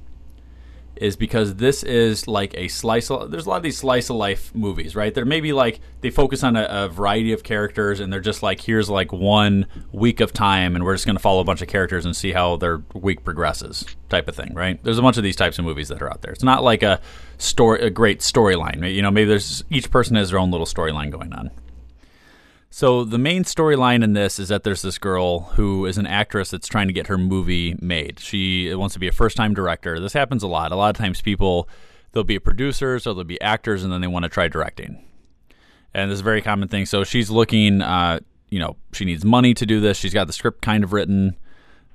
is 1.02 1.16
because 1.16 1.56
this 1.56 1.82
is 1.82 2.28
like 2.28 2.54
a 2.56 2.68
slice. 2.68 3.10
Of, 3.10 3.32
there's 3.32 3.48
a 3.48 3.50
lot 3.50 3.58
of 3.58 3.64
these 3.64 3.80
slice 3.80 4.12
of 4.12 4.18
life 4.18 4.54
movies, 4.54 4.96
right? 4.96 5.12
They're 5.14 5.26
maybe 5.26 5.52
like 5.52 5.80
they 6.02 6.12
focus 6.12 6.44
on 6.44 6.56
a, 6.56 6.68
a 6.70 6.90
variety 6.90 7.34
of 7.34 7.42
characters, 7.44 8.00
and 8.00 8.14
they're 8.14 8.20
just 8.20 8.44
like 8.44 8.62
here's 8.62 8.88
like 8.88 9.12
one 9.12 9.66
week 9.92 10.20
of 10.20 10.32
time, 10.32 10.76
and 10.76 10.86
we're 10.86 10.94
just 10.94 11.08
going 11.08 11.16
to 11.16 11.22
follow 11.22 11.42
a 11.42 11.44
bunch 11.44 11.64
of 11.64 11.68
characters 11.68 12.06
and 12.06 12.16
see 12.16 12.34
how 12.34 12.56
their 12.58 12.84
week 12.94 13.24
progresses, 13.24 13.84
type 14.10 14.28
of 14.28 14.36
thing, 14.36 14.54
right? 14.54 14.82
There's 14.84 15.00
a 15.00 15.02
bunch 15.02 15.18
of 15.18 15.24
these 15.24 15.36
types 15.36 15.58
of 15.58 15.66
movies 15.66 15.88
that 15.88 16.04
are 16.04 16.10
out 16.10 16.22
there. 16.22 16.32
It's 16.34 16.44
not 16.44 16.64
like 16.64 16.84
a 16.84 17.02
story, 17.40 17.82
a 17.82 17.90
great 17.90 18.20
storyline. 18.20 18.94
You 18.94 19.02
know, 19.02 19.10
maybe 19.10 19.28
there's 19.30 19.64
each 19.72 19.90
person 19.90 20.16
has 20.18 20.30
their 20.30 20.40
own 20.40 20.52
little 20.52 20.68
storyline 20.68 21.10
going 21.10 21.34
on. 21.34 21.50
So 22.74 23.04
the 23.04 23.18
main 23.18 23.44
storyline 23.44 24.02
in 24.02 24.14
this 24.14 24.40
is 24.40 24.48
that 24.48 24.64
there's 24.64 24.82
this 24.82 24.98
girl 24.98 25.42
who 25.42 25.86
is 25.86 25.98
an 25.98 26.08
actress 26.08 26.50
that's 26.50 26.70
trying 26.70 26.88
to 26.88 26.94
get 26.94 27.08
her 27.08 27.18
movie 27.18 27.76
made. 27.82 28.18
She 28.20 28.74
wants 28.74 28.94
to 28.94 29.00
be 29.00 29.10
a 29.10 29.12
first-time 29.12 29.54
director. 29.54 30.00
This 30.00 30.14
happens 30.14 30.42
a 30.42 30.48
lot. 30.48 30.72
A 30.72 30.76
lot 30.78 30.90
of 30.90 30.98
times 30.98 31.22
people 31.22 31.68
they'll 32.14 32.24
be 32.24 32.40
producers 32.40 33.06
or 33.06 33.14
they'll 33.14 33.26
be 33.26 33.40
actors 33.42 33.84
and 33.84 33.92
then 33.92 34.00
they 34.02 34.08
want 34.08 34.24
to 34.24 34.30
try 34.30 34.48
directing. 34.48 35.06
And 35.94 36.10
this 36.10 36.16
is 36.16 36.22
a 36.22 36.24
very 36.24 36.42
common 36.42 36.70
thing. 36.70 36.86
So 36.86 37.04
she's 37.04 37.30
looking 37.30 37.82
uh, 37.82 38.22
you 38.50 38.60
know, 38.60 38.76
she 38.94 39.06
needs 39.06 39.26
money 39.26 39.54
to 39.56 39.66
do 39.66 39.80
this. 39.80 39.98
She's 39.98 40.14
got 40.14 40.28
the 40.28 40.34
script 40.34 40.62
kind 40.62 40.84
of 40.84 40.94
written 40.94 41.38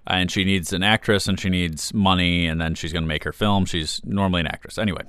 and 0.06 0.30
she 0.30 0.44
needs 0.44 0.72
an 0.72 0.82
actress 0.82 1.28
and 1.28 1.38
she 1.38 1.48
needs 1.48 1.94
money 1.94 2.46
and 2.46 2.60
then 2.60 2.74
she's 2.74 2.92
going 2.92 3.04
to 3.04 3.08
make 3.08 3.24
her 3.24 3.32
film. 3.32 3.66
She's 3.66 4.00
normally 4.04 4.40
an 4.40 4.46
actress. 4.46 4.78
Anyway, 4.78 5.02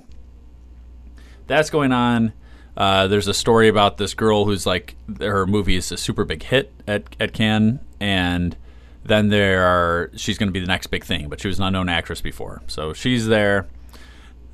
that's 1.46 1.70
going 1.70 1.92
on. 1.92 2.32
Uh, 2.78 3.08
there's 3.08 3.26
a 3.26 3.34
story 3.34 3.66
about 3.66 3.96
this 3.96 4.14
girl 4.14 4.44
who's 4.44 4.64
like 4.64 4.94
her 5.18 5.44
movie 5.48 5.74
is 5.74 5.90
a 5.90 5.96
super 5.96 6.24
big 6.24 6.44
hit 6.44 6.72
at 6.86 7.02
at 7.18 7.32
Cannes, 7.32 7.80
and 7.98 8.56
then 9.04 9.30
there 9.30 9.64
are 9.64 10.12
she's 10.14 10.38
going 10.38 10.46
to 10.46 10.52
be 10.52 10.60
the 10.60 10.66
next 10.66 10.86
big 10.86 11.04
thing, 11.04 11.28
but 11.28 11.40
she 11.40 11.48
was 11.48 11.58
an 11.58 11.64
unknown 11.64 11.88
actress 11.88 12.20
before, 12.20 12.62
so 12.68 12.92
she's 12.92 13.26
there. 13.26 13.66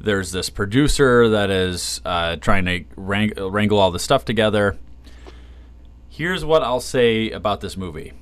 There's 0.01 0.33
this 0.33 0.49
producer 0.49 1.29
that 1.29 1.51
is 1.51 2.01
uh, 2.07 2.37
trying 2.37 2.65
to 2.65 2.85
wrang- 2.97 3.35
wrangle 3.37 3.79
all 3.79 3.91
the 3.91 3.99
stuff 3.99 4.25
together. 4.25 4.79
Here's 6.09 6.47
what 6.47 6.63
I'll 6.63 6.81
say 6.81 7.31
about 7.31 7.61
this 7.61 7.77
movie. 7.77 8.15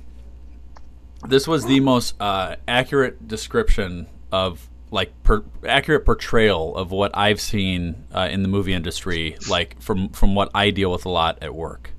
This 1.25 1.47
was 1.47 1.65
the 1.65 1.79
most 1.79 2.19
uh, 2.19 2.57
accurate 2.67 3.27
description 3.27 4.07
of 4.33 4.69
like 4.93 5.11
per, 5.23 5.43
accurate 5.67 6.05
portrayal 6.05 6.75
of 6.75 6.91
what 6.91 7.17
I've 7.17 7.41
seen 7.41 8.05
uh, 8.13 8.29
in 8.31 8.43
the 8.43 8.47
movie 8.47 8.73
industry, 8.73 9.35
like 9.49 9.81
from 9.81 10.09
from 10.09 10.35
what 10.35 10.51
I 10.53 10.69
deal 10.69 10.91
with 10.91 11.05
a 11.05 11.09
lot 11.09 11.39
at 11.41 11.55
work. 11.55 11.91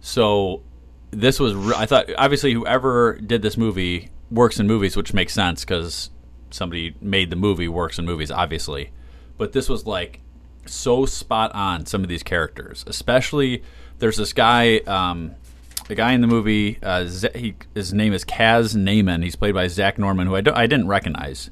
So 0.00 0.62
this 1.10 1.40
was 1.40 1.54
re- 1.54 1.74
I 1.76 1.86
thought 1.86 2.08
obviously 2.16 2.52
whoever 2.52 3.18
did 3.18 3.42
this 3.42 3.56
movie 3.56 4.10
works 4.30 4.60
in 4.60 4.68
movies, 4.68 4.96
which 4.96 5.12
makes 5.12 5.34
sense 5.34 5.64
because 5.64 6.10
somebody 6.50 6.94
made 7.00 7.30
the 7.30 7.36
movie 7.36 7.66
works 7.66 7.98
in 7.98 8.04
movies, 8.04 8.30
obviously. 8.30 8.92
But 9.36 9.50
this 9.52 9.68
was 9.68 9.84
like 9.84 10.20
so 10.66 11.06
spot 11.06 11.52
on 11.52 11.84
some 11.86 12.04
of 12.04 12.08
these 12.08 12.22
characters, 12.22 12.84
especially 12.86 13.64
there's 13.98 14.16
this 14.16 14.32
guy. 14.32 14.78
Um, 14.86 15.34
the 15.88 15.96
guy 15.96 16.12
in 16.12 16.20
the 16.20 16.28
movie, 16.28 16.78
uh, 16.84 17.06
Z- 17.06 17.30
he, 17.34 17.56
his 17.74 17.92
name 17.92 18.12
is 18.12 18.24
Kaz 18.24 18.76
Naiman. 18.76 19.24
He's 19.24 19.34
played 19.34 19.54
by 19.54 19.66
Zack 19.66 19.98
Norman, 19.98 20.28
who 20.28 20.36
I, 20.36 20.42
I 20.54 20.68
didn't 20.68 20.86
recognize. 20.86 21.50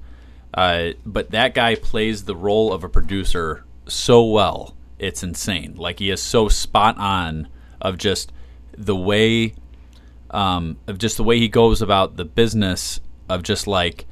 Uh, 0.55 0.91
but 1.05 1.31
that 1.31 1.55
guy 1.55 1.75
plays 1.75 2.25
the 2.25 2.37
role 2.37 2.73
of 2.73 2.85
a 2.85 2.89
producer 2.89 3.65
so 3.87 4.25
well, 4.25 4.75
it's 4.99 5.23
insane. 5.23 5.75
Like 5.77 5.99
he 5.99 6.11
is 6.11 6.23
so 6.23 6.49
spot 6.49 6.97
on 6.99 7.49
of 7.81 7.99
just 7.99 8.33
the 8.77 8.97
way, 8.97 9.55
um, 10.31 10.79
of 10.87 10.99
just 10.99 11.17
the 11.17 11.25
way 11.25 11.39
he 11.39 11.49
goes 11.49 11.83
about 11.83 12.17
the 12.17 12.25
business 12.25 13.01
of 13.29 13.43
just 13.43 13.67
like 13.67 14.07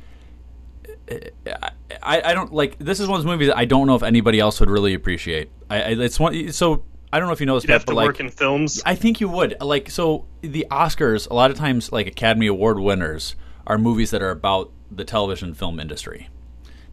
I, 2.02 2.22
I 2.30 2.34
don't 2.34 2.52
like 2.52 2.78
this 2.78 3.00
is 3.00 3.08
one 3.08 3.18
of 3.20 3.24
those 3.24 3.32
movies 3.32 3.50
I 3.54 3.64
don't 3.64 3.86
know 3.86 3.94
if 3.94 4.02
anybody 4.02 4.40
else 4.40 4.60
would 4.60 4.70
really 4.70 4.94
appreciate. 4.94 5.50
I, 5.70 5.76
I 5.76 5.88
it's 5.90 6.18
one 6.18 6.52
so 6.52 6.82
I 7.12 7.18
don't 7.18 7.28
know 7.28 7.32
if 7.32 7.40
you 7.40 7.46
know 7.46 7.54
this, 7.54 7.64
You'd 7.64 7.72
have 7.72 7.86
but 7.86 7.92
to 7.92 7.96
like 7.96 8.06
work 8.06 8.20
in 8.20 8.30
films. 8.30 8.82
I 8.84 8.94
think 8.94 9.20
you 9.20 9.28
would 9.28 9.56
like 9.60 9.90
so 9.90 10.26
the 10.40 10.66
Oscars 10.70 11.30
a 11.30 11.34
lot 11.34 11.50
of 11.50 11.56
times 11.56 11.92
like 11.92 12.06
Academy 12.06 12.48
Award 12.48 12.78
winners 12.78 13.36
are 13.66 13.78
movies 13.78 14.10
that 14.10 14.22
are 14.22 14.30
about 14.30 14.72
the 14.90 15.04
television 15.04 15.54
film 15.54 15.80
industry 15.80 16.28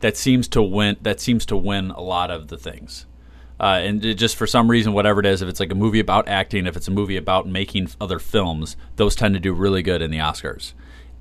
that 0.04 0.18
seems 0.18 0.50
to 0.50 0.62
win 0.62 0.98
that 1.02 1.22
seems 1.22 1.46
to 1.46 1.56
win 1.56 1.90
a 1.92 2.02
lot 2.02 2.30
of 2.30 2.50
the 2.50 2.58
things. 2.58 3.06
Uh, 3.58 3.80
and 3.82 4.04
it 4.04 4.16
just 4.16 4.36
for 4.36 4.46
some 4.46 4.70
reason, 4.70 4.92
whatever 4.92 5.22
it 5.22 5.26
is, 5.26 5.42
if 5.42 5.48
it's 5.48 5.62
like 5.62 5.72
a 5.72 5.76
movie 5.76 6.02
about 6.02 6.28
acting, 6.28 6.68
if 6.68 6.76
it's 6.76 6.90
a 6.90 6.92
movie 6.92 7.16
about 7.16 7.48
making 7.48 7.88
other 8.02 8.20
films, 8.20 8.76
those 8.98 9.16
tend 9.16 9.34
to 9.34 9.40
do 9.40 9.54
really 9.54 9.82
good 9.82 10.02
in 10.02 10.12
the 10.12 10.18
Oscars. 10.18 10.74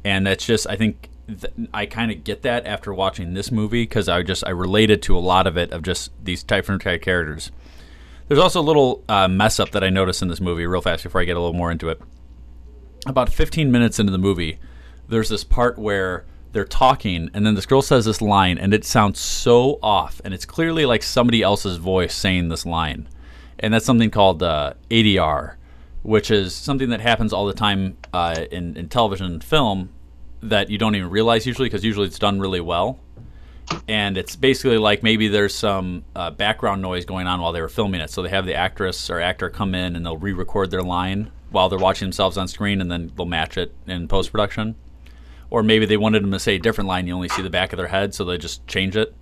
And 0.05 0.27
that's 0.27 0.45
just, 0.45 0.67
I 0.69 0.75
think, 0.75 1.09
th- 1.29 1.53
I 1.73 1.87
kind 1.87 2.11
of 2.11 2.25
get 2.25 2.43
that 2.43 2.67
after 2.67 2.93
watching 2.93 3.35
this 3.35 3.53
movie 3.53 3.85
because 3.85 4.09
I 4.09 4.23
just 4.25 4.45
I 4.45 4.51
related 4.51 5.01
to 5.03 5.17
a 5.17 5.21
lot 5.21 5.47
of 5.47 5.57
it 5.57 5.71
of 5.71 5.83
just 5.83 6.11
these 6.21 6.43
of 6.43 6.81
type 6.81 7.03
characters. 7.03 7.53
There's 8.27 8.41
also 8.41 8.61
a 8.61 8.63
little 8.63 9.05
uh, 9.09 9.29
mess 9.29 9.61
up 9.61 9.71
that 9.71 9.85
I 9.85 9.91
noticed 9.91 10.23
in 10.23 10.29
this 10.29 10.41
movie, 10.41 10.67
real 10.67 10.81
fast 10.81 11.05
before 11.05 11.21
I 11.21 11.25
get 11.25 11.37
a 11.37 11.41
little 11.41 11.57
more 11.57 11.71
into 11.71 11.89
it. 11.89 12.01
About 13.07 13.29
15 13.29 13.71
minutes 13.71 14.01
into 14.01 14.11
the 14.11 14.19
movie, 14.19 14.59
there's 15.09 15.29
this 15.29 15.45
part 15.45 15.79
where 15.79 16.25
they're 16.53 16.65
talking, 16.65 17.31
and 17.35 17.47
then 17.47 17.55
this 17.55 17.67
girl 17.67 17.83
says 17.83 18.05
this 18.05 18.21
line, 18.21 18.59
and 18.59 18.75
it 18.75 18.85
sounds 18.85 19.19
so 19.19 19.79
off, 19.83 20.21
and 20.25 20.35
it's 20.35 20.45
clearly 20.45 20.87
like 20.87 21.03
somebody 21.03 21.43
else's 21.43 21.79
voice 21.79 22.15
saying 22.15 22.49
this 22.49 22.67
line, 22.67 23.09
and 23.59 23.73
that's 23.73 23.87
something 23.87 24.11
called 24.11 24.43
uh, 24.43 24.75
ADR, 24.91 25.55
which 26.03 26.31
is 26.31 26.55
something 26.55 26.91
that 26.91 27.01
happens 27.01 27.33
all 27.33 27.47
the 27.47 27.55
time 27.55 27.97
uh, 28.13 28.45
in, 28.51 28.77
in 28.77 28.89
television 28.89 29.27
and 29.27 29.45
film 29.45 29.91
that 30.43 30.69
you 30.69 30.77
don't 30.77 30.95
even 30.95 31.09
realize 31.09 31.47
usually 31.47 31.69
because 31.69 31.85
usually 31.85 32.07
it's 32.07 32.19
done 32.19 32.41
really 32.41 32.61
well. 32.61 32.99
And 33.89 34.19
it's 34.19 34.37
basically 34.37 34.77
like 34.77 35.03
maybe 35.03 35.29
there's 35.29 35.55
some 35.55 36.05
uh, 36.17 36.31
background 36.33 36.83
noise 36.83 37.05
going 37.05 37.27
on 37.27 37.41
while 37.41 37.53
they 37.53 37.61
were 37.61 37.69
filming 37.69 38.01
it. 38.01 38.11
So 38.11 38.23
they 38.23 38.29
have 38.29 38.45
the 38.45 38.55
actress 38.55 39.09
or 39.09 39.21
actor 39.21 39.49
come 39.49 39.75
in 39.75 39.95
and 39.95 40.05
they'll 40.05 40.17
re 40.17 40.33
record 40.33 40.71
their 40.71 40.83
line 40.83 41.31
while 41.51 41.69
they're 41.69 41.79
watching 41.79 42.07
themselves 42.07 42.37
on 42.37 42.49
screen 42.49 42.81
and 42.81 42.91
then 42.91 43.13
they'll 43.17 43.25
match 43.25 43.57
it 43.57 43.73
in 43.87 44.09
post 44.09 44.33
production. 44.33 44.75
Or 45.53 45.63
maybe 45.63 45.85
they 45.85 45.99
wanted 45.99 46.23
them 46.23 46.31
to 46.31 46.39
say 46.39 46.55
a 46.55 46.59
different 46.59 46.89
line, 46.89 47.07
you 47.07 47.13
only 47.13 47.29
see 47.29 47.43
the 47.43 47.51
back 47.51 47.75
of 47.75 47.77
their 47.77 47.89
head, 47.89 48.15
so 48.15 48.25
they 48.25 48.39
just 48.39 48.67
change 48.67 48.97
it. 48.97 49.15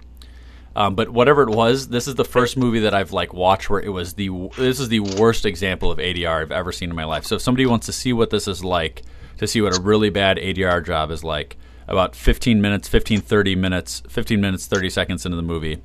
Um, 0.77 0.95
but 0.95 1.09
whatever 1.09 1.43
it 1.43 1.49
was, 1.49 1.89
this 1.89 2.07
is 2.07 2.15
the 2.15 2.25
first 2.25 2.57
movie 2.57 2.79
that 2.79 2.95
I've 2.95 3.11
like 3.11 3.35
watched 3.35 3.69
where 3.69 3.81
it 3.81 3.89
was 3.89 4.15
the 4.15 4.29
this 4.57 4.79
is 4.79 4.89
the 4.89 5.01
worst 5.01 5.45
example 5.45 5.91
of 5.91 5.99
ADR 5.99 6.43
I've 6.43 6.53
ever 6.53 6.71
seen 6.71 6.89
in 6.89 6.95
my 6.95 7.03
life. 7.03 7.27
So 7.27 7.35
if 7.35 7.43
somebody 7.43 7.67
wants 7.67 7.87
to 7.87 7.93
see 7.93 8.13
what 8.13 8.31
this 8.31 8.47
is 8.47 8.63
like, 8.63 9.03
to 9.39 9.49
see 9.49 9.61
what 9.61 9.77
a 9.77 9.81
really 9.83 10.09
bad 10.09 10.37
ADR 10.37 10.87
job 10.87 11.11
is 11.11 11.25
like, 11.25 11.57
about 11.89 12.15
15 12.15 12.61
minutes, 12.63 12.87
15 12.87 13.23
30 13.23 13.57
minutes, 13.57 14.05
15 14.09 14.41
minutes 14.41 14.69
30 14.69 14.89
seconds 14.89 15.27
into 15.27 15.37
the 15.37 15.43
movie, 15.43 15.83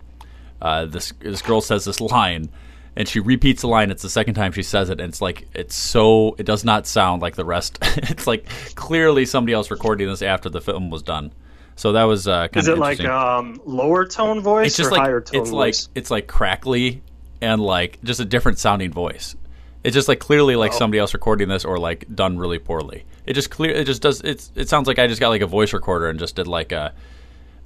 uh, 0.61 0.85
this 0.85 1.11
this 1.21 1.41
girl 1.41 1.59
says 1.59 1.85
this 1.85 1.99
line, 2.13 2.51
and 2.95 3.07
she 3.07 3.19
repeats 3.19 3.61
the 3.61 3.67
line. 3.67 3.91
It's 3.91 4.01
the 4.03 4.09
second 4.09 4.35
time 4.35 4.51
she 4.51 4.63
says 4.63 4.89
it, 4.89 4.99
and 4.99 5.09
it's 5.09 5.21
like 5.21 5.47
it's 5.53 5.75
so 5.75 6.35
it 6.37 6.45
does 6.45 6.63
not 6.63 6.87
sound 6.87 7.21
like 7.21 7.35
the 7.35 7.45
rest. 7.45 7.77
it's 7.81 8.27
like 8.27 8.45
clearly 8.75 9.25
somebody 9.25 9.53
else 9.53 9.69
recording 9.71 10.07
this 10.07 10.21
after 10.21 10.49
the 10.49 10.61
film 10.61 10.89
was 10.89 11.03
done. 11.03 11.31
So 11.77 11.91
that 11.91 12.03
was 12.03 12.27
uh, 12.27 12.47
kind 12.47 12.57
Is 12.57 12.67
of 12.69 12.77
it 12.77 12.79
like 12.79 13.01
um, 13.03 13.59
lower 13.65 14.05
tone 14.07 14.39
voice 14.41 14.67
it's 14.67 14.77
just 14.77 14.89
or 14.89 14.91
like 14.93 15.01
higher 15.01 15.19
tone 15.21 15.41
it's 15.41 15.49
voice? 15.49 15.87
like 15.87 15.97
it's 15.97 16.09
like 16.11 16.27
crackly 16.27 17.01
and 17.41 17.61
like 17.61 17.99
just 18.03 18.19
a 18.21 18.25
different 18.25 18.59
sounding 18.59 18.91
voice. 18.91 19.35
It's 19.83 19.93
just 19.93 20.07
like 20.07 20.19
clearly 20.19 20.55
like 20.55 20.71
Oh. 20.73 20.77
somebody 20.77 20.99
else 20.99 21.13
recording 21.13 21.47
this 21.49 21.65
or 21.65 21.77
like 21.77 22.05
done 22.15 22.37
really 22.37 22.59
poorly. 22.59 23.03
It 23.25 23.33
just 23.33 23.49
clear 23.49 23.71
it 23.71 23.85
just 23.85 24.01
does 24.01 24.21
it's 24.21 24.51
it 24.55 24.69
sounds 24.69 24.87
like 24.87 24.99
I 24.99 25.07
just 25.07 25.19
got 25.19 25.29
like 25.29 25.41
a 25.41 25.47
voice 25.47 25.73
recorder 25.73 26.07
and 26.09 26.17
just 26.17 26.37
did 26.37 26.47
like 26.47 26.71
a 26.71 26.93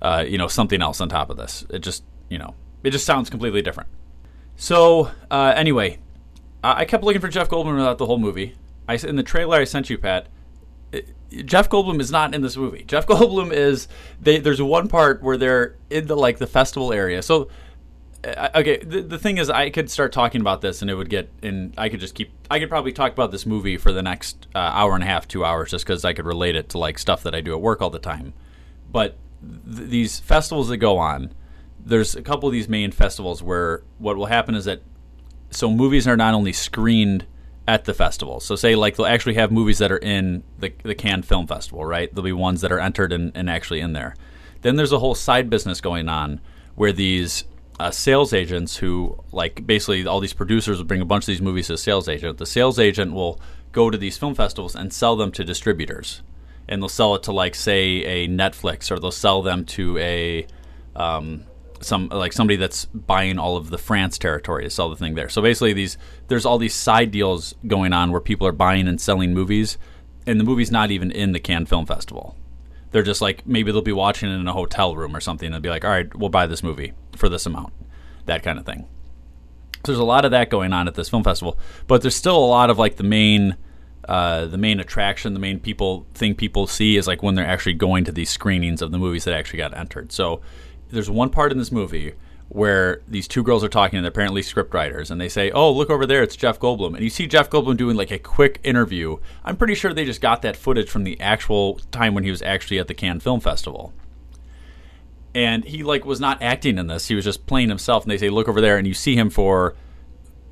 uh, 0.02 0.26
you 0.28 0.38
know 0.40 0.48
something 0.48 0.82
else 0.82 1.02
on 1.02 1.08
top 1.10 1.30
of 1.30 1.38
this. 1.38 1.66
It 1.70 1.80
just 1.80 2.04
you 2.30 2.40
know 2.40 2.56
it 2.84 2.90
just 2.90 3.06
sounds 3.06 3.30
completely 3.30 3.62
different. 3.62 3.90
So 4.60 5.10
uh, 5.32 5.54
anyway, 5.56 6.00
I 6.62 6.84
kept 6.84 7.02
looking 7.04 7.22
for 7.22 7.30
Jeff 7.30 7.48
Goldblum 7.50 7.78
throughout 7.78 7.98
the 7.98 8.06
whole 8.06 8.20
movie. 8.20 8.56
I 8.90 8.96
in 8.96 9.16
the 9.16 9.24
trailer 9.24 9.58
I 9.58 9.64
sent 9.64 9.90
you, 9.90 9.98
Pat. 9.98 10.28
it- 10.92 11.16
Jeff 11.46 11.70
Goldblum 11.70 12.02
is 12.02 12.12
not 12.12 12.36
in 12.36 12.42
this 12.42 12.58
movie. 12.58 12.84
Jeff 12.84 13.08
Goldblum 13.08 13.54
is 13.54 13.88
they. 14.22 14.40
There's 14.40 14.62
one 14.62 14.90
part 14.90 15.24
where 15.24 15.38
they're 15.38 15.78
in 15.90 16.08
the 16.08 16.18
like 16.18 16.40
the 16.40 16.48
festival 16.48 16.92
area. 16.92 17.22
So 17.22 17.48
uh, 18.26 18.50
okay, 18.56 18.80
the, 18.80 19.02
the 19.02 19.18
thing 19.18 19.38
is, 19.38 19.50
I 19.50 19.70
could 19.70 19.90
start 19.90 20.12
talking 20.12 20.42
about 20.42 20.60
this, 20.60 20.82
and 20.82 20.92
it 20.92 20.96
would 20.96 21.10
get, 21.10 21.30
and 21.42 21.74
I 21.78 21.88
could 21.88 22.02
just 22.02 22.14
keep. 22.16 22.32
I 22.52 22.60
could 22.60 22.68
probably 22.68 22.92
talk 22.92 23.14
about 23.14 23.32
this 23.32 23.46
movie 23.46 23.78
for 23.78 23.94
the 23.94 24.02
next 24.02 24.46
uh, 24.54 24.58
hour 24.60 24.94
and 24.94 25.04
a 25.04 25.08
half, 25.08 25.26
two 25.26 25.46
hours, 25.46 25.72
just 25.72 25.86
because 25.86 26.04
I 26.04 26.12
could 26.12 26.26
relate 26.26 26.58
it 26.58 26.68
to 26.70 26.78
like 26.80 27.00
stuff 27.00 27.24
that 27.24 27.34
I 27.34 27.40
do 27.40 27.54
at 27.54 27.62
work 27.62 27.82
all 27.82 27.90
the 27.92 27.98
time. 28.00 28.34
But 28.92 29.16
th- 29.42 29.88
these 29.90 30.20
festivals 30.20 30.68
that 30.68 30.78
go 30.78 30.98
on, 30.98 31.32
there's 31.86 32.16
a 32.16 32.22
couple 32.22 32.48
of 32.48 32.54
these 32.54 32.70
main 32.70 32.92
festivals 32.92 33.42
where 33.42 33.84
what 33.98 34.18
will 34.18 34.28
happen 34.28 34.56
is 34.56 34.66
that 34.66 34.82
so 35.52 35.72
movies 35.72 36.08
are 36.08 36.18
not 36.18 36.34
only 36.34 36.54
screened 36.54 37.26
at 37.68 37.86
the 37.86 37.94
festival. 37.94 38.40
So 38.40 38.56
say 38.56 38.76
like 38.76 38.96
they'll 38.96 39.06
actually 39.06 39.36
have 39.36 39.52
movies 39.52 39.78
that 39.78 39.92
are 39.92 39.98
in 39.98 40.44
the 40.58 40.74
the 40.84 40.96
Cannes 40.96 41.24
Film 41.24 41.48
Festival, 41.48 41.86
right? 41.86 42.14
There'll 42.14 42.24
be 42.24 42.32
ones 42.32 42.62
that 42.62 42.72
are 42.72 42.80
entered 42.80 43.14
and, 43.14 43.32
and 43.36 43.50
actually 43.50 43.80
in 43.80 43.94
there. 43.94 44.16
Then 44.62 44.76
there's 44.76 44.92
a 44.92 45.00
whole 45.00 45.16
side 45.16 45.50
business 45.50 45.80
going 45.80 46.10
on 46.10 46.42
where 46.76 46.92
these 46.92 47.46
uh, 47.80 47.92
sales 47.92 48.34
agents 48.34 48.78
who 48.78 49.18
like 49.32 49.66
basically 49.66 50.06
all 50.06 50.20
these 50.20 50.34
producers 50.34 50.78
will 50.78 50.86
bring 50.86 51.02
a 51.02 51.06
bunch 51.06 51.24
of 51.24 51.28
these 51.28 51.42
movies 51.42 51.68
to 51.68 51.74
a 51.74 51.78
sales 51.78 52.10
agent. 52.10 52.38
The 52.38 52.46
sales 52.46 52.80
agent 52.80 53.14
will 53.14 53.40
go 53.72 53.90
to 53.90 53.98
these 53.98 54.18
film 54.18 54.36
festivals 54.36 54.76
and 54.76 54.92
sell 54.92 55.16
them 55.16 55.32
to 55.34 55.44
distributors, 55.44 56.22
and 56.68 56.82
they'll 56.82 56.90
sell 56.90 57.16
it 57.16 57.24
to 57.24 57.32
like 57.32 57.56
say 57.56 58.04
a 58.04 58.28
Netflix 58.28 58.92
or 58.92 59.00
they'll 59.00 59.12
sell 59.12 59.42
them 59.42 59.64
to 59.66 59.98
a 60.00 60.48
um, 60.96 61.46
some 61.82 62.10
like 62.10 62.34
somebody 62.34 62.58
that's 62.58 62.86
buying 62.86 63.40
all 63.40 63.58
of 63.58 63.70
the 63.70 63.78
France 63.78 64.18
territory 64.18 64.64
to 64.64 64.70
sell 64.70 64.90
the 64.90 64.96
thing 64.96 65.16
there. 65.16 65.30
So 65.30 65.42
basically, 65.42 65.74
these 65.74 65.98
there's 66.28 66.46
all 66.46 66.58
these 66.58 66.74
side 66.74 67.12
deals 67.12 67.56
going 67.68 67.94
on 67.94 68.12
where 68.12 68.22
people 68.22 68.48
are 68.48 68.52
buying 68.52 68.88
and 68.88 69.00
selling 69.00 69.34
movies, 69.34 69.78
and 70.26 70.40
the 70.40 70.44
movie's 70.44 70.72
not 70.72 70.92
even 70.92 71.12
in 71.12 71.32
the 71.32 71.40
Cannes 71.40 71.68
Film 71.68 71.86
Festival. 71.86 72.36
They're 72.92 73.04
just 73.04 73.22
like 73.22 73.46
maybe 73.46 73.72
they'll 73.72 73.82
be 73.82 73.92
watching 73.92 74.30
it 74.30 74.36
in 74.36 74.48
a 74.48 74.54
hotel 74.54 74.96
room 74.96 75.16
or 75.16 75.20
something. 75.20 75.52
they'll 75.52 75.60
be 75.60 75.70
like, 75.70 75.86
all 75.86 75.92
right, 75.92 76.14
we'll 76.16 76.30
buy 76.30 76.48
this 76.48 76.64
movie 76.64 76.94
for 77.16 77.30
this 77.30 77.46
amount, 77.46 77.74
that 78.26 78.44
kind 78.44 78.60
of 78.60 78.66
thing. 78.66 78.88
So 79.86 79.92
there's 79.94 80.00
a 80.00 80.04
lot 80.04 80.26
of 80.26 80.32
that 80.32 80.50
going 80.50 80.74
on 80.74 80.88
at 80.88 80.96
this 80.96 81.10
film 81.10 81.24
festival, 81.24 81.58
but 81.88 82.02
there's 82.02 82.16
still 82.16 82.38
a 82.38 82.46
lot 82.46 82.70
of 82.70 82.78
like 82.78 82.98
the 82.98 83.04
main. 83.04 83.58
Uh, 84.08 84.48
the 84.48 84.58
main 84.58 84.80
attraction, 84.80 85.36
the 85.36 85.40
main 85.40 85.60
people 85.60 86.08
thing 86.16 86.34
people 86.34 86.66
see 86.66 86.98
is 86.98 87.06
like 87.06 87.22
when 87.22 87.36
they're 87.36 87.46
actually 87.46 87.74
going 87.74 88.04
to 88.04 88.12
these 88.12 88.30
screenings 88.32 88.82
of 88.82 88.90
the 88.90 88.98
movies 88.98 89.26
that 89.26 89.36
actually 89.36 89.58
got 89.58 89.78
entered. 89.78 90.12
So 90.12 90.42
there's 90.90 91.10
one 91.10 91.30
part 91.30 91.52
in 91.52 91.58
this 91.58 91.72
movie 91.72 92.14
where 92.50 93.02
these 93.08 93.28
two 93.28 93.44
girls 93.44 93.64
are 93.64 93.70
talking 93.70 93.98
and 93.98 94.04
they're 94.04 94.10
apparently 94.10 94.42
script 94.42 94.74
writers 94.74 95.12
and 95.12 95.22
they 95.22 95.30
say, 95.30 95.52
"Oh, 95.52 95.72
look 95.72 95.90
over 95.90 96.06
there, 96.06 96.24
it's 96.24 96.36
Jeff 96.36 96.60
Goldblum." 96.60 96.96
And 96.96 97.04
you 97.04 97.10
see 97.10 97.28
Jeff 97.28 97.50
Goldblum 97.50 97.78
doing 97.78 97.96
like 97.96 98.12
a 98.12 98.18
quick 98.18 98.60
interview. 98.64 99.18
I'm 99.46 99.56
pretty 99.56 99.76
sure 99.76 99.94
they 99.94 100.06
just 100.06 100.22
got 100.22 100.42
that 100.42 100.58
footage 100.58 100.90
from 100.90 101.04
the 101.04 101.20
actual 101.22 101.76
time 101.92 102.16
when 102.16 102.24
he 102.24 102.32
was 102.32 102.42
actually 102.42 102.80
at 102.80 102.88
the 102.88 102.96
Cannes 102.96 103.20
Film 103.22 103.40
Festival. 103.40 103.94
And 105.36 105.64
he 105.64 105.84
like 105.84 106.06
was 106.06 106.20
not 106.20 106.42
acting 106.42 106.80
in 106.80 106.88
this. 106.88 107.08
He 107.08 107.16
was 107.16 107.24
just 107.24 107.46
playing 107.46 107.70
himself 107.70 108.04
and 108.04 108.12
they 108.12 108.18
say, 108.18 108.30
"Look 108.30 108.48
over 108.50 108.62
there." 108.62 108.78
And 108.78 108.88
you 108.88 108.96
see 108.96 109.16
him 109.16 109.30
for 109.30 109.76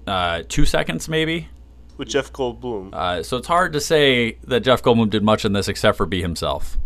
uh, 0.06 0.44
2 0.48 0.66
seconds 0.66 1.10
maybe. 1.10 1.50
With 1.98 2.10
Jeff 2.10 2.32
Goldblum. 2.32 2.94
Uh, 2.94 3.24
so 3.24 3.38
it's 3.38 3.48
hard 3.48 3.74
to 3.74 3.82
say 3.82 4.38
that 4.44 4.60
Jeff 4.60 4.84
Goldblum 4.84 5.10
did 5.10 5.24
much 5.24 5.46
in 5.46 5.54
this 5.54 5.68
except 5.68 5.98
for 5.98 6.06
be 6.06 6.22
himself. 6.22 6.78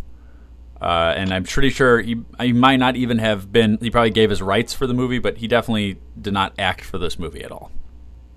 Uh, 0.82 1.14
and 1.16 1.32
I'm 1.32 1.44
pretty 1.44 1.70
sure 1.70 2.02
he, 2.02 2.18
he 2.40 2.54
might 2.54 2.78
not 2.78 2.96
even 2.96 3.20
have 3.20 3.52
been. 3.52 3.78
He 3.80 3.92
probably 3.92 4.10
gave 4.10 4.32
his 4.32 4.42
rights 4.42 4.74
for 4.74 4.88
the 4.88 4.96
movie, 4.96 5.20
but 5.20 5.38
he 5.38 5.48
definitely 5.48 6.00
did 6.20 6.34
not 6.34 6.54
act 6.58 6.82
for 6.82 6.98
this 6.98 7.20
movie 7.20 7.44
at 7.44 7.52
all. 7.52 7.72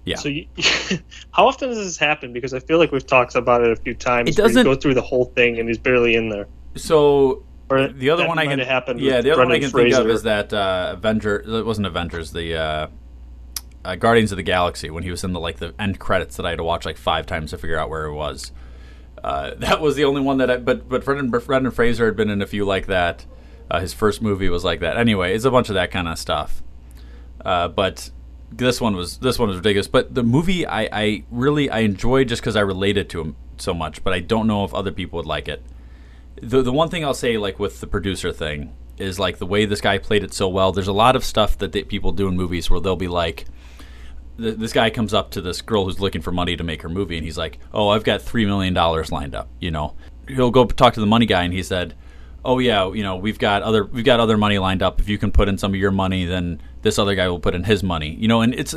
Yeah. 0.05 0.17
So, 0.17 0.29
you, 0.29 0.47
how 1.31 1.47
often 1.47 1.71
does 1.71 1.79
this 1.79 1.97
happen? 1.97 2.35
Because 2.35 2.53
I 2.53 2.59
feel 2.59 2.79
like 2.79 2.93
we've 2.93 3.07
talked 3.07 3.35
about 3.35 3.63
it 3.63 3.71
a 3.71 3.77
few 3.77 3.95
times. 3.95 4.29
It 4.29 4.37
doesn't- 4.37 4.65
go 4.65 4.75
through 4.75 4.95
the 4.95 5.03
whole 5.03 5.25
thing 5.25 5.59
and 5.59 5.69
he's 5.69 5.79
barely 5.79 6.15
in 6.15 6.29
there. 6.29 6.47
So 6.75 7.45
Or 7.71 7.89
the 7.89 8.11
other 8.11 8.29
one 8.29 8.39
I 8.39 8.47
can 8.47 8.59
have 8.59 8.69
happened 8.69 9.01
yeah 9.01 9.21
the 9.23 9.31
other 9.31 9.43
one 9.43 9.53
I 9.53 9.61
Brendan 9.61 9.71
can 9.71 9.91
think 9.93 9.95
of 9.95 10.09
is 10.11 10.25
that 10.25 10.53
uh, 10.53 10.91
Avenger. 10.95 11.37
It 11.37 11.65
wasn't 11.65 11.87
Avengers. 11.87 12.33
The 12.33 12.57
uh, 12.57 12.87
uh, 13.85 13.95
Guardians 13.95 14.33
of 14.33 14.37
the 14.37 14.43
Galaxy 14.43 14.91
when 14.91 15.03
he 15.03 15.11
was 15.11 15.25
in 15.25 15.33
the 15.33 15.41
like 15.41 15.59
the 15.59 15.75
end 15.79 15.99
credits 15.99 16.37
that 16.37 16.45
I 16.45 16.51
had 16.51 16.59
to 16.59 16.65
watch 16.65 16.85
like 16.85 16.97
five 16.99 17.27
times 17.27 17.53
to 17.53 17.59
figure 17.59 17.79
out 17.79 17.89
where 17.89 18.05
it 18.05 18.13
was. 18.15 18.53
Uh, 19.25 19.55
that 19.57 19.81
was 19.81 19.97
the 19.97 20.05
only 20.05 20.21
one 20.21 20.39
that 20.39 20.51
I. 20.51 20.57
But 20.59 20.89
but 20.89 21.05
Brendan, 21.05 21.31
Brendan 21.31 21.73
Fraser 21.73 22.07
had 22.07 22.17
been 22.17 22.31
in 22.31 22.43
a 22.43 22.47
few 22.47 22.65
like 22.65 22.87
that. 22.87 23.25
Uh, 23.71 23.81
his 23.81 23.95
first 23.95 24.21
movie 24.21 24.51
was 24.51 24.63
like 24.63 24.81
that. 24.81 24.99
Anyway, 24.99 25.35
it's 25.35 25.47
a 25.47 25.51
bunch 25.51 25.71
of 25.71 25.75
that 25.75 25.91
kind 25.91 26.07
of 26.07 26.19
stuff. 26.19 26.63
Uh, 27.43 27.67
but 27.67 28.11
this 28.53 28.81
one 28.81 28.95
was 28.95 29.19
this 29.19 29.39
one 29.39 29.49
was 29.49 29.57
ridiculous. 29.57 29.89
But 29.89 30.15
the 30.15 30.23
movie 30.23 30.67
I, 30.67 30.89
I 30.93 31.25
really 31.31 31.71
I 31.71 31.81
enjoyed 31.81 32.29
just 32.29 32.43
because 32.43 32.57
I 32.57 32.61
related 32.61 33.09
to 33.11 33.23
him 33.23 33.37
so 33.57 33.73
much. 33.73 34.05
But 34.05 34.13
I 34.13 34.21
don't 34.21 34.47
know 34.47 34.65
if 34.65 34.75
other 34.75 34.93
people 34.93 35.17
would 35.17 35.27
like 35.27 35.49
it. 35.49 35.63
The 36.41 36.63
the 36.63 36.73
one 36.73 36.91
thing 36.91 37.05
I'll 37.05 37.15
say 37.15 37.39
like 37.39 37.59
with 37.59 37.81
the 37.81 37.87
producer 37.87 38.33
thing 38.33 38.75
is 38.99 39.19
like 39.19 39.39
the 39.39 39.47
way 39.47 39.65
this 39.65 39.81
guy 39.81 39.99
played 39.99 40.23
it 40.23 40.35
so 40.35 40.49
well. 40.49 40.71
There's 40.71 40.89
a 40.89 40.93
lot 40.93 41.17
of 41.17 41.25
stuff 41.25 41.59
that 41.59 41.73
they, 41.73 41.83
people 41.83 42.13
do 42.13 42.29
in 42.29 42.37
movies 42.37 42.71
where 42.71 42.79
they'll 42.79 42.95
be 42.95 43.09
like, 43.09 43.47
th- 44.39 44.57
this 44.57 44.73
guy 44.73 44.91
comes 44.91 45.15
up 45.15 45.31
to 45.33 45.41
this 45.41 45.63
girl 45.63 45.85
who's 45.85 46.01
looking 46.01 46.23
for 46.23 46.33
money 46.33 46.57
to 46.57 46.65
make 46.65 46.83
her 46.83 46.89
movie, 46.89 47.17
and 47.17 47.25
he's 47.25 47.39
like, 47.39 47.59
"Oh, 47.73 47.89
I've 47.89 48.05
got 48.05 48.23
three 48.23 48.47
million 48.47 48.75
dollars 48.75 49.13
lined 49.13 49.35
up." 49.35 49.49
You 49.61 49.71
know, 49.71 49.95
he'll 50.29 50.51
go 50.51 50.65
talk 50.65 50.95
to 50.95 51.01
the 51.01 51.07
money 51.07 51.27
guy, 51.27 51.43
and 51.43 51.53
he 51.53 51.63
said, 51.63 51.95
oh 52.45 52.59
yeah, 52.59 52.93
you 52.93 53.03
know, 53.03 53.17
we've 53.17 53.39
got 53.39 53.63
other 53.63 53.85
we've 53.85 54.05
got 54.05 54.21
other 54.21 54.37
money 54.37 54.59
lined 54.59 54.83
up. 54.83 55.01
If 55.01 55.09
you 55.09 55.19
can 55.19 55.33
put 55.33 55.49
in 55.49 55.59
some 55.59 55.73
of 55.73 55.81
your 55.81 55.91
money, 55.91 56.25
then 56.25 56.61
this 56.83 56.99
other 56.99 57.15
guy 57.15 57.29
will 57.29 57.41
put 57.41 57.55
in 57.55 57.65
his 57.65 57.83
money. 57.83 58.15
You 58.15 58.29
know, 58.29 58.43
and 58.43 58.55
it's 58.55 58.75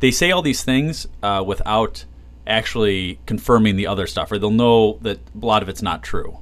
they 0.00 0.10
say 0.10 0.30
all 0.30 0.42
these 0.42 0.62
things 0.62 1.06
uh, 1.22 1.42
without 1.46 2.04
actually 2.46 3.20
confirming 3.26 3.76
the 3.76 3.86
other 3.86 4.06
stuff, 4.06 4.32
or 4.32 4.38
they'll 4.38 4.50
know 4.50 4.98
that 5.02 5.18
a 5.40 5.44
lot 5.44 5.62
of 5.62 5.68
it's 5.68 5.82
not 5.82 6.02
true. 6.02 6.38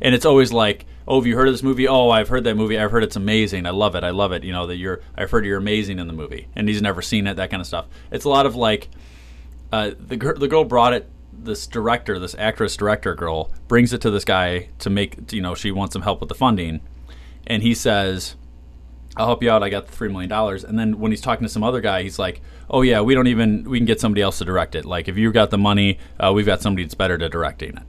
And 0.00 0.14
it's 0.14 0.26
always 0.26 0.52
like, 0.52 0.86
oh, 1.08 1.18
have 1.18 1.26
you 1.26 1.34
heard 1.34 1.48
of 1.48 1.54
this 1.54 1.62
movie? 1.62 1.88
Oh, 1.88 2.10
I've 2.10 2.28
heard 2.28 2.44
that 2.44 2.56
movie. 2.56 2.78
I've 2.78 2.90
heard 2.90 3.02
it's 3.02 3.16
amazing. 3.16 3.66
I 3.66 3.70
love 3.70 3.96
it. 3.96 4.04
I 4.04 4.10
love 4.10 4.30
it. 4.32 4.44
You 4.44 4.52
know 4.52 4.66
that 4.66 4.76
you're. 4.76 5.00
I've 5.16 5.30
heard 5.30 5.44
you're 5.44 5.58
amazing 5.58 5.98
in 5.98 6.06
the 6.06 6.12
movie, 6.12 6.48
and 6.54 6.68
he's 6.68 6.82
never 6.82 7.02
seen 7.02 7.26
it. 7.26 7.34
That 7.34 7.50
kind 7.50 7.60
of 7.60 7.66
stuff. 7.66 7.86
It's 8.12 8.26
a 8.26 8.28
lot 8.28 8.46
of 8.46 8.54
like, 8.54 8.88
uh, 9.72 9.92
the 9.98 10.16
the 10.16 10.46
girl 10.48 10.64
brought 10.64 10.92
it. 10.92 11.10
This 11.32 11.66
director, 11.66 12.18
this 12.18 12.34
actress 12.36 12.76
director 12.76 13.14
girl, 13.14 13.52
brings 13.68 13.92
it 13.92 14.00
to 14.02 14.10
this 14.10 14.24
guy 14.24 14.68
to 14.80 14.90
make. 14.90 15.32
You 15.32 15.40
know, 15.40 15.54
she 15.54 15.70
wants 15.70 15.94
some 15.94 16.02
help 16.02 16.20
with 16.20 16.28
the 16.28 16.34
funding, 16.34 16.80
and 17.46 17.62
he 17.62 17.74
says, 17.74 18.36
I'll 19.16 19.26
help 19.26 19.42
you 19.42 19.50
out. 19.50 19.62
I 19.62 19.68
got 19.68 19.86
the 19.86 19.92
three 19.92 20.08
million 20.08 20.28
dollars. 20.28 20.62
And 20.62 20.78
then 20.78 20.98
when 20.98 21.10
he's 21.10 21.20
talking 21.20 21.46
to 21.46 21.52
some 21.52 21.64
other 21.64 21.80
guy, 21.80 22.02
he's 22.02 22.18
like, 22.18 22.42
"Oh 22.68 22.82
yeah, 22.82 23.00
we 23.00 23.14
don't 23.14 23.28
even 23.28 23.68
we 23.68 23.78
can 23.78 23.86
get 23.86 24.00
somebody 24.00 24.20
else 24.20 24.38
to 24.38 24.44
direct 24.44 24.74
it. 24.74 24.84
Like 24.84 25.08
if 25.08 25.16
you've 25.16 25.34
got 25.34 25.50
the 25.50 25.58
money, 25.58 25.98
uh, 26.20 26.32
we've 26.34 26.46
got 26.46 26.60
somebody 26.60 26.84
that's 26.84 26.94
better 26.94 27.16
to 27.16 27.28
directing 27.28 27.76
it." 27.76 27.82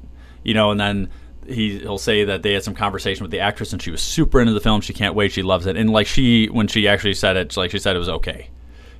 You 0.43 0.53
know, 0.53 0.71
and 0.71 0.79
then 0.79 1.09
he 1.49 1.79
he'll 1.79 1.97
say 1.97 2.23
that 2.25 2.43
they 2.43 2.53
had 2.53 2.63
some 2.63 2.75
conversation 2.75 3.23
with 3.23 3.31
the 3.31 3.39
actress 3.39 3.73
and 3.73 3.81
she 3.81 3.91
was 3.91 4.01
super 4.01 4.39
into 4.39 4.53
the 4.53 4.59
film. 4.59 4.81
She 4.81 4.93
can't 4.93 5.15
wait. 5.15 5.31
She 5.31 5.41
loves 5.41 5.65
it. 5.65 5.75
And 5.75 5.89
like 5.89 6.07
she 6.07 6.47
when 6.47 6.67
she 6.67 6.87
actually 6.87 7.13
said 7.13 7.37
it, 7.37 7.55
like 7.57 7.71
she 7.71 7.79
said 7.79 7.95
it 7.95 7.99
was 7.99 8.09
okay. 8.09 8.49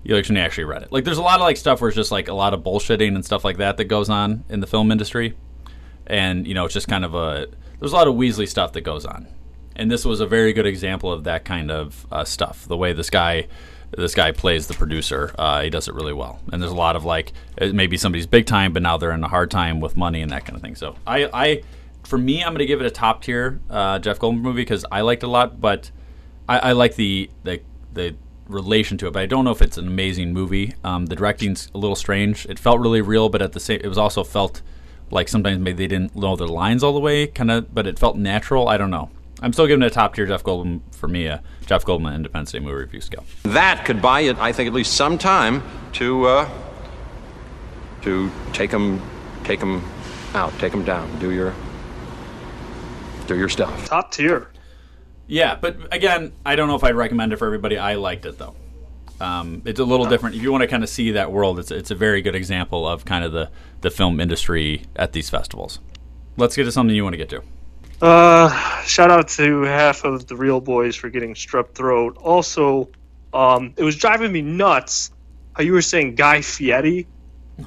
You 0.04 0.16
like 0.16 0.28
when 0.28 0.38
you 0.38 0.42
actually 0.42 0.64
read 0.64 0.84
it. 0.84 0.92
Like 0.92 1.04
there's 1.04 1.18
a 1.18 1.22
lot 1.22 1.36
of 1.36 1.42
like 1.42 1.58
stuff 1.58 1.82
where 1.82 1.90
it's 1.90 1.96
just 1.96 2.12
like 2.12 2.28
a 2.28 2.34
lot 2.34 2.54
of 2.54 2.62
bullshitting 2.62 3.16
and 3.16 3.24
stuff 3.24 3.44
like 3.44 3.58
that 3.58 3.78
that 3.78 3.86
goes 3.86 4.10
on 4.10 4.44
in 4.50 4.60
the 4.60 4.68
film 4.68 4.92
industry. 4.92 5.36
And 6.08 6.48
you 6.48 6.54
know, 6.54 6.66
it's 6.66 6.74
just 6.74 6.88
kind 6.88 7.06
of 7.06 7.16
a 7.16 7.48
there's 7.80 7.94
a 7.94 7.96
lot 7.96 8.08
of 8.08 8.16
Weasley 8.16 8.48
stuff 8.48 8.74
that 8.74 8.82
goes 8.82 9.06
on 9.06 9.28
and 9.80 9.90
this 9.90 10.04
was 10.04 10.20
a 10.20 10.26
very 10.26 10.52
good 10.52 10.66
example 10.66 11.12
of 11.12 11.24
that 11.24 11.46
kind 11.46 11.72
of 11.72 12.06
uh, 12.12 12.26
stuff. 12.26 12.68
The 12.68 12.76
way 12.76 12.92
this 12.92 13.10
guy, 13.10 13.48
this 13.96 14.14
guy 14.14 14.34
plays 14.34 14.68
the 14.68 14.74
producer, 14.74 15.34
uh, 15.40 15.62
he 15.62 15.70
does 15.70 15.88
it 15.88 15.96
really 15.96 16.12
well. 16.12 16.42
And 16.52 16.62
there's 16.62 16.74
a 16.74 16.76
lot 16.76 16.98
of 16.98 17.06
like 17.06 17.32
maybe 17.62 17.96
somebody's 17.96 18.28
big 18.28 18.46
time, 18.46 18.74
but 18.74 18.84
now 18.84 18.98
they're 18.98 19.14
in 19.14 19.24
a 19.24 19.30
hard 19.30 19.50
time 19.50 19.80
with 19.80 19.96
money 19.96 20.22
and 20.22 20.32
that 20.32 20.44
kind 20.44 20.58
of 20.58 20.62
thing. 20.62 20.76
So 20.76 20.98
I, 21.08 21.30
I 21.34 21.64
for 22.10 22.18
me, 22.18 22.44
I'm 22.44 22.54
going 22.54 22.60
to 22.60 22.66
give 22.66 22.82
it 22.82 22.88
a 22.88 22.92
top 22.92 23.22
tier 23.22 23.62
uh, 23.70 24.00
Jeff 24.00 24.18
Goldblum 24.18 24.42
movie 24.42 24.62
because 24.62 24.84
I 24.92 25.02
liked 25.02 25.22
it 25.22 25.28
a 25.28 25.30
lot, 25.30 25.62
but 25.62 25.92
I, 26.48 26.58
I 26.60 26.72
like 26.72 26.96
the 26.96 27.30
the 27.44 27.62
the 27.94 28.16
relation 28.48 28.98
to 28.98 29.08
it, 29.08 29.14
but 29.14 29.22
I 29.22 29.28
don't 29.28 29.46
know 29.46 29.52
if 29.52 29.62
it's 29.62 29.78
an 29.78 29.88
amazing 29.88 30.34
movie. 30.34 30.74
Um, 30.84 31.06
the 31.06 31.16
directing's 31.16 31.70
a 31.76 31.78
little 31.78 31.96
strange. 31.96 32.48
It 32.48 32.58
felt 32.58 32.80
really 32.80 33.02
real, 33.02 33.30
but 33.30 33.44
at 33.44 33.52
the 33.54 33.60
same, 33.60 33.80
it 33.84 33.88
was 33.88 34.00
also 34.00 34.24
felt 34.24 34.64
like 35.12 35.28
sometimes 35.28 35.60
maybe 35.60 35.78
they 35.84 35.88
didn't 35.88 36.16
know 36.16 36.36
their 36.36 36.48
lines 36.48 36.84
all 36.84 36.94
the 36.94 37.00
way, 37.00 37.28
kind 37.28 37.52
of, 37.52 37.74
but 37.76 37.86
it 37.86 38.00
felt 38.00 38.18
natural. 38.18 38.68
I 38.68 38.78
don't 38.78 38.90
know. 38.90 39.12
I'm 39.42 39.54
still 39.54 39.68
giving 39.68 39.84
it 39.84 39.88
a 39.88 39.90
top 39.92 40.16
tier 40.16 40.26
Jeff 40.26 40.44
Goldblum 40.44 40.82
for 40.92 41.08
me, 41.08 41.28
a 41.28 41.44
Jeff 41.68 41.86
Goldblum 41.86 42.14
Independence 42.14 42.52
Day 42.52 42.60
movie 42.60 42.74
review 42.74 43.02
scale. 43.02 43.24
That 43.44 43.86
could 43.86 44.02
buy 44.02 44.22
you, 44.22 44.36
I 44.40 44.52
think, 44.52 44.68
at 44.68 44.74
least 44.74 44.94
some 44.94 45.20
time 45.20 45.62
to 45.94 46.26
uh, 46.26 46.50
to 48.02 48.32
take 48.54 48.72
them, 48.72 49.00
take 49.44 49.60
them 49.60 49.84
out, 50.34 50.58
take 50.58 50.72
them 50.72 50.84
down, 50.84 51.20
do 51.20 51.32
your 51.32 51.54
do 53.30 53.38
your 53.38 53.50
stuff. 53.50 53.86
Top 53.86 54.12
tier. 54.12 54.52
Yeah, 55.28 55.56
but 55.56 55.94
again, 55.94 56.34
I 56.46 56.56
don't 56.56 56.68
know 56.68 56.76
if 56.76 56.84
I'd 56.84 56.96
recommend 56.96 57.32
it 57.32 57.38
for 57.38 57.46
everybody. 57.46 57.78
I 57.78 57.96
liked 57.96 58.26
it 58.26 58.38
though. 58.38 58.56
Um, 59.22 59.62
it's 59.66 59.80
a 59.80 59.84
little 59.84 60.06
different. 60.06 60.36
If 60.36 60.42
you 60.42 60.52
want 60.52 60.64
to 60.64 60.68
kind 60.68 60.84
of 60.84 60.90
see 60.90 61.12
that 61.12 61.32
world, 61.32 61.60
it's 61.60 61.72
it's 61.72 61.92
a 61.92 61.96
very 61.96 62.22
good 62.22 62.36
example 62.36 62.88
of 62.88 63.06
kind 63.06 63.24
of 63.24 63.32
the 63.32 63.52
the 63.82 63.92
film 63.92 64.20
industry 64.20 64.84
at 64.96 65.14
these 65.14 65.30
festivals. 65.30 65.80
Let's 66.38 66.56
get 66.56 66.64
to 66.64 66.72
something 66.72 66.96
you 66.96 67.04
want 67.04 67.14
to 67.14 67.18
get 67.18 67.30
to. 67.30 67.44
Uh, 68.02 68.82
shout 68.84 69.12
out 69.12 69.28
to 69.28 69.62
half 69.64 70.06
of 70.06 70.28
the 70.28 70.36
real 70.36 70.62
boys 70.62 70.96
for 70.96 71.10
getting 71.10 71.34
strep 71.34 71.74
throat. 71.74 72.18
Also, 72.18 72.90
um, 73.34 73.74
it 73.78 73.84
was 73.84 73.98
driving 73.98 74.32
me 74.32 74.42
nuts 74.42 75.12
how 75.54 75.64
you 75.64 75.74
were 75.74 75.82
saying 75.82 76.16
Guy 76.16 76.42
Fieri. 76.42 77.06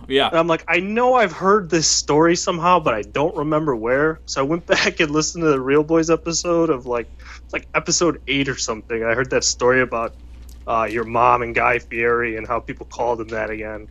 Yeah. 0.09 0.29
And 0.29 0.39
I'm 0.39 0.47
like, 0.47 0.65
I 0.69 0.81
know 0.81 1.15
I've 1.15 1.33
heard 1.33 1.71
this 1.71 1.87
story 1.87 2.37
somehow, 2.37 2.81
but 2.81 2.95
I 2.95 3.03
don't 3.03 3.37
remember 3.37 3.75
where. 3.75 4.21
So 4.27 4.41
I 4.41 4.45
went 4.45 4.67
back 4.75 5.01
and 5.01 5.11
listened 5.11 5.43
to 5.43 5.51
the 5.51 5.61
Real 5.61 5.83
Boys 5.83 6.11
episode 6.11 6.71
of 6.71 6.87
like, 6.87 7.11
like 7.53 7.69
episode 7.75 8.23
eight 8.27 8.49
or 8.49 8.57
something. 8.57 9.03
I 9.05 9.15
heard 9.15 9.31
that 9.31 9.45
story 9.45 9.83
about 9.83 10.15
uh, 10.67 10.89
your 10.91 11.05
mom 11.05 11.43
and 11.43 11.55
Guy 11.55 11.79
Fieri 11.79 12.37
and 12.37 12.47
how 12.47 12.61
people 12.61 12.87
called 12.87 13.21
him 13.21 13.29
that 13.29 13.51
again. 13.51 13.89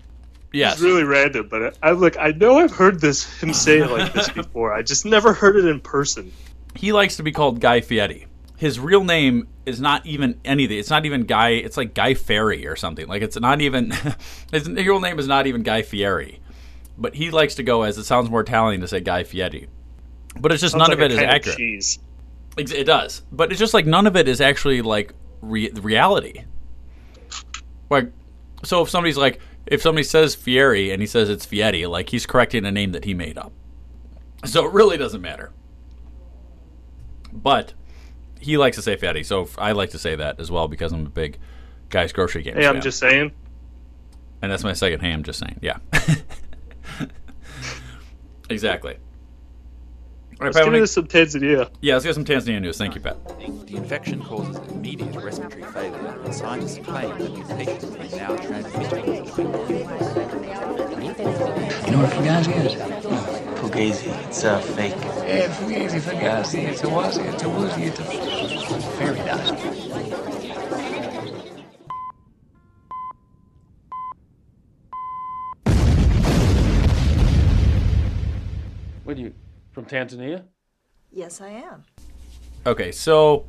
Yes. 0.54 0.74
It's 0.74 0.82
really 0.82 1.04
random, 1.04 1.48
but 1.50 1.78
I'm 1.82 2.00
like, 2.00 2.18
I 2.18 2.32
know 2.32 2.60
I've 2.60 2.72
heard 2.72 3.00
this 3.00 3.42
him 3.42 3.54
say 3.54 3.80
it 3.80 3.90
like 3.90 4.14
this 4.14 4.30
before. 4.36 4.74
I 4.74 4.82
just 4.82 5.06
never 5.06 5.34
heard 5.34 5.56
it 5.56 5.66
in 5.66 5.80
person. 5.80 6.34
He 6.76 6.92
likes 6.92 7.18
to 7.18 7.24
be 7.24 7.32
called 7.32 7.60
Guy 7.60 7.82
Fieri. 7.82 8.28
His 8.62 8.80
real 8.80 9.04
name 9.04 9.48
is 9.66 9.82
not 9.82 10.06
even 10.06 10.40
anything. 10.46 10.78
It's 10.78 10.92
not 10.92 11.08
even 11.08 11.24
Guy. 11.24 11.50
It's 11.50 11.78
like 11.78 11.96
Guy 11.96 12.14
Ferry 12.14 12.68
or 12.68 12.76
something. 12.76 13.08
Like 13.08 13.24
it's 13.24 13.40
not 13.40 13.60
even. 13.60 13.90
his 14.52 14.70
real 14.70 15.00
name 15.00 15.18
is 15.18 15.26
not 15.26 15.48
even 15.48 15.64
Guy 15.64 15.82
Fieri, 15.82 16.40
but 16.96 17.16
he 17.16 17.32
likes 17.32 17.56
to 17.56 17.64
go 17.64 17.82
as 17.82 17.98
it 17.98 18.04
sounds 18.04 18.30
more 18.30 18.42
Italian 18.42 18.80
to 18.82 18.88
say 18.88 19.00
Guy 19.00 19.24
Fieri. 19.24 19.68
But 20.40 20.52
it's 20.52 20.62
just 20.62 20.74
Sounds 20.74 20.82
none 20.82 20.90
like 20.90 21.00
of 21.00 21.04
it 21.06 21.12
is 21.14 21.18
of 21.18 21.24
accurate. 21.24 21.58
cheese. 21.58 21.98
It 22.56 22.84
does, 22.84 23.24
but 23.32 23.50
it's 23.50 23.58
just 23.58 23.74
like 23.74 23.88
none 23.88 24.06
of 24.06 24.16
it 24.16 24.28
is 24.28 24.40
actually 24.42 24.84
like 24.84 25.14
re- 25.42 25.72
reality. 25.72 26.44
Like, 27.90 28.12
so 28.64 28.84
if 28.84 28.92
somebody's 28.92 29.18
like, 29.18 29.40
if 29.66 29.82
somebody 29.82 30.04
says 30.04 30.36
Fieri 30.36 30.92
and 30.92 31.02
he 31.02 31.08
says 31.08 31.32
it's 31.32 31.48
Fieri, 31.48 31.88
like 31.88 32.10
he's 32.10 32.28
correcting 32.28 32.64
a 32.68 32.72
name 32.72 32.92
that 32.92 33.06
he 33.06 33.16
made 33.16 33.40
up. 33.40 33.54
So 34.46 34.68
it 34.68 34.72
really 34.72 34.98
doesn't 34.98 35.22
matter. 35.22 35.52
But 37.34 37.74
he 38.42 38.58
likes 38.58 38.76
to 38.78 38.82
say 38.82 38.96
fatty, 38.98 39.24
so 39.24 39.48
I 39.58 39.72
like 39.72 39.92
to 39.92 40.00
say 40.00 40.16
that 40.16 40.40
as 40.40 40.52
well 40.52 40.68
because 40.68 40.92
I'm 40.92 41.06
a 41.06 41.10
big 41.10 41.38
Guy's 41.90 42.12
Grocery 42.12 42.44
Game. 42.44 42.56
Hey, 42.56 42.66
I'm 42.68 42.82
just 42.82 43.00
saying. 43.00 43.32
and 44.42 44.52
that's 44.52 44.64
my 44.64 44.74
second. 44.74 45.00
Hey, 45.02 45.12
I'm 45.12 45.24
just 45.24 45.40
saying. 45.40 45.60
Yeah. 45.62 45.78
exactly. 48.50 48.94
All 50.40 50.46
right, 50.48 50.56
Let's 50.56 50.58
Pat, 50.58 50.64
get 50.64 50.66
wanna- 50.66 50.78
into 50.78 50.88
some 50.88 51.08
Tanzania. 51.08 51.70
yeah, 51.82 51.94
let's 51.94 52.06
get 52.06 52.16
some 52.16 52.26
Tanzania 52.26 52.60
news. 52.62 52.78
Thank 52.78 52.96
you, 52.96 53.02
Pat. 53.02 53.18
The 53.68 53.76
infection 53.78 54.24
causes 54.24 54.58
immediate 54.72 55.16
respiratory 55.16 55.64
failure, 55.64 56.20
and 56.24 56.34
scientists 56.34 56.80
claim 56.84 57.10
that 57.20 57.36
these 57.36 57.48
patients 57.48 57.92
may 57.92 58.18
now 58.18 58.36
transmit 58.38 58.92
it 58.92 59.26
between 59.26 59.86
You 61.12 61.26
know 61.92 62.04
what 62.04 62.10
Fugazi 62.12 62.66
is? 62.66 62.74
Fugazi. 63.60 64.28
It's 64.28 64.44
a 64.46 64.62
fake. 64.62 64.96
Yeah, 64.96 65.54
Fugazi, 65.54 66.00
Fugazi. 66.00 66.64
It's 66.70 66.84
a 66.84 66.88
wazi. 66.88 67.34
It's 67.34 67.44
a 67.44 67.50
woozy. 67.50 67.84
It's 67.84 68.00
a 68.00 68.80
fairy 68.96 69.18
dust. 69.18 69.54
What 79.04 79.18
are 79.18 79.20
you 79.20 79.34
from 79.74 79.86
Tanzania? 79.86 80.46
Yes, 81.12 81.42
I 81.42 81.50
am. 81.50 81.84
Okay, 82.66 82.94
so 82.94 83.46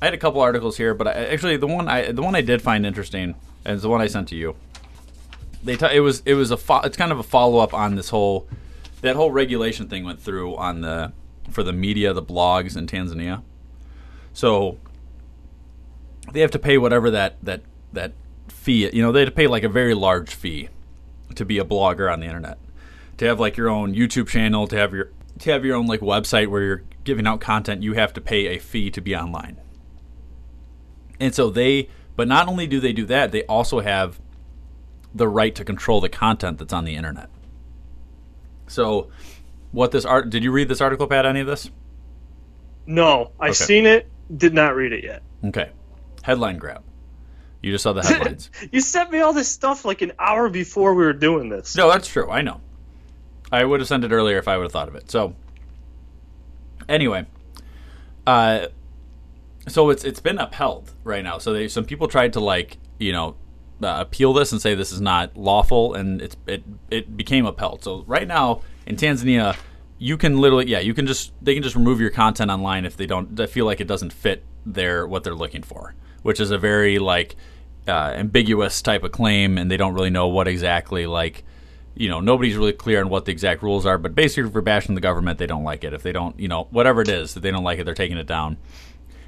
I 0.00 0.06
had 0.06 0.14
a 0.14 0.18
couple 0.18 0.40
articles 0.40 0.78
here, 0.78 0.94
but 0.94 1.08
I, 1.08 1.12
actually 1.26 1.58
the 1.58 1.66
one 1.66 1.88
I 1.88 2.12
the 2.12 2.22
one 2.22 2.34
I 2.34 2.40
did 2.40 2.62
find 2.62 2.86
interesting 2.86 3.34
is 3.66 3.82
the 3.82 3.90
one 3.90 4.00
I 4.00 4.06
sent 4.06 4.28
to 4.28 4.36
you. 4.36 4.56
They 5.62 5.76
t- 5.76 5.86
it 5.92 6.00
was 6.00 6.22
it 6.24 6.34
was 6.34 6.50
a 6.50 6.56
fo- 6.56 6.80
it's 6.80 6.96
kind 6.96 7.12
of 7.12 7.18
a 7.18 7.22
follow 7.22 7.58
up 7.58 7.74
on 7.74 7.94
this 7.96 8.10
whole 8.10 8.48
that 9.00 9.16
whole 9.16 9.30
regulation 9.30 9.88
thing 9.88 10.04
went 10.04 10.20
through 10.20 10.56
on 10.56 10.80
the 10.80 11.12
for 11.50 11.62
the 11.62 11.72
media, 11.72 12.12
the 12.12 12.22
blogs 12.22 12.76
in 12.76 12.86
Tanzania. 12.86 13.42
So 14.32 14.78
they 16.32 16.40
have 16.40 16.50
to 16.52 16.58
pay 16.58 16.78
whatever 16.78 17.10
that 17.10 17.36
that 17.42 17.62
that 17.92 18.12
fee. 18.48 18.88
You 18.92 19.02
know, 19.02 19.12
they 19.12 19.20
have 19.20 19.30
to 19.30 19.34
pay 19.34 19.46
like 19.46 19.64
a 19.64 19.68
very 19.68 19.94
large 19.94 20.34
fee 20.34 20.68
to 21.34 21.44
be 21.44 21.58
a 21.58 21.64
blogger 21.64 22.12
on 22.12 22.20
the 22.20 22.26
internet, 22.26 22.58
to 23.18 23.26
have 23.26 23.40
like 23.40 23.56
your 23.56 23.68
own 23.68 23.94
YouTube 23.94 24.28
channel, 24.28 24.66
to 24.68 24.76
have 24.76 24.92
your 24.92 25.10
to 25.40 25.50
have 25.50 25.64
your 25.64 25.76
own 25.76 25.86
like 25.86 26.00
website 26.00 26.48
where 26.48 26.62
you're 26.62 26.82
giving 27.04 27.26
out 27.26 27.40
content. 27.40 27.82
You 27.82 27.94
have 27.94 28.12
to 28.14 28.20
pay 28.20 28.48
a 28.48 28.58
fee 28.58 28.90
to 28.90 29.00
be 29.00 29.16
online. 29.16 29.58
And 31.20 31.34
so 31.34 31.50
they, 31.50 31.88
but 32.16 32.28
not 32.28 32.48
only 32.48 32.66
do 32.66 32.78
they 32.78 32.92
do 32.92 33.04
that, 33.06 33.32
they 33.32 33.44
also 33.44 33.80
have 33.80 34.20
the 35.14 35.28
right 35.28 35.54
to 35.54 35.64
control 35.64 36.00
the 36.00 36.08
content 36.08 36.58
that's 36.58 36.72
on 36.72 36.84
the 36.84 36.94
internet. 36.94 37.28
So, 38.66 39.08
what 39.72 39.90
this 39.92 40.04
art? 40.04 40.30
Did 40.30 40.44
you 40.44 40.52
read 40.52 40.68
this 40.68 40.80
article, 40.80 41.06
Pat? 41.06 41.24
Any 41.26 41.40
of 41.40 41.46
this? 41.46 41.70
No, 42.86 43.32
I 43.40 43.46
Okay. 43.46 43.52
seen 43.54 43.86
it, 43.86 44.08
did 44.34 44.54
not 44.54 44.74
read 44.74 44.92
it 44.92 45.04
yet. 45.04 45.22
Okay. 45.44 45.70
Headline 46.22 46.58
grab. 46.58 46.82
You 47.62 47.72
just 47.72 47.82
saw 47.82 47.92
the 47.92 48.02
headlines. 48.06 48.50
You 48.70 48.80
sent 48.80 49.10
me 49.10 49.20
all 49.20 49.32
this 49.32 49.48
stuff 49.48 49.84
like 49.84 50.02
an 50.02 50.12
hour 50.18 50.48
before 50.48 50.94
we 50.94 51.04
were 51.04 51.12
doing 51.12 51.48
this. 51.48 51.76
no, 51.76 51.88
that's 51.90 52.08
true. 52.08 52.30
I 52.30 52.42
know. 52.42 52.60
I 53.50 53.64
would 53.64 53.80
have 53.80 53.88
sent 53.88 54.04
it 54.04 54.12
earlier 54.12 54.38
if 54.38 54.46
I 54.48 54.56
would 54.58 54.64
have 54.64 54.72
thought 54.72 54.88
of 54.88 54.94
it. 54.94 55.10
So, 55.10 55.34
anyway, 56.88 57.26
uh, 58.26 58.66
so 59.66 59.88
it's 59.90 60.04
it's 60.04 60.20
been 60.20 60.38
upheld 60.38 60.92
right 61.04 61.24
now. 61.24 61.38
So 61.38 61.52
they 61.52 61.68
some 61.68 61.84
people 61.84 62.08
tried 62.08 62.34
to 62.34 62.40
like 62.40 62.76
you 62.98 63.12
know 63.12 63.36
uh, 63.82 63.96
appeal 64.00 64.32
this 64.32 64.52
and 64.52 64.60
say 64.60 64.74
this 64.74 64.92
is 64.92 65.00
not 65.00 65.36
lawful, 65.36 65.94
and 65.94 66.20
it's 66.22 66.36
it 66.46 66.64
it 66.90 67.16
became 67.16 67.46
upheld. 67.46 67.84
So 67.84 68.04
right 68.06 68.26
now 68.26 68.62
in 68.86 68.96
Tanzania, 68.96 69.56
you 69.98 70.16
can 70.16 70.38
literally 70.38 70.68
yeah 70.68 70.78
you 70.78 70.94
can 70.94 71.06
just 71.06 71.32
they 71.42 71.54
can 71.54 71.62
just 71.62 71.74
remove 71.74 72.00
your 72.00 72.10
content 72.10 72.50
online 72.50 72.84
if 72.84 72.96
they 72.96 73.06
don't 73.06 73.34
they 73.34 73.46
feel 73.46 73.66
like 73.66 73.80
it 73.80 73.86
doesn't 73.86 74.12
fit 74.12 74.44
their 74.64 75.06
what 75.06 75.24
they're 75.24 75.34
looking 75.34 75.62
for 75.62 75.94
which 76.22 76.40
is 76.40 76.50
a 76.50 76.58
very 76.58 76.98
like 76.98 77.36
uh, 77.86 78.12
ambiguous 78.14 78.82
type 78.82 79.02
of 79.02 79.12
claim 79.12 79.58
and 79.58 79.70
they 79.70 79.76
don't 79.76 79.94
really 79.94 80.10
know 80.10 80.28
what 80.28 80.46
exactly 80.46 81.06
like 81.06 81.42
you 81.94 82.08
know 82.08 82.20
nobody's 82.20 82.56
really 82.56 82.72
clear 82.72 83.00
on 83.00 83.08
what 83.08 83.24
the 83.24 83.32
exact 83.32 83.62
rules 83.62 83.86
are 83.86 83.98
but 83.98 84.14
basically 84.14 84.50
for 84.50 84.60
bashing 84.60 84.94
the 84.94 85.00
government 85.00 85.38
they 85.38 85.46
don't 85.46 85.64
like 85.64 85.82
it 85.84 85.92
if 85.92 86.02
they 86.02 86.12
don't 86.12 86.38
you 86.38 86.48
know 86.48 86.68
whatever 86.70 87.00
it 87.00 87.08
is 87.08 87.34
that 87.34 87.40
they 87.40 87.50
don't 87.50 87.64
like 87.64 87.78
it 87.78 87.84
they're 87.84 87.94
taking 87.94 88.18
it 88.18 88.26
down 88.26 88.56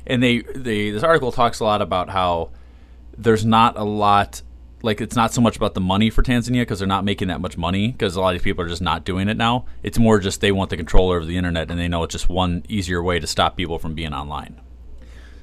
and 0.06 0.22
they, 0.22 0.38
they 0.54 0.90
this 0.90 1.02
article 1.02 1.32
talks 1.32 1.60
a 1.60 1.64
lot 1.64 1.82
about 1.82 2.10
how 2.10 2.50
there's 3.22 3.44
not 3.44 3.76
a 3.76 3.84
lot 3.84 4.42
like 4.82 5.00
it's 5.00 5.16
not 5.16 5.32
so 5.32 5.40
much 5.40 5.56
about 5.56 5.74
the 5.74 5.80
money 5.80 6.08
for 6.10 6.22
Tanzania 6.22 6.62
because 6.62 6.78
they're 6.78 6.88
not 6.88 7.04
making 7.04 7.28
that 7.28 7.40
much 7.40 7.58
money 7.58 7.92
because 7.92 8.16
a 8.16 8.20
lot 8.20 8.34
of 8.34 8.40
these 8.40 8.44
people 8.44 8.64
are 8.64 8.68
just 8.68 8.82
not 8.82 9.04
doing 9.04 9.28
it 9.28 9.36
now. 9.36 9.66
It's 9.82 9.98
more 9.98 10.18
just 10.18 10.40
they 10.40 10.52
want 10.52 10.70
the 10.70 10.76
control 10.76 11.10
over 11.10 11.24
the 11.24 11.36
internet 11.36 11.70
and 11.70 11.78
they 11.78 11.88
know 11.88 12.02
it's 12.04 12.12
just 12.12 12.28
one 12.28 12.64
easier 12.68 13.02
way 13.02 13.20
to 13.20 13.26
stop 13.26 13.56
people 13.56 13.78
from 13.78 13.94
being 13.94 14.14
online. 14.14 14.60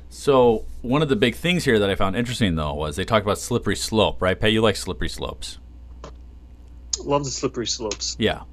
So 0.09 0.65
one 0.82 1.01
of 1.01 1.09
the 1.09 1.15
big 1.15 1.36
things 1.36 1.65
here 1.65 1.78
that 1.80 1.89
I 1.89 1.95
found 1.95 2.15
interesting 2.15 2.55
though 2.55 2.73
was 2.73 2.95
they 2.95 3.05
talked 3.05 3.25
about 3.25 3.38
slippery 3.38 3.75
slope, 3.75 4.21
right? 4.21 4.39
Pat, 4.39 4.51
you 4.51 4.61
like 4.61 4.75
slippery 4.75 5.09
slopes. 5.09 5.59
Love 7.03 7.23
the 7.23 7.30
slippery 7.30 7.67
slopes. 7.67 8.15
Yeah. 8.17 8.43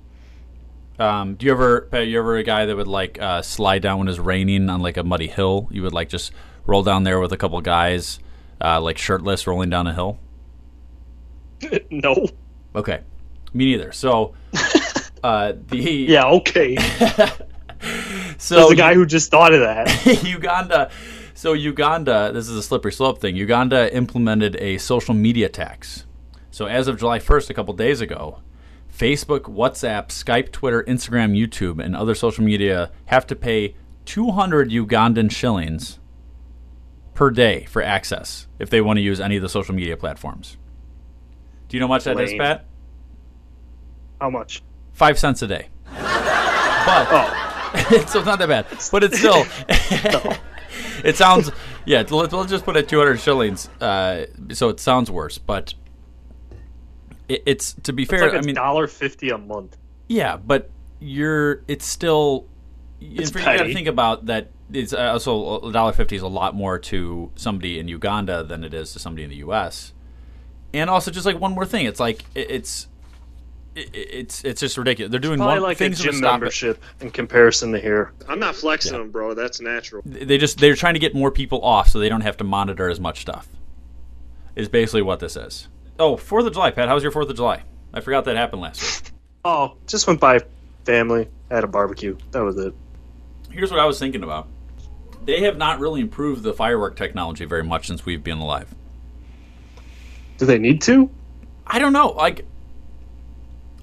Um, 0.99 1.35
do 1.35 1.47
you 1.47 1.53
ever, 1.53 1.83
Pat, 1.83 2.07
you 2.07 2.18
ever 2.18 2.37
a 2.37 2.43
guy 2.43 2.66
that 2.66 2.77
would 2.77 2.87
like 2.87 3.20
uh, 3.20 3.43
slide 3.43 3.83
down 3.83 3.99
when 3.99 4.09
it's 4.09 4.18
raining 4.18 4.68
on 4.68 4.81
like 4.81 4.97
a 4.97 5.03
muddy 5.03 5.29
hill? 5.29 5.68
You 5.70 5.83
would 5.83 5.93
like 5.95 6.09
just 6.09 6.33
roll 6.66 6.83
down 6.83 7.05
there 7.05 7.18
with 7.20 7.33
a 7.33 7.37
couple 7.37 7.61
guys, 7.62 8.20
uh, 8.61 8.81
like 8.81 8.99
shirtless, 8.99 9.47
rolling 9.47 9.71
down 9.71 9.87
a 9.87 9.95
hill. 9.95 10.19
no. 11.91 12.27
Okay, 12.75 13.01
me 13.53 13.67
neither. 13.67 13.93
So, 13.93 14.35
uh, 15.23 15.53
the 15.69 15.79
Yeah, 15.79 16.27
okay. 16.27 16.77
so 18.39 18.57
There's 18.57 18.71
a 18.71 18.77
guy 18.77 18.95
who 18.95 19.07
just 19.07 19.31
thought 19.31 19.53
of 19.53 19.61
that. 19.61 20.23
Uganda. 20.25 20.91
So 21.35 21.53
Uganda, 21.53 22.31
this 22.33 22.49
is 22.49 22.57
a 22.57 22.63
slippery 22.63 22.93
slope 22.93 23.21
thing. 23.21 23.37
Uganda 23.37 23.95
implemented 23.95 24.57
a 24.57 24.79
social 24.79 25.15
media 25.15 25.49
tax. 25.49 26.05
So 26.51 26.67
as 26.67 26.87
of 26.87 26.99
July 26.99 27.19
1st, 27.19 27.51
a 27.51 27.55
couple 27.55 27.75
days 27.75 28.01
ago, 28.01 28.41
Facebook, 28.97 29.43
WhatsApp, 29.43 30.09
Skype, 30.09 30.53
Twitter, 30.53 30.85
Instagram, 30.85 31.37
YouTube, 31.37 31.85
and 31.85 31.97
other 31.97 32.15
social 32.15 32.45
media 32.45 32.93
have 33.07 33.27
to 33.27 33.35
pay 33.35 33.75
200 34.05 34.71
Ugandan 34.71 35.31
shillings 35.31 35.99
per 37.15 37.31
day 37.31 37.65
for 37.65 37.83
access 37.83 38.47
if 38.59 38.69
they 38.71 38.81
want 38.81 38.97
to 38.99 39.01
use 39.01 39.21
any 39.21 39.37
of 39.37 39.43
the 39.43 39.49
social 39.49 39.75
media 39.75 39.97
platforms. 39.97 40.57
Do 41.69 41.77
you 41.77 41.81
know 41.81 41.87
how 41.87 41.95
much 41.95 42.05
that 42.05 42.21
is, 42.21 42.31
Lame. 42.31 42.39
Pat? 42.41 42.67
How 44.21 44.31
much? 44.31 44.62
Five 44.93 45.19
cents 45.19 45.43
a 45.43 45.47
day. 45.47 45.69
But 46.87 47.09
oh. 47.11 47.71
so 48.09 48.19
it's 48.19 48.27
not 48.27 48.39
that 48.39 48.49
bad. 48.49 48.67
But 48.93 49.05
it's 49.05 49.19
still. 49.19 49.47
it 51.03 51.17
sounds 51.17 51.51
yeah. 51.87 52.05
Let's, 52.11 52.31
let's 52.35 52.51
just 52.51 52.67
put 52.67 52.77
it 52.77 52.89
200 52.91 53.19
shillings. 53.19 53.71
Uh, 53.81 54.27
so 54.53 54.69
it 54.69 54.79
sounds 54.81 55.11
worse, 55.11 55.39
but 55.39 55.73
it, 57.27 57.43
it's 57.47 57.73
to 57.85 57.95
be 57.95 58.03
It's 58.03 58.11
fair. 58.11 58.21
like 58.31 58.35
I 58.35 58.43
mean, 58.43 58.57
dollar 58.57 58.87
fifty 58.87 59.31
a 59.31 59.39
month. 59.39 59.79
yeah, 60.09 60.37
but 60.37 60.69
you're 61.01 61.62
it's 61.69 61.87
still. 61.87 62.47
It's 63.13 63.35
you 63.35 63.41
got 63.41 63.59
to 63.65 63.73
think 63.75 63.89
about 63.89 64.27
that. 64.27 64.51
It's 64.73 64.93
uh, 64.93 65.13
also 65.13 65.61
a 65.69 65.73
dollar 65.73 65.93
fifty 65.93 66.17
is 66.17 66.23
a 66.23 66.29
lot 66.29 66.55
more 66.55 66.79
to 66.79 67.31
somebody 67.37 67.79
in 67.79 67.89
Uganda 67.89 68.43
than 68.45 68.65
it 68.65 68.75
is 68.75 68.93
to 68.95 68.99
somebody 68.99 69.25
in 69.25 69.31
the 69.31 69.37
U.S. 69.37 69.93
And 70.73 70.89
also, 70.91 71.11
just 71.11 71.27
like 71.27 71.39
one 71.39 71.53
more 71.53 71.67
thing, 71.67 71.87
it's 71.87 72.01
like 72.01 72.25
it, 72.35 72.51
it's. 72.51 72.89
it- 73.75 73.91
It's 73.95 74.45
it's 74.45 74.61
just 74.61 74.79
ridiculous. 74.79 75.11
They're 75.11 75.19
doing 75.21 75.39
Probably 75.39 75.55
one 75.55 75.63
like 75.63 75.77
a 75.77 75.79
things 75.79 75.99
to 75.99 76.05
gym 76.05 76.15
stop 76.15 76.29
it. 76.29 76.41
membership 76.41 76.81
in 77.01 77.11
comparison 77.11 77.73
to 77.73 77.81
here. 77.81 78.13
I'm 78.29 78.39
not 78.39 78.55
flexing 78.55 78.93
them, 78.93 79.11
bro. 79.11 79.35
That's 79.35 79.61
natural. 79.61 80.03
they 80.07 80.39
just 80.39 80.59
they're 80.59 80.77
trying 80.77 80.95
to 80.95 81.01
get 81.01 81.13
more 81.15 81.31
people 81.33 81.61
off 81.65 81.89
so 81.89 81.99
they 81.99 82.09
don't 82.09 82.21
have 82.23 82.37
to 82.39 82.45
monitor 82.45 82.89
as 82.89 83.01
much 83.01 83.21
stuff. 83.21 83.49
Is 84.55 84.69
basically 84.69 85.03
what 85.03 85.19
this 85.19 85.37
is. 85.37 85.67
Oh, 85.99 86.17
Fourth 86.17 86.47
of 86.47 86.53
July, 86.53 86.71
Pat. 86.71 86.87
How 86.89 86.95
was 86.95 87.03
your 87.03 87.11
Fourth 87.13 87.29
of 87.29 87.35
July? 87.37 87.63
I 87.93 88.01
forgot 88.01 88.25
that 88.27 88.37
happened 88.37 88.63
last 88.63 88.81
week. 89.05 89.13
Oh, 89.45 89.77
just 89.89 90.07
went 90.07 90.21
by 90.21 90.41
family, 90.85 91.29
had 91.51 91.65
a 91.65 91.67
barbecue. 91.67 92.17
That 92.31 92.41
was 92.45 92.57
it. 92.59 92.73
Here's 93.55 93.71
what 93.71 93.79
I 93.79 93.87
was 93.87 94.01
thinking 94.01 94.25
about. 94.25 94.49
They 95.25 95.43
have 95.43 95.57
not 95.57 95.79
really 95.79 96.01
improved 96.01 96.43
the 96.43 96.53
firework 96.53 96.97
technology 96.97 97.45
very 97.45 97.63
much 97.63 97.87
since 97.87 98.05
we've 98.05 98.23
been 98.23 98.39
alive. 98.39 98.75
Do 100.39 100.45
they 100.45 100.59
need 100.59 100.83
to? 100.83 101.09
I 101.65 101.79
don't 101.79 101.93
know. 101.93 102.09
Like, 102.09 102.45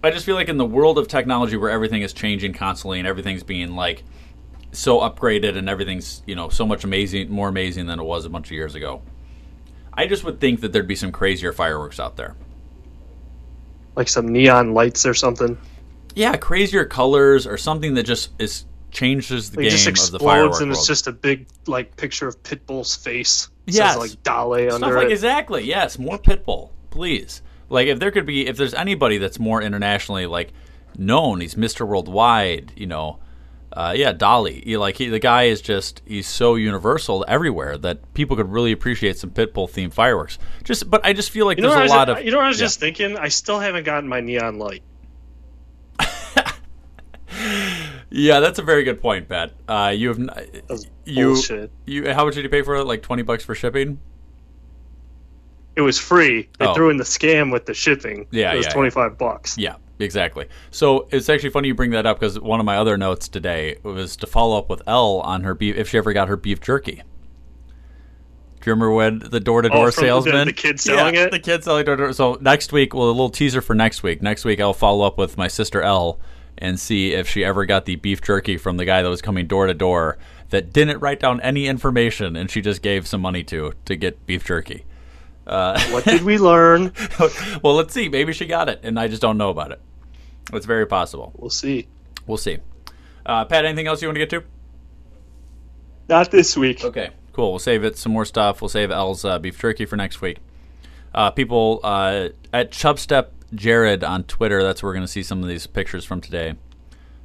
I 0.03 0.11
just 0.11 0.25
feel 0.25 0.35
like 0.35 0.49
in 0.49 0.57
the 0.57 0.65
world 0.65 0.97
of 0.97 1.07
technology 1.07 1.55
where 1.55 1.69
everything 1.69 2.01
is 2.01 2.11
changing 2.11 2.51
constantly 2.51 2.99
and 2.99 3.07
everything's 3.07 3.43
being 3.43 3.75
like 3.77 4.03
so 4.73 4.99
upgraded 4.99 5.57
and 5.57 5.69
everything's 5.69 6.21
you 6.25 6.35
know 6.35 6.49
so 6.49 6.65
much 6.65 6.83
amazing, 6.83 7.31
more 7.31 7.47
amazing 7.47 7.85
than 7.85 7.97
it 7.97 8.03
was 8.03 8.25
a 8.25 8.29
bunch 8.29 8.47
of 8.47 8.51
years 8.51 8.75
ago. 8.75 9.01
I 9.93 10.05
just 10.05 10.25
would 10.25 10.41
think 10.41 10.59
that 10.61 10.73
there'd 10.73 10.87
be 10.87 10.95
some 10.95 11.13
crazier 11.13 11.53
fireworks 11.53 11.99
out 11.99 12.17
there. 12.17 12.35
Like 13.95 14.09
some 14.09 14.27
neon 14.27 14.73
lights 14.73 15.05
or 15.05 15.13
something. 15.13 15.57
Yeah, 16.13 16.35
crazier 16.35 16.83
colors 16.83 17.47
or 17.47 17.57
something 17.57 17.93
that 17.93 18.03
just 18.03 18.31
is 18.37 18.65
changes 18.91 19.51
the 19.51 19.61
it 19.61 19.69
just 19.69 19.85
game 19.85 19.93
of 19.93 20.11
the 20.11 20.17
explodes 20.17 20.59
and 20.59 20.69
world. 20.69 20.77
it's 20.77 20.87
just 20.87 21.07
a 21.07 21.11
big 21.11 21.47
like 21.67 21.95
picture 21.97 22.27
of 22.27 22.41
Pitbull's 22.43 22.95
face. 22.95 23.49
Yeah, 23.65 23.95
like 23.95 24.21
Dale 24.23 24.53
Stuff 24.69 24.83
under 24.83 24.95
like 24.97 25.07
it. 25.07 25.11
exactly. 25.11 25.63
Yes, 25.63 25.97
more 25.97 26.17
Pitbull, 26.17 26.71
please. 26.89 27.41
Like 27.69 27.87
if 27.87 27.99
there 27.99 28.11
could 28.11 28.25
be, 28.25 28.47
if 28.47 28.57
there's 28.57 28.73
anybody 28.73 29.17
that's 29.17 29.39
more 29.39 29.61
internationally 29.61 30.25
like 30.25 30.51
known, 30.97 31.41
he's 31.41 31.55
Mr. 31.55 31.87
Worldwide. 31.87 32.73
You 32.75 32.87
know, 32.87 33.19
uh, 33.71 33.93
yeah, 33.95 34.11
Dolly. 34.11 34.61
He, 34.65 34.77
like 34.77 34.97
he, 34.97 35.07
the 35.07 35.19
guy 35.19 35.43
is 35.43 35.61
just 35.61 36.01
he's 36.05 36.27
so 36.27 36.55
universal 36.55 37.23
everywhere 37.27 37.77
that 37.77 38.13
people 38.13 38.35
could 38.35 38.51
really 38.51 38.73
appreciate 38.73 39.17
some 39.17 39.29
Pitbull 39.29 39.69
themed 39.69 39.93
fireworks. 39.93 40.37
Just, 40.63 40.89
but 40.89 41.05
I 41.05 41.13
just 41.13 41.29
feel 41.31 41.45
like 41.45 41.57
You 41.57 41.63
there's 41.63 41.75
a 41.75 41.77
a 41.77 41.79
I 41.79 41.83
was, 41.83 41.91
lot 41.91 42.09
of 42.09 42.25
you 42.25 42.31
know 42.31 42.37
what 42.37 42.45
I 42.45 42.49
was 42.49 42.59
yeah. 42.59 42.65
just 42.65 42.79
thinking? 42.81 43.17
I 43.17 43.29
still 43.29 43.59
haven't 43.59 43.85
gotten 43.85 44.09
my 44.09 44.19
neon 44.19 44.59
light. 44.59 44.83
Yeah, 48.13 48.41
that's 48.41 48.59
a 48.59 48.61
very 48.61 48.83
good 48.83 49.01
point, 49.01 49.29
Pat. 49.29 49.53
Uh, 49.67 49.93
you 49.95 50.09
have 50.09 50.19
n- 50.19 50.29
you 51.05 51.27
bullshit. 51.33 51.71
you. 51.85 52.13
How 52.13 52.25
much 52.25 52.35
did 52.35 52.43
you 52.43 52.49
pay 52.49 52.61
for 52.61 52.75
it? 52.75 52.83
Like 52.83 53.01
twenty 53.01 53.23
bucks 53.23 53.43
for 53.45 53.55
shipping? 53.55 53.99
It 55.75 55.81
was 55.81 55.97
free. 55.97 56.49
They 56.59 56.65
Oh. 56.65 56.73
threw 56.73 56.89
in 56.89 56.97
the 56.97 57.05
scam 57.05 57.51
with 57.51 57.65
the 57.65 57.73
shipping. 57.73 58.27
Yeah, 58.31 58.51
it 58.53 58.57
was 58.57 58.65
yeah, 58.65 58.69
yeah. 58.69 58.73
twenty 58.73 58.89
five 58.89 59.17
bucks. 59.17 59.57
Yeah, 59.57 59.75
exactly. 59.99 60.47
So 60.71 61.07
it's 61.11 61.29
actually 61.29 61.51
funny 61.51 61.69
you 61.69 61.73
bring 61.75 61.91
that 61.91 62.05
up 62.05 62.19
because 62.19 62.37
one 62.37 62.59
of 62.59 62.65
my 62.65 62.75
other 62.77 62.97
notes 62.97 63.29
today 63.29 63.77
was 63.83 64.17
to 64.17 64.27
follow 64.27 64.57
up 64.57 64.69
with 64.69 64.81
Elle 64.85 65.21
on 65.21 65.43
her 65.43 65.53
beef 65.55 65.77
if 65.77 65.87
she 65.89 65.97
ever 65.97 66.11
got 66.11 66.27
her 66.27 66.35
beef 66.35 66.59
jerky. 66.59 66.95
Do 68.59 68.69
you 68.69 68.73
remember 68.73 68.91
when 68.91 69.19
the 69.19 69.39
door 69.39 69.61
to 69.61 69.69
door 69.69 69.91
from 69.91 70.01
the- 70.03 70.07
salesman? 70.07 70.47
the 70.47 70.53
kid 70.53 70.79
selling 70.81 71.15
Yeah, 71.15 71.23
it? 71.27 71.31
The 71.31 71.39
kid 71.39 71.63
selling 71.63 71.85
door 71.85 71.95
to 71.95 72.03
door. 72.03 72.13
So 72.13 72.37
next 72.41 72.73
week, 72.73 72.93
well, 72.93 73.05
a 73.05 73.07
little 73.07 73.29
teaser 73.29 73.61
for 73.61 73.73
next 73.73 74.03
week. 74.03 74.21
Next 74.21 74.43
week, 74.45 74.59
I'll 74.59 74.73
follow 74.73 75.05
up 75.07 75.17
with 75.17 75.37
my 75.37 75.47
sister 75.47 75.81
Elle 75.81 76.19
and 76.57 76.79
see 76.79 77.13
if 77.13 77.27
she 77.27 77.43
ever 77.43 77.65
got 77.65 77.85
the 77.85 77.95
beef 77.95 78.21
jerky 78.21 78.57
from 78.57 78.77
the 78.77 78.85
guy 78.85 79.01
that 79.01 79.09
was 79.09 79.21
coming 79.21 79.47
door 79.47 79.67
to 79.67 79.73
door 79.73 80.17
that 80.49 80.71
didn't 80.73 80.99
write 80.99 81.19
down 81.19 81.39
any 81.41 81.67
information 81.67 82.35
and 82.35 82.51
she 82.51 82.61
just 82.61 82.81
gave 82.81 83.07
some 83.07 83.21
money 83.21 83.43
to 83.43 83.73
to 83.85 83.95
get 83.95 84.25
beef 84.25 84.45
jerky. 84.45 84.85
Uh, 85.47 85.79
What 85.91 86.03
did 86.05 86.21
we 86.23 86.37
learn? 86.37 86.93
well, 87.63 87.75
let's 87.75 87.93
see. 87.93 88.09
Maybe 88.09 88.33
she 88.33 88.45
got 88.45 88.69
it, 88.69 88.79
and 88.83 88.99
I 88.99 89.07
just 89.07 89.21
don't 89.21 89.37
know 89.37 89.49
about 89.49 89.71
it. 89.71 89.81
It's 90.53 90.65
very 90.65 90.85
possible. 90.85 91.31
We'll 91.35 91.49
see. 91.49 91.87
We'll 92.27 92.37
see. 92.37 92.59
Uh, 93.25 93.45
Pat, 93.45 93.65
anything 93.65 93.87
else 93.87 94.01
you 94.01 94.07
want 94.07 94.15
to 94.15 94.19
get 94.19 94.29
to? 94.31 94.43
Not 96.09 96.31
this 96.31 96.57
week. 96.57 96.83
Okay, 96.83 97.09
cool. 97.33 97.51
We'll 97.51 97.59
save 97.59 97.83
it. 97.83 97.97
Some 97.97 98.11
more 98.11 98.25
stuff. 98.25 98.61
We'll 98.61 98.69
save 98.69 98.91
Elle's 98.91 99.25
uh, 99.25 99.39
beef 99.39 99.59
jerky 99.59 99.85
for 99.85 99.95
next 99.95 100.21
week. 100.21 100.37
Uh, 101.13 101.31
people 101.31 101.79
uh, 101.83 102.29
at 102.53 102.71
Chubstep 102.71 103.27
Jared 103.53 104.03
on 104.03 104.23
Twitter. 104.23 104.63
That's 104.63 104.81
where 104.81 104.89
we're 104.89 104.95
going 104.95 105.05
to 105.05 105.11
see 105.11 105.23
some 105.23 105.41
of 105.41 105.49
these 105.49 105.67
pictures 105.67 106.05
from 106.05 106.21
today. 106.21 106.55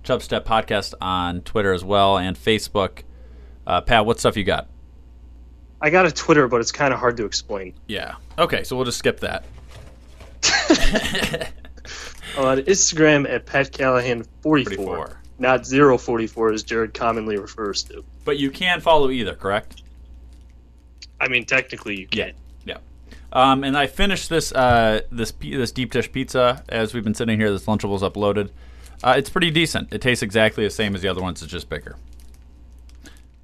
Chubstep 0.04 0.44
Podcast 0.44 0.94
on 1.00 1.40
Twitter 1.42 1.72
as 1.72 1.84
well 1.84 2.16
and 2.16 2.36
Facebook. 2.36 3.00
Uh, 3.66 3.80
Pat, 3.80 4.06
what 4.06 4.20
stuff 4.20 4.36
you 4.36 4.44
got? 4.44 4.68
I 5.80 5.90
got 5.90 6.06
a 6.06 6.12
Twitter, 6.12 6.48
but 6.48 6.60
it's 6.60 6.72
kind 6.72 6.94
of 6.94 7.00
hard 7.00 7.16
to 7.18 7.24
explain. 7.26 7.74
Yeah. 7.86 8.14
Okay, 8.38 8.62
so 8.64 8.76
we'll 8.76 8.84
just 8.84 8.98
skip 8.98 9.20
that. 9.20 9.44
On 12.38 12.58
Instagram 12.58 13.28
at 13.28 13.46
Pat 13.46 13.72
Callahan 13.72 14.24
44, 14.42 14.76
44. 14.76 15.20
not 15.38 15.66
044 15.66 16.52
as 16.52 16.62
Jared 16.62 16.94
commonly 16.94 17.36
refers 17.38 17.82
to. 17.84 18.04
But 18.24 18.38
you 18.38 18.50
can 18.50 18.80
follow 18.80 19.10
either, 19.10 19.34
correct? 19.34 19.82
I 21.20 21.28
mean, 21.28 21.44
technically 21.46 21.98
you 22.00 22.06
can. 22.06 22.28
Yeah. 22.28 22.32
Um, 23.36 23.64
and 23.64 23.76
I 23.76 23.86
finished 23.86 24.30
this 24.30 24.50
uh, 24.52 25.02
this 25.12 25.30
this 25.32 25.70
deep 25.70 25.92
dish 25.92 26.10
pizza 26.10 26.64
as 26.70 26.94
we've 26.94 27.04
been 27.04 27.14
sitting 27.14 27.38
here. 27.38 27.50
This 27.52 27.66
Lunchables 27.66 28.00
uploaded. 28.00 28.48
Uh, 29.04 29.14
it's 29.18 29.28
pretty 29.28 29.50
decent. 29.50 29.92
It 29.92 30.00
tastes 30.00 30.22
exactly 30.22 30.64
the 30.64 30.70
same 30.70 30.94
as 30.94 31.02
the 31.02 31.08
other 31.08 31.20
ones. 31.20 31.42
It's 31.42 31.52
just 31.52 31.68
bigger. 31.68 31.96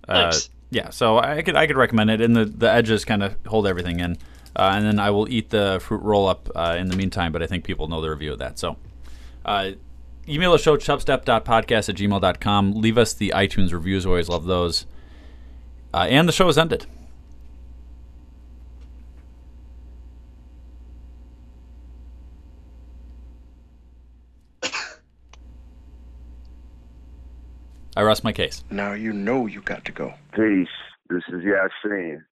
Uh, 0.08 0.22
Nice. 0.24 0.48
yeah, 0.70 0.88
so 0.88 1.18
I 1.18 1.42
could 1.42 1.56
I 1.56 1.66
could 1.66 1.76
recommend 1.76 2.08
it. 2.10 2.22
And 2.22 2.34
the 2.34 2.46
the 2.46 2.72
edges 2.72 3.04
kind 3.04 3.22
of 3.22 3.36
hold 3.46 3.66
everything 3.66 4.00
in. 4.00 4.16
Uh, 4.56 4.72
and 4.74 4.86
then 4.86 4.98
I 4.98 5.10
will 5.10 5.28
eat 5.28 5.50
the 5.50 5.78
fruit 5.82 6.00
roll 6.02 6.26
up 6.26 6.48
uh, 6.54 6.76
in 6.78 6.88
the 6.88 6.96
meantime. 6.96 7.30
But 7.30 7.42
I 7.42 7.46
think 7.46 7.64
people 7.64 7.86
know 7.86 8.00
the 8.00 8.08
review 8.10 8.32
of 8.32 8.38
that. 8.38 8.58
So, 8.58 8.76
uh, 9.44 9.72
email 10.26 10.52
the 10.52 10.58
show 10.58 10.78
chubstep.podcast 10.78 11.88
at 11.90 11.96
gmail.com. 11.96 12.72
Leave 12.72 12.96
us 12.96 13.12
the 13.12 13.32
iTunes 13.36 13.72
reviews. 13.74 14.06
Always 14.06 14.30
love 14.30 14.46
those. 14.46 14.86
Uh, 15.92 16.06
and 16.08 16.26
the 16.26 16.32
show 16.32 16.48
is 16.48 16.56
ended. 16.56 16.86
I 27.96 28.02
rest 28.02 28.24
my 28.24 28.32
case. 28.32 28.64
Now 28.70 28.92
you 28.92 29.12
know 29.12 29.46
you 29.46 29.60
got 29.62 29.84
to 29.84 29.92
go. 29.92 30.14
Peace. 30.34 30.68
This 31.10 31.22
is 31.28 31.42
Yasin. 31.42 32.24